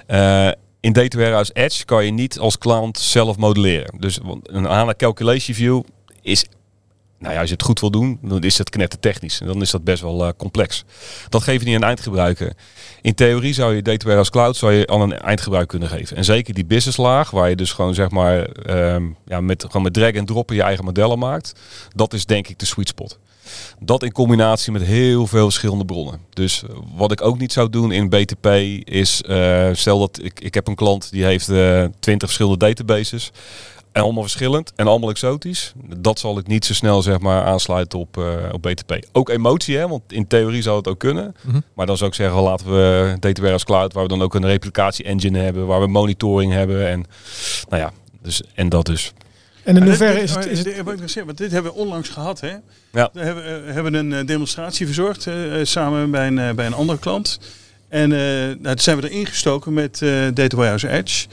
Eh, 0.07 0.51
in 0.81 0.93
Data 0.93 1.19
Warehouse 1.19 1.53
Edge 1.53 1.85
kan 1.85 2.05
je 2.05 2.11
niet 2.11 2.39
als 2.39 2.59
klant 2.59 2.99
zelf 2.99 3.37
modelleren. 3.37 3.95
Dus 3.99 4.19
een 4.43 4.65
HANA 4.65 4.95
Calculation 4.97 5.55
View 5.57 5.83
is, 6.23 6.45
nou 7.19 7.35
ja, 7.35 7.41
als 7.41 7.49
je 7.49 7.55
het 7.55 7.65
goed 7.65 7.81
wil 7.81 7.91
doen, 7.91 8.19
dan 8.23 8.43
is 8.43 8.59
het 8.59 8.71
knettertechnisch. 8.71 9.41
En 9.41 9.47
dan 9.47 9.63
is 9.63 9.71
dat 9.71 9.85
best 9.85 10.03
wel 10.03 10.25
eh, 10.25 10.33
complex. 10.37 10.85
Dat 11.29 11.43
geef 11.43 11.61
je 11.61 11.67
niet 11.67 11.77
aan 11.77 11.83
eindgebruiker. 11.83 12.53
In 13.03 13.15
theorie 13.15 13.53
zou 13.53 13.75
je 13.75 13.83
Data 13.83 13.99
Warehouse 14.05 14.31
Cloud 14.31 14.57
zou 14.57 14.73
je 14.73 14.87
aan 14.87 15.01
een 15.01 15.19
eindgebruiker 15.19 15.79
kunnen 15.79 15.99
geven. 15.99 16.17
En 16.17 16.25
zeker 16.25 16.55
die 16.55 16.65
businesslaag, 16.65 17.31
waar 17.31 17.49
je 17.49 17.57
dus 17.57 17.73
gewoon 17.73 17.95
zeg 17.95 18.11
maar 18.11 18.43
ehm, 18.43 19.05
ja, 19.27 19.41
met, 19.41 19.65
gewoon 19.65 19.83
met 19.83 19.93
drag 19.93 20.13
en 20.13 20.27
drop 20.27 20.51
je 20.51 20.63
eigen 20.63 20.85
modellen 20.85 21.19
maakt. 21.19 21.53
Dat 21.95 22.13
is 22.13 22.27
denk 22.27 22.49
ik 22.49 22.59
de 22.59 22.67
sweet 22.67 22.89
spot. 22.89 23.19
Dat 23.81 24.03
in 24.03 24.13
combinatie 24.13 24.73
met 24.73 24.83
heel 24.83 25.27
veel 25.27 25.45
verschillende 25.45 25.85
bronnen. 25.85 26.21
Dus 26.33 26.63
wat 26.95 27.13
ik 27.13 27.23
ook 27.23 27.39
niet 27.39 27.53
zou 27.53 27.71
doen 27.71 27.93
in 27.93 28.09
BTP 28.09 28.47
is, 28.85 29.23
eh, 29.23 29.69
stel 29.73 29.99
dat 29.99 30.21
ik, 30.23 30.41
ik 30.41 30.55
heb 30.55 30.69
een 30.69 30.75
klant 30.75 31.11
die 31.11 31.25
heeft 31.25 31.49
eh, 31.49 31.85
twintig 32.01 32.29
verschillende 32.29 32.67
databases. 32.67 33.31
En 33.93 34.03
allemaal 34.03 34.23
verschillend 34.23 34.73
en 34.77 34.87
allemaal 34.87 35.11
exotisch. 35.11 35.73
Dat 35.97 36.19
zal 36.19 36.39
ik 36.39 36.47
niet 36.47 36.65
zo 36.65 36.75
snel 36.75 37.03
zeg 37.03 37.19
maar 37.19 37.45
aansluiten 37.45 37.99
op, 37.99 38.19
eh, 38.19 38.25
op 38.53 38.63
BTP. 38.63 38.99
Ook 39.13 39.29
emotie, 39.29 39.77
hè, 39.77 39.89
want 39.89 40.03
in 40.09 40.27
theorie 40.27 40.63
zou 40.63 40.77
het 40.77 40.89
ook 40.89 40.99
kunnen. 40.99 41.35
Mhm. 41.43 41.61
Maar 41.75 41.87
dan 41.87 41.97
zou 41.97 42.11
ik 42.11 42.17
zeggen, 42.17 42.41
laten 42.41 42.67
we 42.67 43.07
Data 43.21 43.35
Warehouse 43.35 43.65
Cloud, 43.65 43.93
waar 43.93 44.03
we 44.03 44.09
dan 44.09 44.23
ook 44.23 44.35
een 44.35 44.47
replicatie 44.47 45.05
engine 45.05 45.39
hebben, 45.39 45.67
waar 45.67 45.81
we 45.81 45.87
monitoring 45.87 46.53
hebben. 46.53 46.89
En, 46.89 47.05
nou 47.69 47.83
ja, 47.83 47.93
dus, 48.23 48.43
en 48.55 48.69
dat 48.69 48.87
dus. 48.87 49.13
En 49.63 49.77
in 49.77 49.83
hoeverre 49.83 50.21
is 50.23 50.35
het... 50.35 50.47
Is 50.47 50.63
dit- 50.63 50.77
het 50.77 51.15
want 51.25 51.39
dit 51.39 51.51
hebben 51.51 51.73
we 51.73 51.79
onlangs 51.79 52.09
gehad. 52.09 52.41
Hè? 52.41 52.53
Ja. 52.93 53.11
We 53.13 53.21
hebben, 53.21 53.67
eh, 53.67 53.75
hebben 53.75 53.95
een 53.95 54.13
eh, 54.13 54.27
demonstratie 54.27 54.87
verzorgd 54.87 55.27
eh, 55.27 55.61
eh, 55.61 55.67
samen 55.67 56.11
bij 56.11 56.27
een, 56.27 56.39
eh, 56.39 56.53
bij 56.53 56.67
een 56.67 56.75
andere 56.75 56.99
klant. 56.99 57.39
En 57.89 58.13
eh 58.13 58.19
nou, 58.19 58.63
toen 58.63 58.79
zijn 58.79 59.01
we 59.01 59.11
erin 59.11 59.27
gestoken 59.27 59.73
met 59.73 60.03
eh 60.03 60.11
Data 60.35 60.57
Warehouse 60.57 60.89
Edge. 60.89 61.27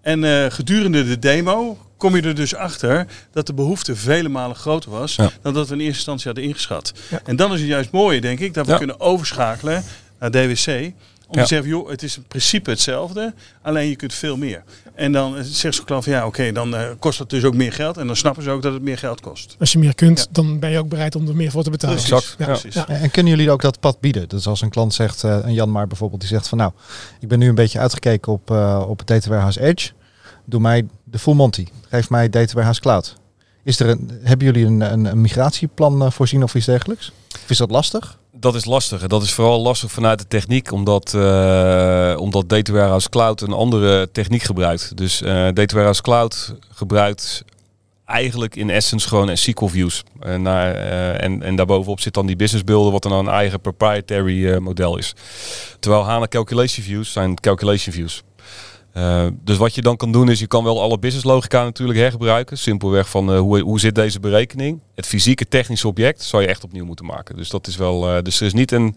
En 0.00 0.24
eh, 0.24 0.50
gedurende 0.50 1.04
de 1.06 1.18
demo 1.18 1.78
kom 1.96 2.16
je 2.16 2.22
er 2.22 2.34
dus 2.34 2.54
achter 2.54 3.06
dat 3.32 3.46
de 3.46 3.54
behoefte 3.54 3.96
vele 3.96 4.28
malen 4.28 4.56
groter 4.56 4.90
was 4.90 5.14
Ja. 5.14 5.30
dan 5.42 5.54
dat 5.54 5.68
we 5.68 5.74
in 5.74 5.80
eerste 5.80 5.94
instantie 5.96 6.26
hadden 6.26 6.44
ingeschat. 6.44 6.92
Ja. 7.10 7.20
En 7.24 7.36
dan 7.36 7.52
is 7.54 7.60
het 7.60 7.68
juist 7.68 7.90
mooie, 7.90 8.20
denk 8.20 8.38
ik, 8.40 8.54
dat 8.54 8.66
we 8.66 8.72
Ja. 8.72 8.78
kunnen 8.78 9.00
overschakelen 9.00 9.84
naar 10.18 10.30
DWC. 10.30 10.92
Om 11.28 11.36
Ja. 11.36 11.42
te 11.42 11.48
zeggen, 11.48 11.68
joh, 11.68 11.88
het 11.88 12.02
is 12.02 12.16
in 12.16 12.24
principe 12.28 12.70
hetzelfde, 12.70 13.34
alleen 13.62 13.88
je 13.88 13.96
kunt 13.96 14.14
veel 14.14 14.36
meer. 14.36 14.62
En 14.94 15.12
dan 15.12 15.36
eh, 15.36 15.42
zegt 15.44 15.74
zo'n 15.74 15.84
klant 15.84 16.04
van 16.04 16.12
ja, 16.12 16.26
oké, 16.26 16.52
dan 16.52 16.76
eh, 16.76 16.82
kost 16.98 17.18
dat 17.18 17.30
dus 17.30 17.44
ook 17.44 17.54
meer 17.54 17.72
geld. 17.72 17.96
En 17.96 18.06
dan 18.06 18.16
snappen 18.16 18.42
ze 18.42 18.50
ook 18.50 18.62
dat 18.62 18.72
het 18.72 18.82
meer 18.82 18.98
geld 18.98 19.20
kost. 19.20 19.56
Als 19.58 19.72
je 19.72 19.78
meer 19.78 19.94
kunt, 19.94 20.18
Ja. 20.18 20.26
dan 20.30 20.58
ben 20.58 20.70
je 20.70 20.78
ook 20.78 20.88
bereid 20.88 21.14
om 21.14 21.28
er 21.28 21.36
meer 21.36 21.50
voor 21.50 21.62
te 21.62 21.70
betalen. 21.70 21.96
Precies. 21.96 22.34
Ja. 22.38 22.44
Precies. 22.44 22.74
Ja. 22.74 22.88
En 22.88 23.10
kunnen 23.10 23.32
jullie 23.32 23.50
ook 23.50 23.60
dat 23.60 23.80
pad 23.80 24.00
bieden? 24.00 24.28
Dus 24.28 24.46
als 24.46 24.60
een 24.60 24.70
klant 24.70 24.94
zegt, 24.94 25.24
eh, 25.24 25.38
een 25.42 25.52
Jan 25.54 25.70
Maar 25.70 25.86
bijvoorbeeld, 25.86 26.20
die 26.20 26.30
zegt 26.30 26.48
van 26.48 26.58
nou, 26.58 26.72
ik 27.20 27.28
ben 27.28 27.38
nu 27.38 27.48
een 27.48 27.54
beetje 27.54 27.78
uitgekeken 27.78 28.32
op, 28.32 28.50
eh 28.50 28.84
op 28.88 28.98
het 28.98 29.06
Data 29.06 29.28
Warehouse 29.28 29.60
Edge. 29.62 29.90
Doe 30.46 30.60
mij 30.60 30.86
de 31.04 31.18
full 31.18 31.34
Monty. 31.34 31.66
Geef 31.88 32.10
mij 32.10 32.28
Data 32.28 32.52
Warehouse 32.52 32.80
Cloud. 32.80 33.16
Is 33.62 33.80
er 33.80 33.88
een, 33.88 34.10
hebben 34.22 34.46
jullie 34.46 34.66
een, 34.66 35.06
een, 35.06 35.20
migratieplan 35.20 36.02
eh, 36.02 36.10
voorzien 36.10 36.42
of 36.42 36.54
iets 36.54 36.66
dergelijks? 36.66 37.12
Of 37.34 37.50
is 37.50 37.58
dat 37.58 37.70
lastig? 37.70 38.18
Dat 38.32 38.54
is 38.54 38.64
lastig. 38.64 39.02
En 39.02 39.08
dat 39.08 39.22
is 39.22 39.32
vooral 39.32 39.60
lastig 39.60 39.90
vanuit 39.90 40.18
de 40.18 40.28
techniek, 40.28 40.72
omdat, 40.72 41.14
eh, 41.14 42.16
omdat 42.18 42.48
Data 42.48 42.72
Warehouse 42.72 43.08
Cloud 43.08 43.40
een 43.40 43.52
andere 43.52 44.10
techniek 44.12 44.42
gebruikt. 44.42 44.96
Dus 44.96 45.22
eh 45.22 45.48
Data 45.52 45.90
Cloud 46.00 46.54
gebruikt 46.70 47.44
eigenlijk 48.04 48.56
in 48.56 48.70
essence 48.70 49.08
gewoon 49.08 49.36
SQL 49.36 49.66
views. 49.66 50.02
En, 50.20 50.46
en, 50.46 51.42
en 51.42 51.56
daarbovenop 51.56 52.00
zit 52.00 52.14
dan 52.14 52.26
die 52.26 52.36
business 52.36 52.64
builder, 52.64 52.92
wat 52.92 53.02
dan 53.02 53.12
een 53.12 53.28
eigen 53.28 53.60
proprietary 53.60 54.58
model 54.58 54.96
is. 54.96 55.14
Terwijl 55.78 56.04
HANA 56.04 56.26
calculation 56.26 56.84
views 56.84 57.12
zijn 57.12 57.40
calculation 57.40 57.94
views. 57.94 58.22
Eh, 58.96 59.26
dus 59.44 59.56
wat 59.56 59.74
je 59.74 59.82
dan 59.82 59.96
kan 59.96 60.12
doen 60.12 60.30
is, 60.30 60.38
je 60.38 60.46
kan 60.46 60.64
wel 60.64 60.80
alle 60.82 60.98
business 60.98 61.26
logica 61.26 61.62
natuurlijk 61.64 61.98
hergebruiken. 61.98 62.58
Simpelweg 62.58 63.08
van 63.08 63.32
eh, 63.32 63.38
hoe, 63.38 63.60
hoe 63.60 63.80
zit 63.80 63.94
deze 63.94 64.20
berekening. 64.20 64.80
Het 64.94 65.06
fysieke 65.06 65.48
technische 65.48 65.88
object 65.88 66.22
zou 66.22 66.42
je 66.42 66.48
echt 66.48 66.64
opnieuw 66.64 66.84
moeten 66.84 67.04
maken. 67.06 67.36
Dus 67.36 67.48
dat 67.48 67.66
is 67.66 67.76
wel. 67.76 68.08
eh, 68.16 68.22
dus 68.22 68.40
er 68.40 68.46
is 68.46 68.52
niet 68.52 68.72
een, 68.72 68.96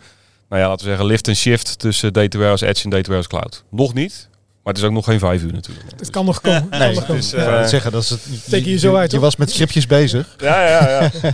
nou 0.50 0.62
ja, 0.62 0.68
laten 0.68 0.84
we 0.86 0.90
zeggen, 0.90 1.06
lift 1.08 1.28
en 1.28 1.36
shift 1.36 1.80
tussen 1.80 2.14
Data 2.14 2.38
Warehouse 2.38 2.68
Edge 2.68 2.84
en 2.84 2.90
Data 2.90 3.02
Warehouse 3.12 3.30
Cloud. 3.30 3.64
Nog 3.72 3.94
niet. 3.94 4.28
Maar 4.64 4.74
het 4.74 4.78
is 4.84 4.84
ook 4.90 4.96
nog 4.96 5.06
geen 5.06 5.20
vijf 5.20 5.42
uur 5.44 5.54
natuurlijk. 5.54 5.86
Het 5.98 6.10
kan 6.10 6.26
nog 6.26 6.42
komen. 6.42 6.70
Kan 6.70 6.80
Nee, 6.80 6.88
nog 6.90 6.98
het 6.98 7.06
komen. 7.06 7.22
is, 7.22 7.34
eh, 7.34 7.46
net 7.60 7.70
zeggen, 7.70 7.92
dat 7.92 8.04
is 8.04 8.10
het, 8.10 8.66
je 8.66 8.78
zo 8.78 8.96
uit, 8.96 9.12
Je 9.12 9.16
hoor. 9.18 9.26
was 9.26 9.36
met 9.36 9.52
scriptjes 9.52 9.86
bezig. 9.88 10.36
Ja, 10.38 10.68
ja, 10.68 10.90
ja. 10.90 11.12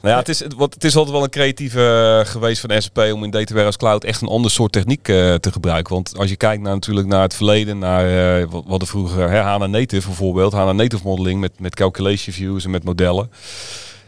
nou 0.00 0.12
ja, 0.14 0.18
het 0.18 0.28
is, 0.28 0.42
wat, 0.56 0.74
het 0.74 0.84
is 0.84 0.96
altijd 0.96 1.14
wel 1.14 1.24
een 1.24 1.30
creatieve 1.30 2.20
eh, 2.24 2.30
geweest 2.30 2.60
van 2.60 2.82
SAP 2.82 2.98
om 2.98 3.24
in 3.24 3.30
Data 3.30 3.48
Warehouse 3.48 3.78
Cloud 3.78 4.04
echt 4.04 4.20
een 4.20 4.28
ander 4.28 4.50
soort 4.50 4.72
techniek 4.72 5.08
eh, 5.08 5.34
te 5.34 5.52
gebruiken. 5.52 5.94
Want 5.94 6.18
als 6.18 6.30
je 6.30 6.36
kijkt 6.36 6.62
naar, 6.62 6.74
natuurlijk 6.74 7.06
naar 7.06 7.22
het 7.22 7.34
verleden, 7.34 7.78
naar 7.78 8.38
eh, 8.40 8.46
wat, 8.50 8.64
wat 8.66 8.80
er 8.80 8.86
vroeger, 8.86 9.30
hè, 9.30 9.38
HANA 9.38 9.66
Native 9.66 10.06
bijvoorbeeld, 10.06 10.52
HANA 10.52 10.72
Native 10.72 11.02
modeling 11.04 11.40
met, 11.40 11.52
met 11.58 11.74
calculation 11.74 12.34
views 12.34 12.64
en 12.64 12.70
met 12.70 12.84
modellen. 12.84 13.30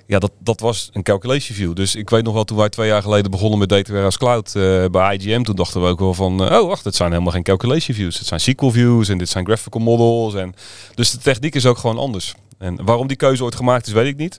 Ja, 0.06 0.18
dat, 0.18 0.30
dat 0.38 0.60
was 0.60 0.90
een 0.92 1.02
calculation 1.02 1.56
view. 1.56 1.74
Dus 1.74 1.94
ik 1.94 2.10
weet 2.10 2.24
nog 2.24 2.34
wel, 2.34 2.44
toen 2.44 2.56
wij 2.56 2.68
twee 2.68 2.88
jaar 2.88 3.02
geleden 3.02 3.30
begonnen 3.30 3.58
met 3.58 3.68
Data 3.68 3.88
Warehouse 3.88 4.18
Cloud 4.18 4.52
bij 4.92 5.16
IGM, 5.16 5.42
toen 5.42 5.56
dachten 5.56 5.82
we 5.82 5.88
ook 5.88 5.98
wel 6.00 6.14
van, 6.14 6.40
oh 6.40 6.68
wacht, 6.68 6.84
het 6.84 6.96
zijn 6.96 7.10
helemaal 7.10 7.32
geen 7.32 7.42
calculation 7.42 7.96
views. 7.96 8.18
Het 8.18 8.26
zijn 8.26 8.40
SQL 8.40 8.66
views 8.66 9.08
en 9.08 9.18
dit 9.18 9.28
zijn 9.28 9.44
graphical 9.44 9.80
models. 9.80 10.34
En, 10.34 10.54
dus 10.94 11.10
de 11.10 11.18
techniek 11.18 11.54
is 11.54 11.66
ook 11.66 11.78
gewoon 11.78 11.98
anders. 11.98 12.34
En 12.62 12.84
waarom 12.84 13.06
die 13.06 13.16
keuze 13.16 13.44
ooit 13.44 13.54
gemaakt 13.54 13.86
is, 13.86 13.92
weet 13.92 14.06
ik 14.06 14.16
niet. 14.16 14.38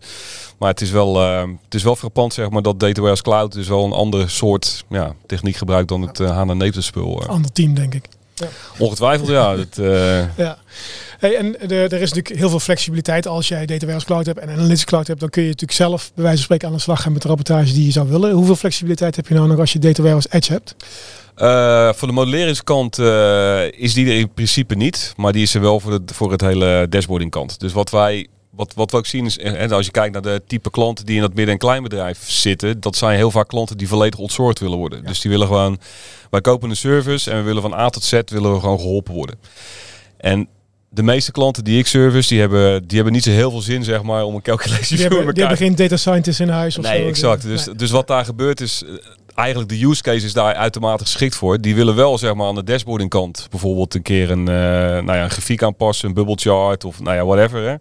Maar 0.59 0.69
het 0.69 0.81
is 0.81 0.91
wel, 0.91 1.21
eh, 1.21 1.41
het 1.63 1.73
is 1.73 1.83
wel 1.83 1.95
frappant 1.95 2.33
zeg 2.33 2.49
maar, 2.49 2.61
dat 2.61 2.79
Data 2.79 2.93
Warehouse 2.93 3.23
Cloud 3.23 3.51
dus 3.51 3.67
wel 3.67 3.85
een 3.85 3.91
andere 3.91 4.27
soort 4.27 4.83
ja, 4.89 5.15
techniek 5.25 5.55
gebruikt 5.55 5.89
dan 5.89 6.01
het 6.01 6.19
uh, 6.19 6.31
HANA 6.31 6.53
Native 6.53 6.81
spul. 6.81 7.21
eh. 7.21 7.27
Ander 7.27 7.51
team, 7.51 7.73
denk 7.73 7.93
ik. 7.93 8.05
Ongetwijfeld, 8.77 9.29
ja. 9.29 9.55
Dat, 9.63 9.77
eh, 9.77 10.37
Ja. 10.37 10.57
Hey, 11.19 11.35
en 11.37 11.59
er, 11.61 11.71
er 11.71 12.01
is 12.01 12.13
natuurlijk 12.13 12.39
heel 12.39 12.49
veel 12.49 12.59
flexibiliteit. 12.59 13.27
Als 13.27 13.47
jij 13.47 13.59
Data 13.59 13.79
Warehouse 13.79 14.05
Cloud 14.05 14.25
hebt 14.25 14.39
en 14.39 14.49
Analytics 14.49 14.83
Cloud 14.85 15.07
hebt, 15.07 15.19
dan 15.19 15.29
kun 15.29 15.41
je 15.41 15.47
natuurlijk 15.47 15.77
zelf 15.77 16.11
bij 16.15 16.23
wijze 16.23 16.37
van 16.37 16.43
spreken 16.45 16.67
aan 16.67 16.73
de 16.73 16.79
slag 16.79 17.01
gaan 17.01 17.11
met 17.13 17.21
de 17.21 17.27
rapportage 17.27 17.73
die 17.73 17.85
je 17.85 17.91
zou 17.91 18.09
willen. 18.09 18.31
Hoeveel 18.31 18.55
flexibiliteit 18.55 19.15
heb 19.15 19.27
je 19.27 19.33
nou 19.33 19.47
nog 19.47 19.59
als 19.59 19.73
je 19.73 19.79
Data 19.79 19.97
Warehouse 20.01 20.27
Edge 20.31 20.51
hebt? 20.51 20.75
Uh, 21.37 21.93
voor 21.93 22.07
de 22.07 22.13
modelleringskant 22.13 22.97
uh, 22.99 23.71
is 23.71 23.93
die 23.93 24.05
er 24.05 24.17
in 24.17 24.33
principe 24.33 24.75
niet, 24.75 25.13
maar 25.17 25.31
die 25.31 25.41
is 25.41 25.53
er 25.55 25.61
wel 25.61 25.79
voor, 25.79 26.05
de, 26.05 26.13
voor 26.13 26.31
het 26.31 26.41
hele 26.41 26.85
dashboarding 26.89 27.31
kant. 27.31 27.59
Dus 27.59 27.73
wat 27.73 27.89
wij, 27.89 28.27
wat, 28.49 28.73
wat 28.75 28.91
we 28.91 28.97
ook 28.97 29.05
zien 29.05 29.25
is, 29.25 29.37
en 29.37 29.71
als 29.71 29.85
je 29.85 29.91
kijkt 29.91 30.13
naar 30.13 30.21
de 30.21 30.41
type 30.47 30.69
klanten 30.69 31.05
die 31.05 31.15
in 31.15 31.21
dat 31.21 31.33
midden- 31.33 31.53
en 31.53 31.59
kleinbedrijf 31.59 32.29
zitten, 32.29 32.79
dat 32.79 32.95
zijn 32.95 33.17
heel 33.17 33.31
vaak 33.31 33.47
klanten 33.47 33.77
die 33.77 33.87
volledig 33.87 34.19
ontzorgd 34.19 34.59
willen 34.59 34.77
worden. 34.77 35.01
Ja. 35.01 35.07
Dus 35.07 35.21
die 35.21 35.31
willen 35.31 35.47
gewoon, 35.47 35.79
wij 36.29 36.41
kopen 36.41 36.69
een 36.69 36.75
service 36.75 37.31
en 37.31 37.37
we 37.37 37.43
willen 37.43 37.61
van 37.61 37.73
A 37.73 37.89
tot 37.89 38.03
Z 38.03 38.21
willen 38.25 38.53
we 38.53 38.59
gewoon 38.59 38.79
geholpen 38.79 39.13
worden. 39.13 39.39
En 40.17 40.47
de 40.89 41.03
meeste 41.03 41.31
klanten 41.31 41.63
die 41.63 41.79
ik 41.79 41.87
service, 41.87 42.29
die 42.29 42.39
hebben, 42.39 42.87
die 42.87 42.95
hebben 42.95 43.13
niet 43.13 43.23
zo 43.23 43.29
heel 43.31 43.51
veel 43.51 43.61
zin 43.61 43.83
zeg 43.83 44.03
maar, 44.03 44.23
om 44.23 44.35
een 44.35 44.41
calculation 44.41 44.97
die 44.97 45.07
hebben, 45.07 45.33
die 45.33 45.43
hebben 45.43 45.65
geen 45.65 45.75
data 45.75 45.97
scientist 45.97 46.39
in 46.39 46.49
huis 46.49 46.77
of 46.77 46.83
nee, 46.83 47.01
zo. 47.01 47.07
exact. 47.07 47.41
Dus, 47.41 47.65
nee. 47.65 47.75
dus 47.75 47.91
wat 47.91 48.07
daar 48.07 48.25
gebeurt 48.25 48.61
is, 48.61 48.83
eigenlijk 49.35 49.69
de 49.69 49.85
use 49.85 50.01
case 50.01 50.25
is 50.25 50.33
daar 50.33 50.55
uitermate 50.55 51.03
geschikt 51.03 51.35
voor. 51.35 51.61
Die 51.61 51.75
willen 51.75 51.95
wel 51.95 52.17
zeg 52.17 52.33
maar 52.33 52.47
aan 52.47 52.55
de 52.55 52.63
dashboarding 52.63 53.09
kant 53.09 53.47
bijvoorbeeld 53.49 53.95
een 53.95 54.01
keer 54.01 54.31
een, 54.31 54.39
uh, 54.39 54.45
nou 54.45 55.13
ja, 55.13 55.23
een 55.23 55.29
grafiek 55.29 55.63
aanpassen, 55.63 56.07
een 56.07 56.13
bubble 56.13 56.35
chart 56.35 56.83
of 56.83 56.99
nou 57.01 57.15
ja, 57.15 57.25
whatever. 57.25 57.67
Hè. 57.69 57.75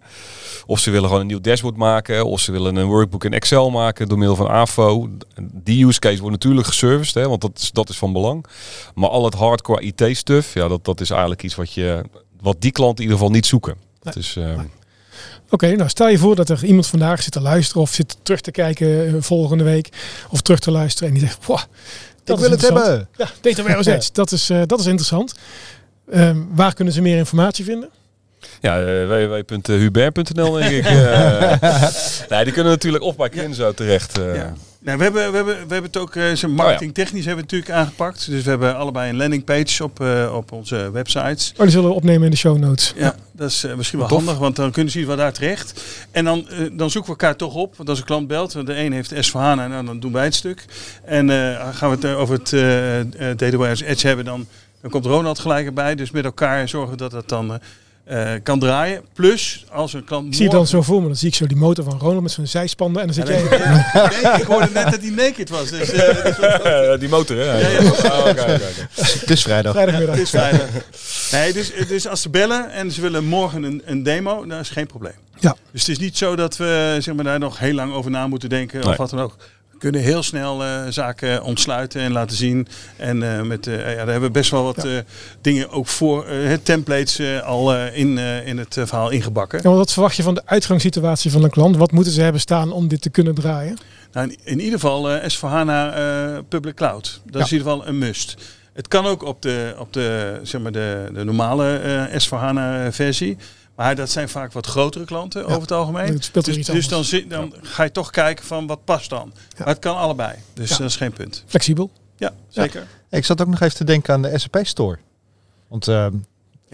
Of 0.65 0.79
ze 0.79 0.91
willen 0.91 1.05
gewoon 1.05 1.21
een 1.21 1.27
nieuw 1.27 1.41
dashboard 1.41 1.77
maken, 1.77 2.25
of 2.25 2.39
ze 2.39 2.51
willen 2.51 2.75
een 2.75 2.85
workbook 2.85 3.23
in 3.23 3.33
Excel 3.33 3.69
maken 3.69 4.07
door 4.07 4.17
middel 4.17 4.35
van 4.35 4.47
AFO. 4.47 5.09
Die 5.51 5.85
use 5.85 5.99
case 5.99 6.19
wordt 6.19 6.35
natuurlijk 6.35 6.67
geserviced, 6.67 7.13
hè, 7.13 7.27
want 7.29 7.41
dat 7.41 7.51
is, 7.55 7.71
dat 7.71 7.89
is 7.89 7.97
van 7.97 8.13
belang. 8.13 8.45
Maar 8.95 9.09
al 9.09 9.25
het 9.25 9.33
hardcore 9.33 9.81
IT 9.81 10.17
stuff, 10.17 10.53
ja, 10.53 10.67
dat, 10.67 10.85
dat 10.85 11.01
is 11.01 11.09
eigenlijk 11.09 11.43
iets 11.43 11.55
wat, 11.55 11.73
je, 11.73 12.03
wat 12.41 12.61
die 12.61 12.71
klanten 12.71 12.97
in 12.97 13.03
ieder 13.03 13.17
geval 13.17 13.33
niet 13.33 13.45
zoeken. 13.45 13.75
Nee. 14.01 14.13
Dus, 14.13 14.35
uh, 14.35 14.59
Oké, 15.53 15.75
nou 15.75 15.89
stel 15.89 16.09
je 16.09 16.17
voor 16.17 16.35
dat 16.35 16.49
er 16.49 16.65
iemand 16.65 16.87
vandaag 16.87 17.21
zit 17.21 17.31
te 17.31 17.41
luisteren 17.41 17.81
of 17.81 17.93
zit 17.93 18.17
terug 18.23 18.41
te 18.41 18.51
kijken 18.51 18.87
uh, 18.87 19.13
volgende 19.19 19.63
week 19.63 19.89
of 20.29 20.41
terug 20.41 20.59
te 20.59 20.71
luisteren 20.71 21.07
en 21.07 21.13
die 21.13 21.23
zegt, 21.27 21.45
wow, 21.45 21.59
dat 22.23 22.37
ik 22.37 22.43
wil 22.43 22.51
het 22.51 22.61
hebben. 22.61 23.07
Ja, 23.17 23.29
Data 23.41 23.61
Warehouse 23.61 23.93
Edge, 23.93 24.09
dat 24.13 24.31
is, 24.31 24.49
uh, 24.49 24.61
dat 24.65 24.79
is 24.79 24.85
interessant. 24.85 25.33
Um, 26.13 26.49
waar 26.51 26.73
kunnen 26.73 26.93
ze 26.93 27.01
meer 27.01 27.17
informatie 27.17 27.65
vinden? 27.65 27.89
Ja, 28.61 28.81
uh, 28.81 29.07
www.hubert.nl 29.07 30.51
denk 30.51 30.71
ik. 30.71 30.85
uh, 30.85 31.61
nee, 32.29 32.43
die 32.43 32.53
kunnen 32.53 32.71
natuurlijk 32.71 33.03
of 33.03 33.15
bij 33.15 33.29
Kinzo 33.29 33.71
terecht. 33.71 34.19
Uh. 34.19 34.35
Ja. 34.35 34.53
Nou, 34.83 34.97
we, 34.97 35.03
hebben, 35.03 35.29
we, 35.31 35.35
hebben, 35.35 35.53
we 35.53 35.73
hebben 35.73 35.83
het 35.83 35.97
ook 35.97 36.15
uh, 36.15 36.33
zijn 36.33 36.51
marketingtechnisch 36.51 37.19
oh, 37.19 37.27
ja. 37.27 37.27
hebben 37.27 37.45
we 37.45 37.55
natuurlijk 37.55 37.79
aangepakt. 37.81 38.29
Dus 38.29 38.43
we 38.43 38.49
hebben 38.49 38.75
allebei 38.75 39.09
een 39.09 39.15
landingpage 39.15 39.83
op, 39.83 39.99
uh, 39.99 40.33
op 40.35 40.51
onze 40.51 40.91
websites. 40.91 41.51
Oh, 41.55 41.61
die 41.61 41.69
zullen 41.69 41.89
we 41.89 41.95
opnemen 41.95 42.23
in 42.23 42.31
de 42.31 42.37
show 42.37 42.57
notes. 42.57 42.93
Ja, 42.95 43.15
dat 43.31 43.49
is 43.49 43.65
uh, 43.65 43.75
misschien 43.75 43.99
wel 43.99 44.07
Tof. 44.07 44.17
handig, 44.17 44.37
want 44.37 44.55
dan 44.55 44.71
kunnen 44.71 44.91
ze 44.91 45.05
wel 45.05 45.15
daar 45.15 45.33
terecht. 45.33 45.83
En 46.11 46.25
dan, 46.25 46.47
dan 46.71 46.89
zoeken 46.89 47.13
we 47.13 47.19
elkaar 47.19 47.35
toch 47.35 47.53
op. 47.53 47.77
Want 47.77 47.89
als 47.89 47.99
een 47.99 48.05
klant 48.05 48.27
belt, 48.27 48.51
de 48.51 48.77
een 48.77 48.93
heeft 48.93 49.13
S 49.19 49.33
en 49.33 49.55
nou, 49.55 49.85
dan 49.85 49.99
doen 49.99 50.11
wij 50.11 50.23
het 50.23 50.35
stuk. 50.35 50.65
En 51.05 51.29
gaan 51.73 51.89
we 51.89 52.07
het 52.07 52.15
over 52.15 52.35
het 52.35 52.49
Data 53.39 53.57
Warehouse 53.57 53.85
Edge 53.85 54.07
hebben, 54.07 54.25
dan, 54.25 54.47
dan 54.81 54.91
komt 54.91 55.05
Ronald 55.05 55.39
gelijk 55.39 55.65
erbij. 55.65 55.95
Dus 55.95 56.11
met 56.11 56.25
elkaar 56.25 56.69
zorgen 56.69 56.97
dat 56.97 57.11
het 57.11 57.29
dan... 57.29 57.59
Uh, 58.11 58.31
kan 58.43 58.59
draaien. 58.59 59.01
Plus, 59.13 59.65
als 59.71 59.93
een 59.93 60.03
klant. 60.03 60.27
Ik 60.27 60.33
zie 60.33 60.43
je 60.43 60.49
dan 60.49 60.67
zo 60.67 60.81
voor 60.81 61.01
me, 61.01 61.07
dan 61.07 61.15
zie 61.15 61.27
ik 61.27 61.35
zo 61.35 61.45
die 61.45 61.57
motor 61.57 61.83
van 61.83 61.99
Ronald 61.99 62.21
met 62.21 62.31
zijn 62.31 62.47
zijspanden 62.47 63.01
en 63.01 63.07
dan 63.07 63.15
zit 63.15 63.27
ja, 63.27 63.33
jij. 63.33 63.43
Nee, 63.43 64.23
nee, 64.23 64.41
ik 64.41 64.47
hoorde 64.47 64.69
net 64.73 64.91
dat 64.91 65.01
hij 65.01 65.09
naked 65.09 65.49
was. 65.49 65.69
Dus, 65.69 65.93
uh, 65.93 66.23
dus 66.23 66.99
die 67.03 67.09
motor, 67.09 67.37
hè? 67.37 67.43
Ja, 67.43 67.69
ja. 67.69 67.79
Oh, 67.79 68.19
okay, 68.19 68.31
okay. 68.31 68.59
Het 69.19 69.29
is 69.29 69.41
vrijdag. 69.41 69.73
Vrijdagmiddag. 69.73 70.15
Het 70.15 70.23
is 70.23 70.29
vrijdag. 70.29 70.67
Nee, 71.31 71.53
dus, 71.53 71.71
dus 71.87 72.07
als 72.07 72.21
ze 72.21 72.29
bellen 72.29 72.71
en 72.71 72.91
ze 72.91 73.01
willen 73.01 73.25
morgen 73.25 73.63
een, 73.63 73.81
een 73.85 74.03
demo, 74.03 74.45
dan 74.45 74.59
is 74.59 74.69
geen 74.69 74.87
probleem. 74.87 75.15
Ja. 75.39 75.55
Dus 75.71 75.81
het 75.81 75.89
is 75.89 75.99
niet 75.99 76.17
zo 76.17 76.35
dat 76.35 76.57
we 76.57 76.97
zeg 76.99 77.15
maar, 77.15 77.23
daar 77.23 77.39
nog 77.39 77.59
heel 77.59 77.73
lang 77.73 77.93
over 77.93 78.11
na 78.11 78.27
moeten 78.27 78.49
denken 78.49 78.79
nee. 78.79 78.89
of 78.89 78.97
wat 78.97 79.09
dan 79.09 79.19
ook 79.19 79.35
kunnen 79.83 80.01
heel 80.01 80.23
snel 80.23 80.63
uh, 80.63 80.81
zaken 80.89 81.43
ontsluiten 81.43 82.01
en 82.01 82.11
laten 82.11 82.37
zien. 82.37 82.67
En 82.97 83.21
uh, 83.21 83.41
met, 83.41 83.67
uh, 83.67 83.77
ja, 83.77 83.83
daar 83.83 83.95
hebben 83.95 84.21
we 84.21 84.31
best 84.31 84.51
wel 84.51 84.63
wat 84.63 84.83
ja. 84.83 85.03
dingen 85.41 85.69
ook 85.69 85.87
voor 85.87 86.25
templates 86.63 87.41
al 87.43 87.75
in, 87.75 88.17
in 88.17 88.57
het 88.57 88.73
verhaal 88.73 89.09
ingebakken. 89.09 89.59
Ja, 89.63 89.69
wat 89.69 89.93
verwacht 89.93 90.15
je 90.15 90.23
van 90.23 90.33
de 90.33 90.41
uitgangssituatie 90.45 91.31
van 91.31 91.43
een 91.43 91.49
klant? 91.49 91.77
Wat 91.77 91.91
moeten 91.91 92.13
ze 92.13 92.21
hebben 92.21 92.41
staan 92.41 92.71
om 92.71 92.87
dit 92.87 93.01
te 93.01 93.09
kunnen 93.09 93.35
draaien? 93.35 93.77
Nou, 94.11 94.27
in, 94.27 94.37
in 94.43 94.59
ieder 94.59 94.79
geval 94.79 95.19
S4HANA 95.19 95.93
Public 96.47 96.75
Cloud. 96.75 97.21
Dat 97.25 97.33
ja. 97.33 97.39
is 97.39 97.51
in 97.51 97.57
ieder 97.57 97.71
geval 97.71 97.87
een 97.87 97.97
must. 97.97 98.37
Het 98.73 98.87
kan 98.87 99.05
ook 99.05 99.23
op 99.23 99.41
de, 99.41 99.75
op 99.77 99.93
de, 99.93 100.39
zeg 100.43 100.61
maar 100.61 100.71
de, 100.71 101.09
de 101.13 101.23
normale 101.23 101.79
S4HANA 102.11 102.93
versie. 102.93 103.37
Maar 103.75 103.95
dat 103.95 104.09
zijn 104.09 104.29
vaak 104.29 104.51
wat 104.51 104.65
grotere 104.65 105.05
klanten 105.05 105.41
ja, 105.41 105.47
over 105.47 105.61
het 105.61 105.71
algemeen. 105.71 106.13
Het 106.13 106.29
dus 106.33 106.65
dus 106.65 106.87
dan, 106.87 107.03
zit, 107.03 107.29
dan 107.29 107.53
ja. 107.53 107.59
ga 107.61 107.83
je 107.83 107.91
toch 107.91 108.09
kijken 108.09 108.45
van 108.45 108.67
wat 108.67 108.83
past 108.83 109.09
dan. 109.09 109.31
Ja. 109.35 109.57
Maar 109.57 109.67
het 109.67 109.79
kan 109.79 109.97
allebei. 109.97 110.35
Dus 110.53 110.69
dat 110.69 110.79
is 110.79 110.95
geen 110.95 111.13
punt. 111.13 111.43
Flexibel. 111.47 111.91
Ja, 112.17 112.33
zeker. 112.47 112.87
Ik 113.09 113.25
zat 113.25 113.41
ook 113.41 113.47
nog 113.47 113.59
even 113.59 113.75
te 113.75 113.83
denken 113.83 114.13
aan 114.13 114.21
de 114.21 114.37
SAP 114.37 114.59
Store. 114.61 114.97
Want 115.67 115.87
uh, 115.87 116.07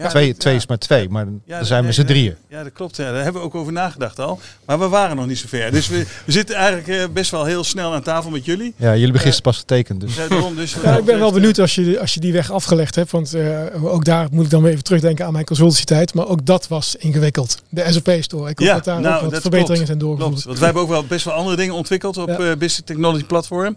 twee, 0.08 0.36
twee 0.36 0.56
is 0.56 0.66
maar 0.66 0.78
twee, 0.78 1.08
maar 1.08 1.26
er 1.46 1.66
zijn 1.66 1.84
we 1.84 1.92
z'n 1.92 2.04
drieën. 2.04 2.34
Ja, 2.48 2.62
dat 2.62 2.72
klopt. 2.72 2.96
Daar 2.96 3.14
hebben 3.14 3.40
we 3.40 3.46
ook 3.46 3.54
over 3.54 3.72
nagedacht 3.72 4.18
al. 4.18 4.40
Maar 4.64 4.78
we 4.78 4.88
waren 4.88 5.16
nog 5.16 5.26
niet 5.26 5.38
zo 5.38 5.46
ver. 5.48 5.70
Dus 5.70 5.88
we, 5.88 6.06
we 6.24 6.32
zitten 6.32 6.56
eigenlijk 6.56 6.88
uh, 6.88 7.04
best 7.12 7.30
wel 7.30 7.44
heel 7.44 7.64
snel 7.64 7.94
aan 7.94 8.02
tafel 8.02 8.30
met 8.30 8.44
jullie. 8.44 8.74
Ja, 8.76 8.86
jullie 8.86 9.02
hebben 9.02 9.20
gisteren 9.20 9.42
pas 9.42 9.58
getekend. 9.58 10.00
Dus. 10.00 10.14
dus 10.56 10.76
ja, 10.84 10.96
ik 10.96 11.04
ben 11.04 11.18
wel 11.18 11.32
benieuwd 11.32 11.58
als 11.58 11.74
je, 11.74 12.00
als 12.00 12.14
je 12.14 12.20
die 12.20 12.32
weg 12.32 12.50
afgelegd 12.50 12.94
hebt. 12.94 13.10
Want 13.10 13.34
uh, 13.34 13.84
ook 13.84 14.04
daar 14.04 14.28
moet 14.30 14.44
ik 14.44 14.50
dan 14.50 14.62
weer 14.62 14.72
even 14.72 14.84
terugdenken 14.84 15.26
aan 15.26 15.32
mijn 15.32 15.44
consultantietijd. 15.44 16.14
Maar 16.14 16.28
ook 16.28 16.46
dat 16.46 16.68
was 16.68 16.96
ingewikkeld. 16.96 17.62
De 17.68 17.84
SAP 17.88 18.16
Store. 18.20 18.50
Ik 18.50 18.58
hoop 18.58 18.68
ja, 18.68 18.74
dat 18.74 18.84
daar 18.84 19.00
nou, 19.00 19.14
ook 19.14 19.20
wat 19.20 19.30
dat 19.30 19.40
verbeteringen 19.40 19.74
klopt. 19.74 19.86
zijn 19.86 19.98
doorgevoerd. 19.98 20.30
Klopt. 20.30 20.44
Want 20.44 20.58
wij 20.58 20.66
hebben 20.66 20.82
ook 20.82 20.88
wel 20.88 21.04
best 21.04 21.24
wel 21.24 21.34
andere 21.34 21.56
dingen 21.56 21.74
ontwikkeld 21.74 22.16
op 22.16 22.28
ja. 22.28 22.38
uh, 22.38 22.46
Business 22.46 22.82
Technology 22.84 23.24
Platform. 23.24 23.76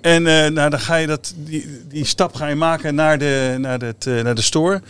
En 0.00 0.26
uh, 0.26 0.46
nou, 0.46 0.70
dan 0.70 0.80
ga 0.80 0.96
je 0.96 1.06
dat, 1.06 1.34
die, 1.36 1.82
die 1.88 2.04
stap 2.04 2.34
ga 2.34 2.46
je 2.46 2.54
maken 2.54 2.94
naar 2.94 3.18
de, 3.18 3.56
naar 3.58 3.80
het, 3.80 4.06
uh, 4.06 4.22
naar 4.22 4.34
de 4.34 4.42
store. 4.42 4.82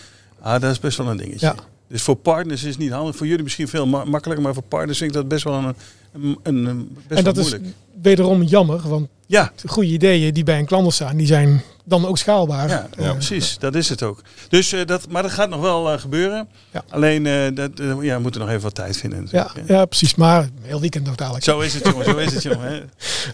Ah, 0.55 0.61
dat 0.61 0.71
is 0.71 0.79
best 0.81 0.97
wel 0.99 1.07
een 1.11 1.17
dingetje. 1.17 1.47
Ja. 1.47 1.55
Dus 1.89 2.03
voor 2.03 2.17
partners 2.17 2.63
is 2.63 2.69
het 2.71 2.79
niet 2.79 2.91
handig. 2.91 3.17
Voor 3.17 3.27
jullie 3.27 3.43
misschien 3.43 3.69
veel 3.69 3.87
ma 3.87 4.05
makkelijker, 4.05 4.45
maar 4.45 4.55
voor 4.55 4.63
partners 4.63 4.99
vind 4.99 5.11
ik 5.11 5.17
dat 5.17 5.29
best 5.29 5.45
wel 5.45 5.55
een, 5.55 5.75
een, 6.13 6.39
een, 6.43 6.67
een 6.67 6.97
best 7.07 7.19
en 7.19 7.25
dat 7.25 7.37
wel 7.37 7.45
is 7.45 7.51
moeilijk. 7.51 7.75
wederom 8.03 8.43
jammer, 8.43 8.89
want 8.89 9.09
Ja, 9.27 9.53
goede 9.67 9.89
ideeën 9.89 10.35
die 10.35 10.45
bij 10.45 10.59
een 10.59 10.67
klant 10.67 10.93
staan, 10.93 11.17
die 11.17 11.27
zijn 11.27 11.63
dan 11.89 12.07
ook 12.07 12.19
schaalbaar. 12.19 12.69
ja, 12.99 13.13
precies. 13.13 13.59
Dat 13.59 13.75
is 13.75 13.89
het 13.89 14.03
ook. 14.03 14.23
Dus, 14.49 14.73
eh, 14.73 14.87
dat, 14.87 15.09
maar 15.09 15.23
dat 15.23 15.31
gaat 15.33 15.49
nog 15.49 15.61
wel 15.61 15.93
eh, 15.93 15.99
gebeuren. 15.99 16.49
Ja. 16.73 16.83
Alleen, 16.91 17.27
eh, 17.27 17.35
dat, 17.55 17.71
ja, 18.01 18.17
we 18.17 18.23
moeten 18.23 18.41
nog 18.41 18.51
even 18.51 18.63
wat 18.63 18.75
tijd 18.75 18.97
vinden. 18.97 19.29
ja, 19.31 19.51
ja, 19.67 19.85
precies. 19.85 20.15
Maar 20.15 20.49
heel 20.63 20.81
weekend 20.81 21.07
nog 21.07 21.15
dadelijk. 21.15 21.45
Zo 21.45 21.61
is 21.61 21.75
het, 21.75 21.87
jongen. 21.87 22.05
Zo 22.05 22.17
is 22.17 22.35
het, 22.35 22.43
jongen. 22.43 22.69
hè. 22.73 22.77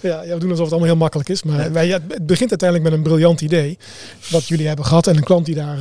Ja, 0.09 0.23
ja, 0.23 0.35
we 0.35 0.39
doen 0.41 0.51
alsof 0.51 0.65
het 0.65 0.71
allemaal 0.73 0.89
heel 0.91 0.97
makkelijk 1.01 1.29
is. 1.29 1.43
Maar 1.43 1.63
Ja. 1.65 1.71
wij, 1.71 1.87
ja, 1.87 1.99
het 2.09 2.27
begint 2.27 2.51
uiteindelijk 2.51 2.91
met 2.91 2.99
een 2.99 3.05
briljant 3.05 3.41
idee. 3.41 3.79
Wat 4.31 4.49
jullie 4.49 4.67
hebben 4.67 4.85
gehad. 4.85 5.07
En 5.07 5.17
een 5.17 5.23
klant 5.25 5.47
die 5.47 5.55
daar 5.55 5.79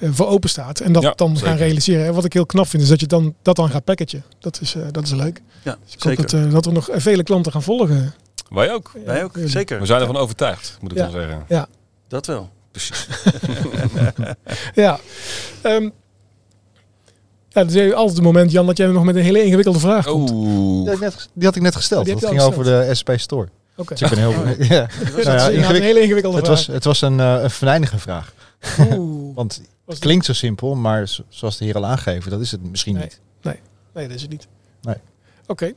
voor 0.00 0.26
open 0.26 0.48
staat. 0.50 0.80
En 0.80 0.92
dat 0.92 1.02
Ja, 1.02 1.12
dan 1.16 1.34
zeker. 1.36 1.48
gaan 1.48 1.56
realiseren. 1.56 2.06
En 2.06 2.14
wat 2.14 2.24
ik 2.24 2.32
heel 2.32 2.46
knap 2.46 2.66
vind 2.68 2.82
is 2.82 2.88
dat 2.88 3.00
je 3.00 3.06
dan, 3.06 3.34
dat 3.42 3.56
dan 3.56 3.70
gaat 3.70 3.84
packagen. 3.84 4.22
Dat 4.40 4.60
is, 4.60 4.74
eh, 4.74 4.82
dat 4.90 5.02
is 5.04 5.10
leuk. 5.10 5.42
Ja, 5.62 5.76
Dus 5.84 5.94
ik 5.94 6.02
hoop 6.02 6.12
zeker. 6.16 6.30
dat, 6.30 6.46
eh, 6.46 6.52
dat 6.52 6.66
er 6.66 6.72
nog 6.72 6.88
vele 6.92 7.22
klanten 7.22 7.52
gaan 7.52 7.62
volgen. 7.62 8.14
Wij 8.50 8.72
ook. 8.72 8.92
Wij 9.04 9.24
ook, 9.24 9.36
Ja. 9.36 9.46
zeker. 9.46 9.80
We 9.80 9.86
zijn 9.86 10.00
ervan 10.00 10.16
overtuigd, 10.16 10.78
moet 10.80 10.90
ik 10.92 10.96
Ja. 10.96 11.02
dan 11.02 11.12
zeggen. 11.12 11.44
Dat 12.12 12.26
wel. 12.26 12.50
Precies. 12.70 13.06
Ja. 14.74 14.98
Ehm 15.62 15.82
ja, 17.48 17.64
dat 17.64 17.70
is 17.74 17.92
altijd 17.92 18.16
het 18.16 18.24
moment, 18.26 18.50
Jan, 18.50 18.66
dat 18.66 18.76
jij 18.76 18.86
nog 18.86 19.04
met 19.04 19.16
een 19.16 19.22
hele 19.22 19.44
ingewikkelde 19.44 19.78
vraag 19.78 20.04
komt. 20.06 20.30
Oeh. 20.30 20.80
Die 20.80 20.86
had 20.88 20.94
ik 20.94 21.00
net, 21.00 21.28
die 21.32 21.44
had 21.46 21.56
ik 21.56 21.62
net 21.62 21.76
gesteld. 21.76 22.06
Dat 22.06 22.24
ging 22.26 22.40
al 22.40 22.46
over 22.46 22.64
de 22.64 22.94
SP 23.00 23.10
Store. 23.16 23.48
Oké. 23.76 23.94
Dus 23.94 24.02
ik 24.02 24.08
ben 24.08 24.18
heel... 24.18 24.32
ja. 24.76 24.88
Dat 25.04 25.18
is 25.18 25.24
Nou 25.24 25.36
ja, 25.36 25.46
een 25.46 25.52
ingewikkeld. 25.52 25.78
hele 25.82 26.00
ingewikkelde 26.00 26.36
Het 26.36 26.46
vraag. 26.46 26.58
was, 26.58 26.74
het 26.74 26.84
was 26.84 27.00
een, 27.00 27.18
uh, 27.18 27.42
een 27.42 27.50
venijnige 27.50 27.98
vraag. 27.98 28.32
Oeh. 28.80 29.34
Want 29.38 29.62
het 29.86 29.98
klinkt 29.98 30.24
zo 30.24 30.32
simpel, 30.32 30.74
maar 30.74 31.08
zo- 31.08 31.22
zoals 31.28 31.58
de 31.58 31.64
heer 31.64 31.76
al 31.76 31.86
aangegeven, 31.86 32.30
dat 32.30 32.40
is 32.40 32.50
het 32.50 32.70
misschien 32.70 32.94
Nee. 32.94 33.02
niet. 33.02 33.20
Nee, 33.94 34.06
dat 34.06 34.16
is 34.16 34.22
het 34.22 34.30
niet. 34.30 34.46
Nee. 34.82 34.96
Oké. 35.46 35.72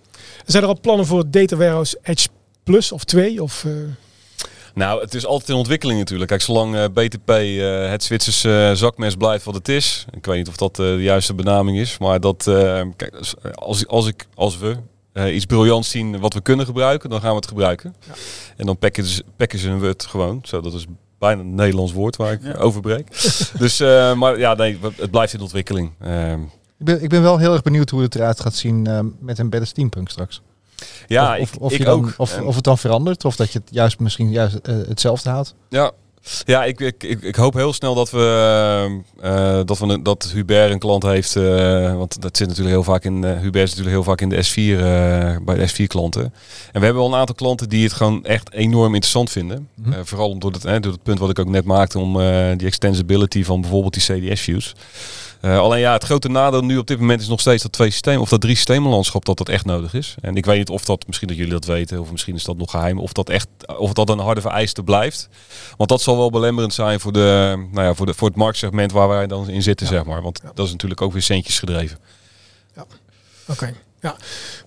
Zijn 0.46 0.64
er 0.64 0.70
al 0.70 0.80
plannen 0.80 1.06
voor 1.06 1.30
Data 1.30 1.56
Warehouse 1.56 1.98
Edge 2.02 2.28
Plus 2.64 2.92
of 2.92 3.04
2? 3.04 3.44
Of, 3.44 3.66
eh, 3.66 3.72
Nou, 4.76 5.02
het 5.02 5.14
is 5.14 5.26
altijd 5.26 5.50
in 5.50 5.56
ontwikkeling 5.56 6.00
natuurlijk. 6.00 6.30
Kijk, 6.30 6.42
zolang 6.42 6.76
eh, 6.76 6.84
BTP 6.94 7.30
eh, 7.30 7.90
het 7.90 8.04
Zwitserse 8.04 8.68
eh, 8.70 8.76
zakmes 8.78 9.16
blijft 9.16 9.46
wat 9.46 9.54
het 9.56 9.70
is. 9.70 10.06
Ik 10.12 10.26
weet 10.26 10.38
niet 10.38 10.48
of 10.48 10.56
dat 10.56 10.76
de 10.76 10.98
juiste 11.00 11.34
benaming 11.34 11.78
is. 11.78 11.98
Maar 11.98 12.20
dat, 12.20 12.48
eh, 12.48 12.82
kijk, 12.96 13.16
als- 13.16 13.36
als, 13.56 13.88
als, 13.88 14.08
ik, 14.08 14.28
als 14.36 14.58
we 14.58 14.76
eh, 15.14 15.36
iets 15.36 15.46
briljants 15.46 15.90
zien 15.90 16.20
wat 16.20 16.34
we 16.34 16.42
kunnen 16.42 16.66
gebruiken, 16.66 17.10
dan 17.10 17.20
gaan 17.22 17.30
we 17.30 17.36
het 17.36 17.48
gebruiken. 17.48 17.96
Ja. 18.08 18.14
En 18.58 18.66
dan 18.66 18.78
package, 18.78 19.24
packagen 19.36 19.80
we 19.80 19.88
het 19.88 20.06
gewoon. 20.06 20.40
Zo, 20.44 20.62
dat 20.62 20.74
is 20.74 20.86
bijna 21.20 21.42
een 21.42 21.56
Nederlands 21.56 21.92
woord 21.94 22.16
waar 22.16 22.32
ik 22.32 22.40
Ja. 22.44 22.54
overbreek. 22.54 23.08
dus, 23.58 23.80
eh, 23.80 24.14
maar 24.14 24.40
ja, 24.40 24.54
nee, 24.54 24.80
het 24.96 25.12
blijft 25.12 25.34
in 25.34 25.42
ontwikkeling. 25.42 25.92
Ehm, 26.02 26.42
Ik 26.80 26.86
ben, 26.86 27.04
ik 27.04 27.10
ben 27.10 27.22
wel 27.22 27.38
heel 27.38 27.54
erg 27.54 27.62
benieuwd 27.62 27.90
hoe 27.90 28.02
het 28.02 28.16
eruit 28.16 28.40
gaat 28.40 28.56
zien 28.56 28.88
eh, 28.88 29.00
met 29.20 29.40
een 29.40 29.50
Better 29.50 29.68
Steampunk 29.68 30.10
straks. 30.10 30.42
Ja, 31.08 31.38
of, 31.40 31.56
of, 31.60 31.72
ik, 31.72 31.72
ik 31.72 31.78
je 31.78 31.84
dan, 31.92 31.94
ook. 32.06 32.14
Of, 32.18 32.42
of 32.42 32.56
het 32.56 32.64
dan 32.64 32.78
verandert, 32.78 33.26
of 33.26 33.36
dat 33.36 33.52
je 33.52 33.60
het 33.60 33.68
juist 33.72 34.00
misschien 34.00 34.30
juist 34.32 34.56
eh, 34.56 34.76
hetzelfde 34.88 35.30
houdt. 35.30 35.56
Ja, 35.70 35.92
ja 36.46 36.64
ik, 36.64 36.80
ik, 36.80 37.04
ik, 37.04 37.36
hoop 37.36 37.54
heel 37.54 37.74
snel 37.74 37.96
dat 37.96 38.12
we, 38.12 39.02
eh, 39.22 39.60
dat, 39.66 39.80
we 39.80 40.02
dat 40.02 40.32
Hubert 40.34 40.72
een 40.72 40.80
klant 40.80 41.04
heeft. 41.04 41.36
eh, 41.36 41.96
want 41.96 42.22
dat 42.22 42.38
zit 42.38 42.48
natuurlijk 42.48 42.76
heel 42.76 42.84
vaak 42.84 43.04
in. 43.04 43.24
eh, 43.24 43.40
Hubert 43.40 43.64
is 43.64 43.76
natuurlijk 43.76 43.96
heel 43.96 44.04
vaak 44.04 44.22
in 44.22 44.30
de 44.30 44.44
S4 44.44 44.80
eh, 44.80 45.46
bij 45.46 45.56
de 45.56 45.70
S4 45.70 45.88
klanten. 45.88 46.22
En 46.24 46.80
we 46.80 46.86
hebben 46.86 46.96
wel 46.96 47.08
een 47.08 47.20
aantal 47.20 47.36
klanten 47.36 47.70
die 47.70 47.84
het 47.84 47.94
gewoon 47.94 48.26
echt 48.26 48.52
enorm 48.54 48.94
interessant 48.94 49.30
vinden. 49.32 49.68
Mhm. 49.76 49.94
Eh, 49.94 50.00
vooral 50.04 50.30
om 50.30 50.40
door 50.40 50.52
het, 50.52 50.66
eh, 50.66 50.82
door 50.82 50.92
het 50.92 51.04
punt 51.04 51.20
wat 51.20 51.30
ik 51.30 51.40
ook 51.40 51.50
net 51.50 51.66
maakte 51.66 52.00
om 52.00 52.22
eh, 52.22 52.58
die 52.58 52.68
extensibility 52.68 53.44
van 53.44 53.62
bijvoorbeeld 53.62 53.94
die 54.08 54.32
CDS 54.32 54.42
views. 54.42 54.76
Eh, 55.46 55.60
alleen 55.60 55.80
ja, 55.80 55.94
het 55.94 56.04
grote 56.04 56.30
nadeel 56.30 56.64
nu 56.64 56.78
op 56.78 56.88
dit 56.88 57.00
moment 57.00 57.22
is 57.22 57.28
nog 57.28 57.40
steeds 57.40 57.64
dat 57.64 57.72
twee 57.72 57.90
systemen 57.90 58.22
of 58.22 58.30
dat 58.30 58.42
drie 58.42 58.56
systemenlandschap 58.56 59.26
dat 59.26 59.38
dat 59.38 59.50
echt 59.50 59.66
nodig 59.66 59.94
is. 59.94 60.16
En 60.22 60.36
ik 60.36 60.46
weet 60.46 60.58
niet 60.58 60.70
of 60.70 60.86
dat 60.86 61.08
misschien 61.08 61.28
dat 61.28 61.38
jullie 61.38 61.52
dat 61.52 61.66
weten 61.66 62.00
of 62.00 62.12
misschien 62.12 62.36
is 62.36 62.44
dat 62.44 62.58
nog 62.58 62.72
geheim 62.72 63.00
of 63.00 63.12
dat 63.14 63.30
echt 63.30 63.48
of 63.78 63.94
dat 63.94 64.10
een 64.10 64.20
harde 64.20 64.42
vereiste 64.42 64.84
blijft. 64.84 65.30
Want 65.78 65.90
dat 65.90 66.02
zal 66.02 66.18
wel 66.18 66.30
belemmerend 66.30 66.74
zijn 66.74 67.00
voor 67.00 67.12
de 67.12 67.54
nou 67.72 67.86
ja, 67.88 67.94
voor 67.94 68.06
de 68.06 68.14
voor 68.14 68.28
het 68.28 68.38
marktsegment 68.38 68.92
waar 68.92 69.08
wij 69.08 69.28
dan 69.28 69.50
in 69.50 69.64
zitten 69.64 69.86
Ja. 69.88 69.92
zeg 69.92 70.06
maar. 70.06 70.22
Want 70.22 70.40
Ja. 70.44 70.52
dat 70.54 70.66
is 70.66 70.72
natuurlijk 70.72 71.02
ook 71.02 71.14
weer 71.14 71.22
centjes 71.22 71.60
gedreven. 71.60 71.98
Oké. 73.48 73.74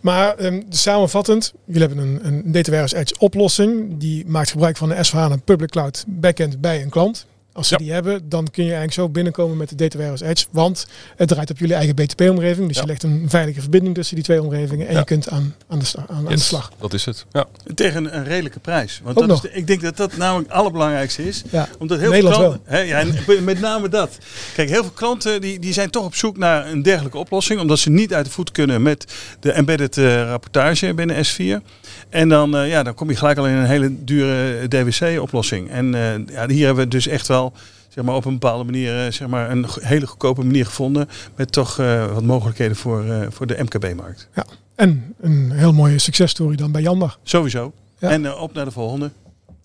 Maar 0.01 0.37
ehm, 0.37 0.63
samenvattend, 0.69 1.53
jullie 1.65 1.87
hebben 1.89 1.99
een, 2.25 2.27
een 2.27 2.53
Warehouse 2.53 2.97
Edge 2.97 3.15
oplossing. 3.19 3.99
Die 3.99 4.27
maakt 4.27 4.51
gebruik 4.51 4.77
van 4.77 4.89
de 4.89 4.95
S4HANA 5.07 5.45
Public 5.45 5.71
Cloud 5.71 6.05
backend 6.07 6.61
bij 6.61 6.83
een 6.83 6.89
klant. 6.89 7.27
Als 7.59 7.69
ze 7.69 7.75
Ja. 7.79 7.85
die 7.85 7.93
hebben, 7.93 8.29
dan 8.29 8.45
kun 8.51 8.63
je 8.65 8.69
eigenlijk 8.71 8.93
zo 9.01 9.09
binnenkomen 9.09 9.57
met 9.57 9.69
de 9.69 9.75
Data 9.75 9.97
Warehouse 9.97 10.25
Edge. 10.27 10.47
Want 10.51 10.87
het 11.17 11.29
draait 11.29 11.51
op 11.51 11.59
jullie 11.59 11.75
eigen 11.75 11.95
BTP-omgeving. 11.95 12.67
Dus 12.69 12.77
Ja. 12.77 12.83
je 12.83 12.89
legt 12.89 13.03
een 13.03 13.25
veilige 13.29 13.61
verbinding 13.61 13.95
tussen 13.95 14.15
die 14.15 14.25
twee 14.25 14.43
omgevingen. 14.43 14.87
En 14.87 14.93
Ja. 14.93 14.99
je 14.99 15.05
kunt 15.05 15.29
aan, 15.31 15.55
aan, 15.69 15.79
de, 15.79 15.85
sta- 15.85 16.05
aan, 16.09 16.17
aan 16.17 16.25
de 16.35 16.39
slag. 16.39 16.73
Dat 16.81 16.93
is 16.95 17.05
het. 17.05 17.27
Ja. 17.33 17.47
Tegen 17.75 18.05
een, 18.05 18.17
een 18.17 18.25
redelijke 18.25 18.59
prijs. 18.61 19.01
Want 19.05 19.17
Ook 19.19 19.27
dat 19.29 19.37
is 19.37 19.43
nog. 19.43 19.53
de- 19.53 19.59
ik 19.59 19.67
denk 19.67 19.81
dat 19.81 19.97
dat 19.97 20.17
namelijk 20.17 20.49
het 20.49 20.57
allerbelangrijkste 20.57 21.27
is. 21.29 21.43
Ja. 21.51 21.69
Omdat 21.79 21.99
heel 21.99 22.11
Nederland 22.11 22.37
veel 22.37 22.45
klanten, 22.49 22.73
hè, 22.73 22.79
ja, 22.81 22.99
en 23.37 23.45
met 23.45 23.61
name 23.61 23.89
dat. 23.89 24.19
Kijk, 24.55 24.69
heel 24.69 24.83
veel 24.83 24.93
klanten 24.95 25.41
die, 25.41 25.59
die 25.59 25.73
zijn 25.73 25.91
toch 25.91 26.05
op 26.05 26.15
zoek 26.15 26.37
naar 26.37 26.67
een 26.67 26.83
dergelijke 26.83 27.19
oplossing. 27.19 27.61
Omdat 27.61 27.79
ze 27.79 27.91
niet 27.91 28.15
uit 28.15 28.25
de 28.25 28.31
voet 28.31 28.53
kunnen 28.53 28.83
met 28.83 29.13
de 29.41 29.53
embedded 29.53 29.97
eh, 29.99 30.23
rapportage 30.23 30.95
binnen 30.95 31.17
S4. 31.27 31.63
En 32.11 32.29
dan, 32.29 32.57
eh, 32.57 32.69
ja, 32.69 32.83
dan 32.83 32.95
kom 32.95 33.11
je 33.11 33.17
gelijk 33.17 33.39
al 33.39 33.47
in 33.47 33.55
een 33.55 33.67
hele 33.67 34.05
dure 34.05 34.69
DWC-oplossing. 34.69 35.71
En 35.71 35.95
eh, 35.95 36.35
ja, 36.35 36.49
hier 36.49 36.67
hebben 36.67 36.85
we 36.85 36.91
dus 36.91 37.07
echt 37.07 37.27
wel 37.27 37.53
zeg 37.99 38.07
maar, 38.07 38.17
op 38.17 38.25
een 38.25 38.33
bepaalde 38.33 38.65
manier 38.65 39.05
eh, 39.05 39.13
zeg 39.13 39.29
maar, 39.29 39.51
een 39.51 39.67
hele 39.81 40.07
goedkope 40.07 40.45
manier 40.45 40.67
gevonden. 40.67 41.09
Met 41.37 41.53
toch 41.53 41.79
eh, 41.79 42.13
wat 42.13 42.23
mogelijkheden 42.23 42.77
voor, 42.77 43.05
eh, 43.05 43.27
voor 43.31 43.47
de 43.47 43.57
MKB-markt. 43.63 44.29
En 44.75 45.15
een 45.21 45.51
heel 45.51 45.73
mooie 45.73 45.99
successtory 45.99 46.57
dan 46.57 46.73
bij 46.73 46.83
Janmar. 46.83 47.19
Sowieso. 47.23 47.73
Ja. 47.99 48.11
En 48.11 48.35
op 48.35 48.53
naar 48.55 48.65
de 48.65 48.71
volgende. 48.71 49.11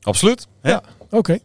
Absoluut. 0.01 0.47
Oké. 1.09 1.37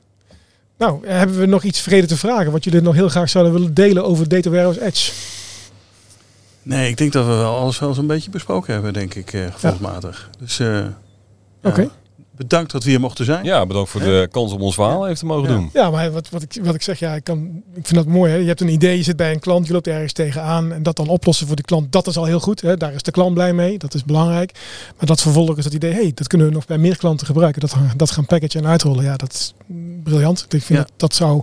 Nou, 0.78 1.06
hebben 1.06 1.38
we 1.38 1.46
nog 1.46 1.62
iets 1.62 1.80
vergeten 1.80 2.08
te 2.08 2.16
vragen? 2.16 2.52
Wat 2.52 2.64
jullie 2.64 2.80
nog 2.80 2.94
heel 2.94 3.08
graag 3.08 3.28
zouden 3.28 3.52
willen 3.52 3.74
delen 3.74 4.04
over 4.04 4.28
Data 4.28 4.50
Warehouse 4.50 4.84
Edge? 4.84 5.12
Nee, 6.68 6.88
ik 6.90 6.96
denk 6.96 7.12
dat 7.12 7.26
we 7.26 7.32
wel 7.32 7.56
alles 7.56 7.78
wel 7.78 7.94
zo'n 7.94 8.06
beetje 8.06 8.30
besproken 8.30 8.72
hebben, 8.72 8.92
denk 8.92 9.14
ik, 9.14 9.32
eh, 9.32 9.46
gevoelsmatig. 9.52 10.30
Dus 10.38 10.58
eh, 10.58 10.66
ja, 10.76 10.90
Oké. 11.62 11.88
bedankt 12.36 12.72
dat 12.72 12.84
we 12.84 12.90
hier 12.90 13.00
mochten 13.00 13.24
zijn. 13.24 13.44
Ja, 13.44 13.66
bedankt 13.66 13.90
voor 13.90 14.00
de 14.00 14.28
kans 14.30 14.52
om 14.52 14.60
ons 14.60 14.74
verhaal 14.74 15.04
even 15.06 15.18
te 15.18 15.26
mogen 15.26 15.48
Ja. 15.48 15.54
doen. 15.56 15.70
Ja, 15.72 15.90
maar 15.90 16.12
wat, 16.12 16.28
wat, 16.28 16.42
ik, 16.42 16.58
wat 16.62 16.74
ik 16.74 16.82
zeg, 16.82 16.98
ja, 16.98 17.14
ik, 17.14 17.24
kan, 17.24 17.62
ik 17.74 17.86
vind 17.86 17.94
dat 17.94 18.06
mooi. 18.06 18.32
Hè? 18.32 18.38
Je 18.38 18.46
hebt 18.46 18.60
een 18.60 18.68
idee, 18.68 18.96
je 18.96 19.02
zit 19.02 19.16
bij 19.16 19.32
een 19.32 19.38
klant, 19.40 19.66
je 19.66 19.72
loopt 19.72 19.86
ergens 19.86 20.12
tegenaan. 20.12 20.72
En 20.72 20.82
dat 20.82 20.96
dan 20.96 21.08
oplossen 21.08 21.46
voor 21.46 21.56
de 21.56 21.62
klant, 21.62 21.92
dat 21.92 22.06
is 22.06 22.16
al 22.16 22.24
heel 22.24 22.40
goed. 22.40 22.60
Hè? 22.60 22.76
Daar 22.76 22.92
is 22.94 23.02
de 23.02 23.10
klant 23.10 23.34
blij 23.34 23.52
mee, 23.52 23.78
dat 23.78 23.94
is 23.94 24.04
belangrijk. 24.04 24.52
Maar 24.96 25.06
dat 25.06 25.20
vervolgens 25.20 25.64
het 25.64 25.74
idee, 25.74 25.92
hey, 25.92 26.12
dat 26.14 26.26
kunnen 26.26 26.46
we 26.46 26.52
nog 26.52 26.66
bij 26.66 26.78
meer 26.78 26.96
klanten 26.96 27.26
gebruiken. 27.26 27.60
Dat, 27.60 27.72
gaan- 27.72 27.92
dat 27.96 28.10
gaan 28.10 28.26
packagen 28.26 28.60
en 28.60 28.66
uitrollen, 28.70 29.04
ja, 29.04 29.16
dat 29.16 29.32
is 29.32 29.54
briljant. 30.04 30.40
Ik 30.48 30.62
vind 30.62 30.68
Ja. 30.68 30.76
dat, 30.76 30.92
dat 30.96 31.14
zou, 31.14 31.42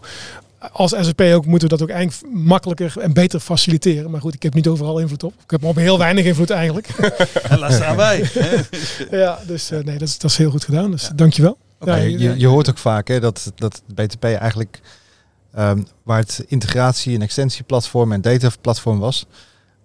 als 0.71 0.91
SAP 0.91 1.21
ook, 1.21 1.45
moeten 1.45 1.69
we 1.69 1.77
dat 1.77 1.81
ook 1.81 1.95
eigenlijk 1.95 2.33
makkelijker 2.33 2.97
en 2.99 3.13
beter 3.13 3.39
faciliteren. 3.39 4.11
Maar 4.11 4.21
goed, 4.21 4.33
ik 4.33 4.43
heb 4.43 4.53
niet 4.53 4.67
overal 4.67 4.99
invloed 4.99 5.23
op. 5.23 5.33
Ik 5.43 5.51
heb 5.51 5.63
op 5.63 5.75
heel 5.75 5.97
weinig 5.97 6.25
invloed 6.25 6.49
eigenlijk. 6.49 6.87
En 7.49 7.59
laat 7.59 7.73
staan 7.73 7.95
wij. 7.95 8.29
ja, 9.11 9.39
dus 9.47 9.71
eh, 9.71 9.83
nee, 9.83 9.97
dat 9.97 10.07
is, 10.07 10.17
dat 10.17 10.31
is 10.31 10.37
heel 10.37 10.49
goed 10.49 10.63
gedaan. 10.63 10.91
Dus 10.91 11.09
dankjewel. 11.15 11.57
Ja, 11.79 11.95
je, 11.95 12.17
je, 12.17 12.39
je 12.39 12.47
hoort 12.47 12.69
ook 12.69 12.77
vaak 12.77 13.07
hè, 13.07 13.19
dat, 13.19 13.51
dat 13.55 13.81
BTP 13.93 14.23
eigenlijk, 14.23 14.79
ehm, 15.53 15.83
waar 16.03 16.19
het 16.19 16.45
integratie- 16.47 17.15
en 17.15 17.21
extensieplatform 17.21 18.11
en 18.11 18.21
dataplatform 18.21 18.99
was, 18.99 19.25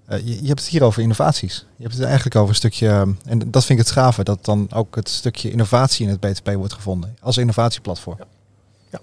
eh, 0.06 0.18
je, 0.18 0.42
je 0.42 0.48
hebt 0.48 0.60
het 0.60 0.68
hier 0.68 0.82
over 0.82 1.02
innovaties. 1.02 1.66
Je 1.76 1.82
hebt 1.82 1.94
het 1.94 2.04
eigenlijk 2.04 2.36
over 2.36 2.48
een 2.48 2.54
stukje, 2.54 2.88
en 3.24 3.38
dat 3.50 3.64
vind 3.64 3.78
ik 3.78 3.84
het 3.86 3.94
gave, 3.94 4.24
dat 4.24 4.44
dan 4.44 4.68
ook 4.72 4.96
het 4.96 5.08
stukje 5.08 5.50
innovatie 5.50 6.06
in 6.06 6.10
het 6.10 6.20
BTP 6.20 6.54
wordt 6.54 6.72
gevonden 6.72 7.16
als 7.20 7.36
innovatieplatform. 7.36 8.16
Ja, 8.18 8.26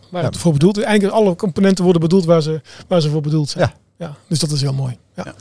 waar 0.10 0.22
Ja. 0.22 0.28
het 0.28 0.38
voor 0.38 0.52
bedoeld 0.54 0.78
is. 0.78 0.84
Eigenlijk 0.84 1.16
alle 1.18 1.36
componenten 1.36 1.84
worden 1.84 2.02
bedoeld 2.02 2.26
waar 2.26 2.42
ze, 2.42 2.62
waar 2.88 3.02
ze 3.02 3.10
voor 3.10 3.22
bedoeld 3.22 3.50
zijn. 3.50 3.72
Ja. 3.98 4.06
Ja, 4.06 4.16
dus 4.28 4.40
dat 4.40 4.52
is 4.52 4.62
heel 4.62 4.74
mooi. 4.74 4.98
Ja. 5.16 5.24
Ja. 5.26 5.34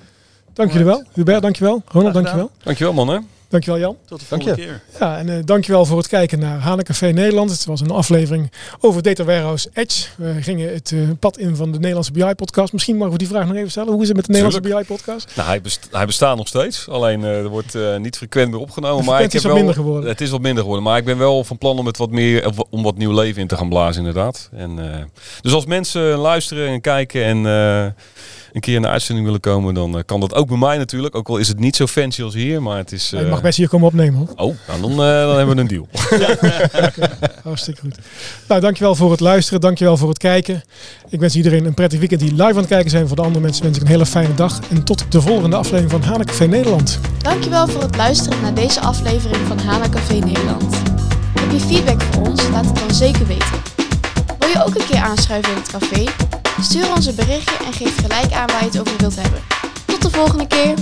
Dank 0.52 0.70
jullie 0.70 0.86
wel. 0.86 1.04
Hubert, 1.12 1.42
dankjewel. 1.42 1.82
Ronald, 1.86 2.14
dankjewel. 2.14 2.50
Dankjewel 2.62 2.92
man 2.92 3.08
hè. 3.08 3.18
Dankjewel 3.48 3.80
Jan. 3.80 3.96
Tot 4.06 4.20
de 4.20 4.26
Dank 4.28 4.42
volgende 4.42 4.68
je. 4.72 4.78
keer. 4.78 4.82
Ja, 5.00 5.18
en 5.18 5.28
eh, 5.28 5.36
dankjewel 5.44 5.84
voor 5.86 5.96
het 5.98 6.08
kijken 6.08 6.38
naar 6.38 6.58
Hanencafé 6.58 7.06
Nederland. 7.06 7.50
Het 7.50 7.64
was 7.64 7.80
een 7.80 7.90
aflevering 7.90 8.52
over 8.80 9.02
Data 9.02 9.24
Warehouse 9.24 9.68
Edge. 9.72 10.06
We 10.16 10.34
gingen 10.42 10.72
het 10.72 10.92
eh, 10.92 10.98
pad 11.20 11.38
in 11.38 11.56
van 11.56 11.72
de 11.72 11.78
Nederlandse 11.78 12.12
BI-podcast. 12.12 12.72
Misschien 12.72 12.96
mogen 12.96 13.12
we 13.12 13.18
die 13.18 13.26
vraag 13.28 13.46
nog 13.46 13.56
even 13.56 13.70
stellen. 13.70 13.92
Hoe 13.92 14.02
is 14.02 14.08
het 14.08 14.16
met 14.16 14.26
de 14.26 14.32
Nederlandse 14.32 14.70
BI-podcast? 14.74 15.32
Nou, 15.36 15.48
hij, 15.48 15.60
best- 15.60 15.88
hij 15.90 16.06
bestaat 16.06 16.36
nog 16.36 16.48
steeds. 16.48 16.88
Alleen 16.88 17.24
eh, 17.24 17.38
er 17.38 17.48
wordt 17.48 17.74
eh, 17.74 17.96
niet 17.96 18.16
frequent 18.16 18.50
meer 18.50 18.60
opgenomen. 18.60 19.04
Maar 19.04 19.20
ik 19.22 19.30
frequentie 19.30 19.38
heb 19.40 19.40
is 19.40 19.42
wat 19.42 19.52
wel, 19.52 19.64
minder 19.64 19.74
geworden. 19.82 20.10
Het 20.10 20.20
is 20.20 20.30
wat 20.30 20.40
minder 20.40 20.60
geworden. 20.62 20.84
Maar 20.84 20.98
ik 20.98 21.04
ben 21.04 21.18
wel 21.18 21.44
van 21.44 21.58
plan 21.58 21.78
om 21.78 21.86
het 21.86 21.96
wat 21.96 22.10
meer 22.10 22.50
om 22.70 22.82
wat 22.82 22.96
nieuw 22.96 23.12
leven 23.12 23.40
in 23.40 23.46
te 23.48 23.56
gaan 23.56 23.68
blazen, 23.68 23.98
inderdaad. 24.06 24.48
En, 24.52 24.92
eh, 24.94 25.00
dus 25.40 25.52
als 25.52 25.66
mensen 25.66 26.02
luisteren 26.02 26.68
en 26.68 26.80
kijken 26.80 27.24
en 27.24 27.46
eh, 27.46 27.86
een 28.56 28.62
keer 28.62 28.74
in 28.74 28.82
de 28.82 28.88
uitzending 28.88 29.26
willen 29.26 29.40
komen, 29.40 29.74
dan 29.74 29.96
eh, 29.96 30.02
kan 30.06 30.20
dat 30.20 30.34
ook 30.34 30.48
bij 30.48 30.56
mij 30.56 30.78
natuurlijk. 30.78 31.14
Ook 31.14 31.28
al 31.28 31.36
is 31.36 31.48
het 31.48 31.58
niet 31.58 31.76
zo 31.76 31.86
fancy 31.86 32.22
als 32.22 32.34
hier, 32.34 32.62
maar 32.62 32.76
het 32.76 32.92
is. 32.92 33.10
je 33.10 33.16
eh, 33.16 33.30
mag 33.30 33.42
best 33.42 33.56
hier 33.58 33.68
komen 33.68 33.86
opnemen 33.86 34.18
hoor. 34.18 34.28
Oh, 34.48 34.54
nou, 34.68 34.80
dan, 34.80 34.90
eh, 34.90 34.96
dan 34.96 35.36
hebben 35.36 35.54
we 35.54 35.60
een 35.60 35.66
deal. 35.66 35.88
Hartstikke 37.42 37.80
goed. 37.80 37.98
Nou, 38.48 38.60
dankjewel 38.60 38.94
voor 38.94 39.10
het 39.10 39.20
luisteren. 39.20 39.60
Dankjewel 39.60 39.96
voor 39.96 40.08
het 40.08 40.18
kijken. 40.18 40.62
Ik 41.08 41.20
wens 41.20 41.36
iedereen 41.36 41.64
een 41.64 41.74
prettig 41.74 41.98
weekend 41.98 42.20
die 42.20 42.30
live 42.30 42.42
aan 42.42 42.56
het 42.56 42.66
kijken 42.66 42.90
zijn. 42.90 43.06
Voor 43.06 43.16
de 43.16 43.22
andere 43.22 43.40
mensen 43.40 43.62
wens 43.62 43.76
ik 43.76 43.82
een 43.82 43.88
hele 43.88 44.06
fijne 44.06 44.34
dag. 44.34 44.60
En 44.70 44.84
tot 44.84 45.04
de 45.08 45.20
volgende 45.20 45.56
aflevering 45.56 45.90
van 45.90 46.02
Hanencafé 46.02 46.44
Nederland. 46.46 47.00
Dankjewel 47.22 47.68
voor 47.68 47.82
het 47.82 47.96
luisteren 47.96 48.42
naar 48.42 48.54
deze 48.54 48.80
aflevering 48.80 49.46
van 49.46 49.58
Hana 49.58 49.88
Café 49.88 50.14
Nederland. 50.14 50.76
Heb 51.40 51.50
je 51.52 51.60
feedback 51.60 52.02
voor 52.02 52.26
ons? 52.26 52.48
Laat 52.48 52.66
het 52.66 52.76
dan 52.76 52.94
zeker 52.94 53.26
weten. 53.26 53.62
Wil 54.38 54.48
je 54.48 54.64
ook 54.64 54.74
een 54.74 54.86
keer 54.86 55.00
aanschuiven 55.00 55.52
in 55.52 55.58
het 55.58 55.70
café? 55.70 56.04
Stuur 56.60 56.94
ons 56.94 57.06
een 57.06 57.14
berichtje 57.14 57.56
en 57.64 57.72
geef 57.72 57.96
gelijk 57.96 58.32
aan 58.32 58.46
waar 58.46 58.60
je 58.60 58.64
het 58.64 58.80
over 58.80 58.98
wilt 58.98 59.16
hebben. 59.16 59.40
Tot 59.86 60.02
de 60.02 60.10
volgende 60.10 60.46
keer! 60.46 60.74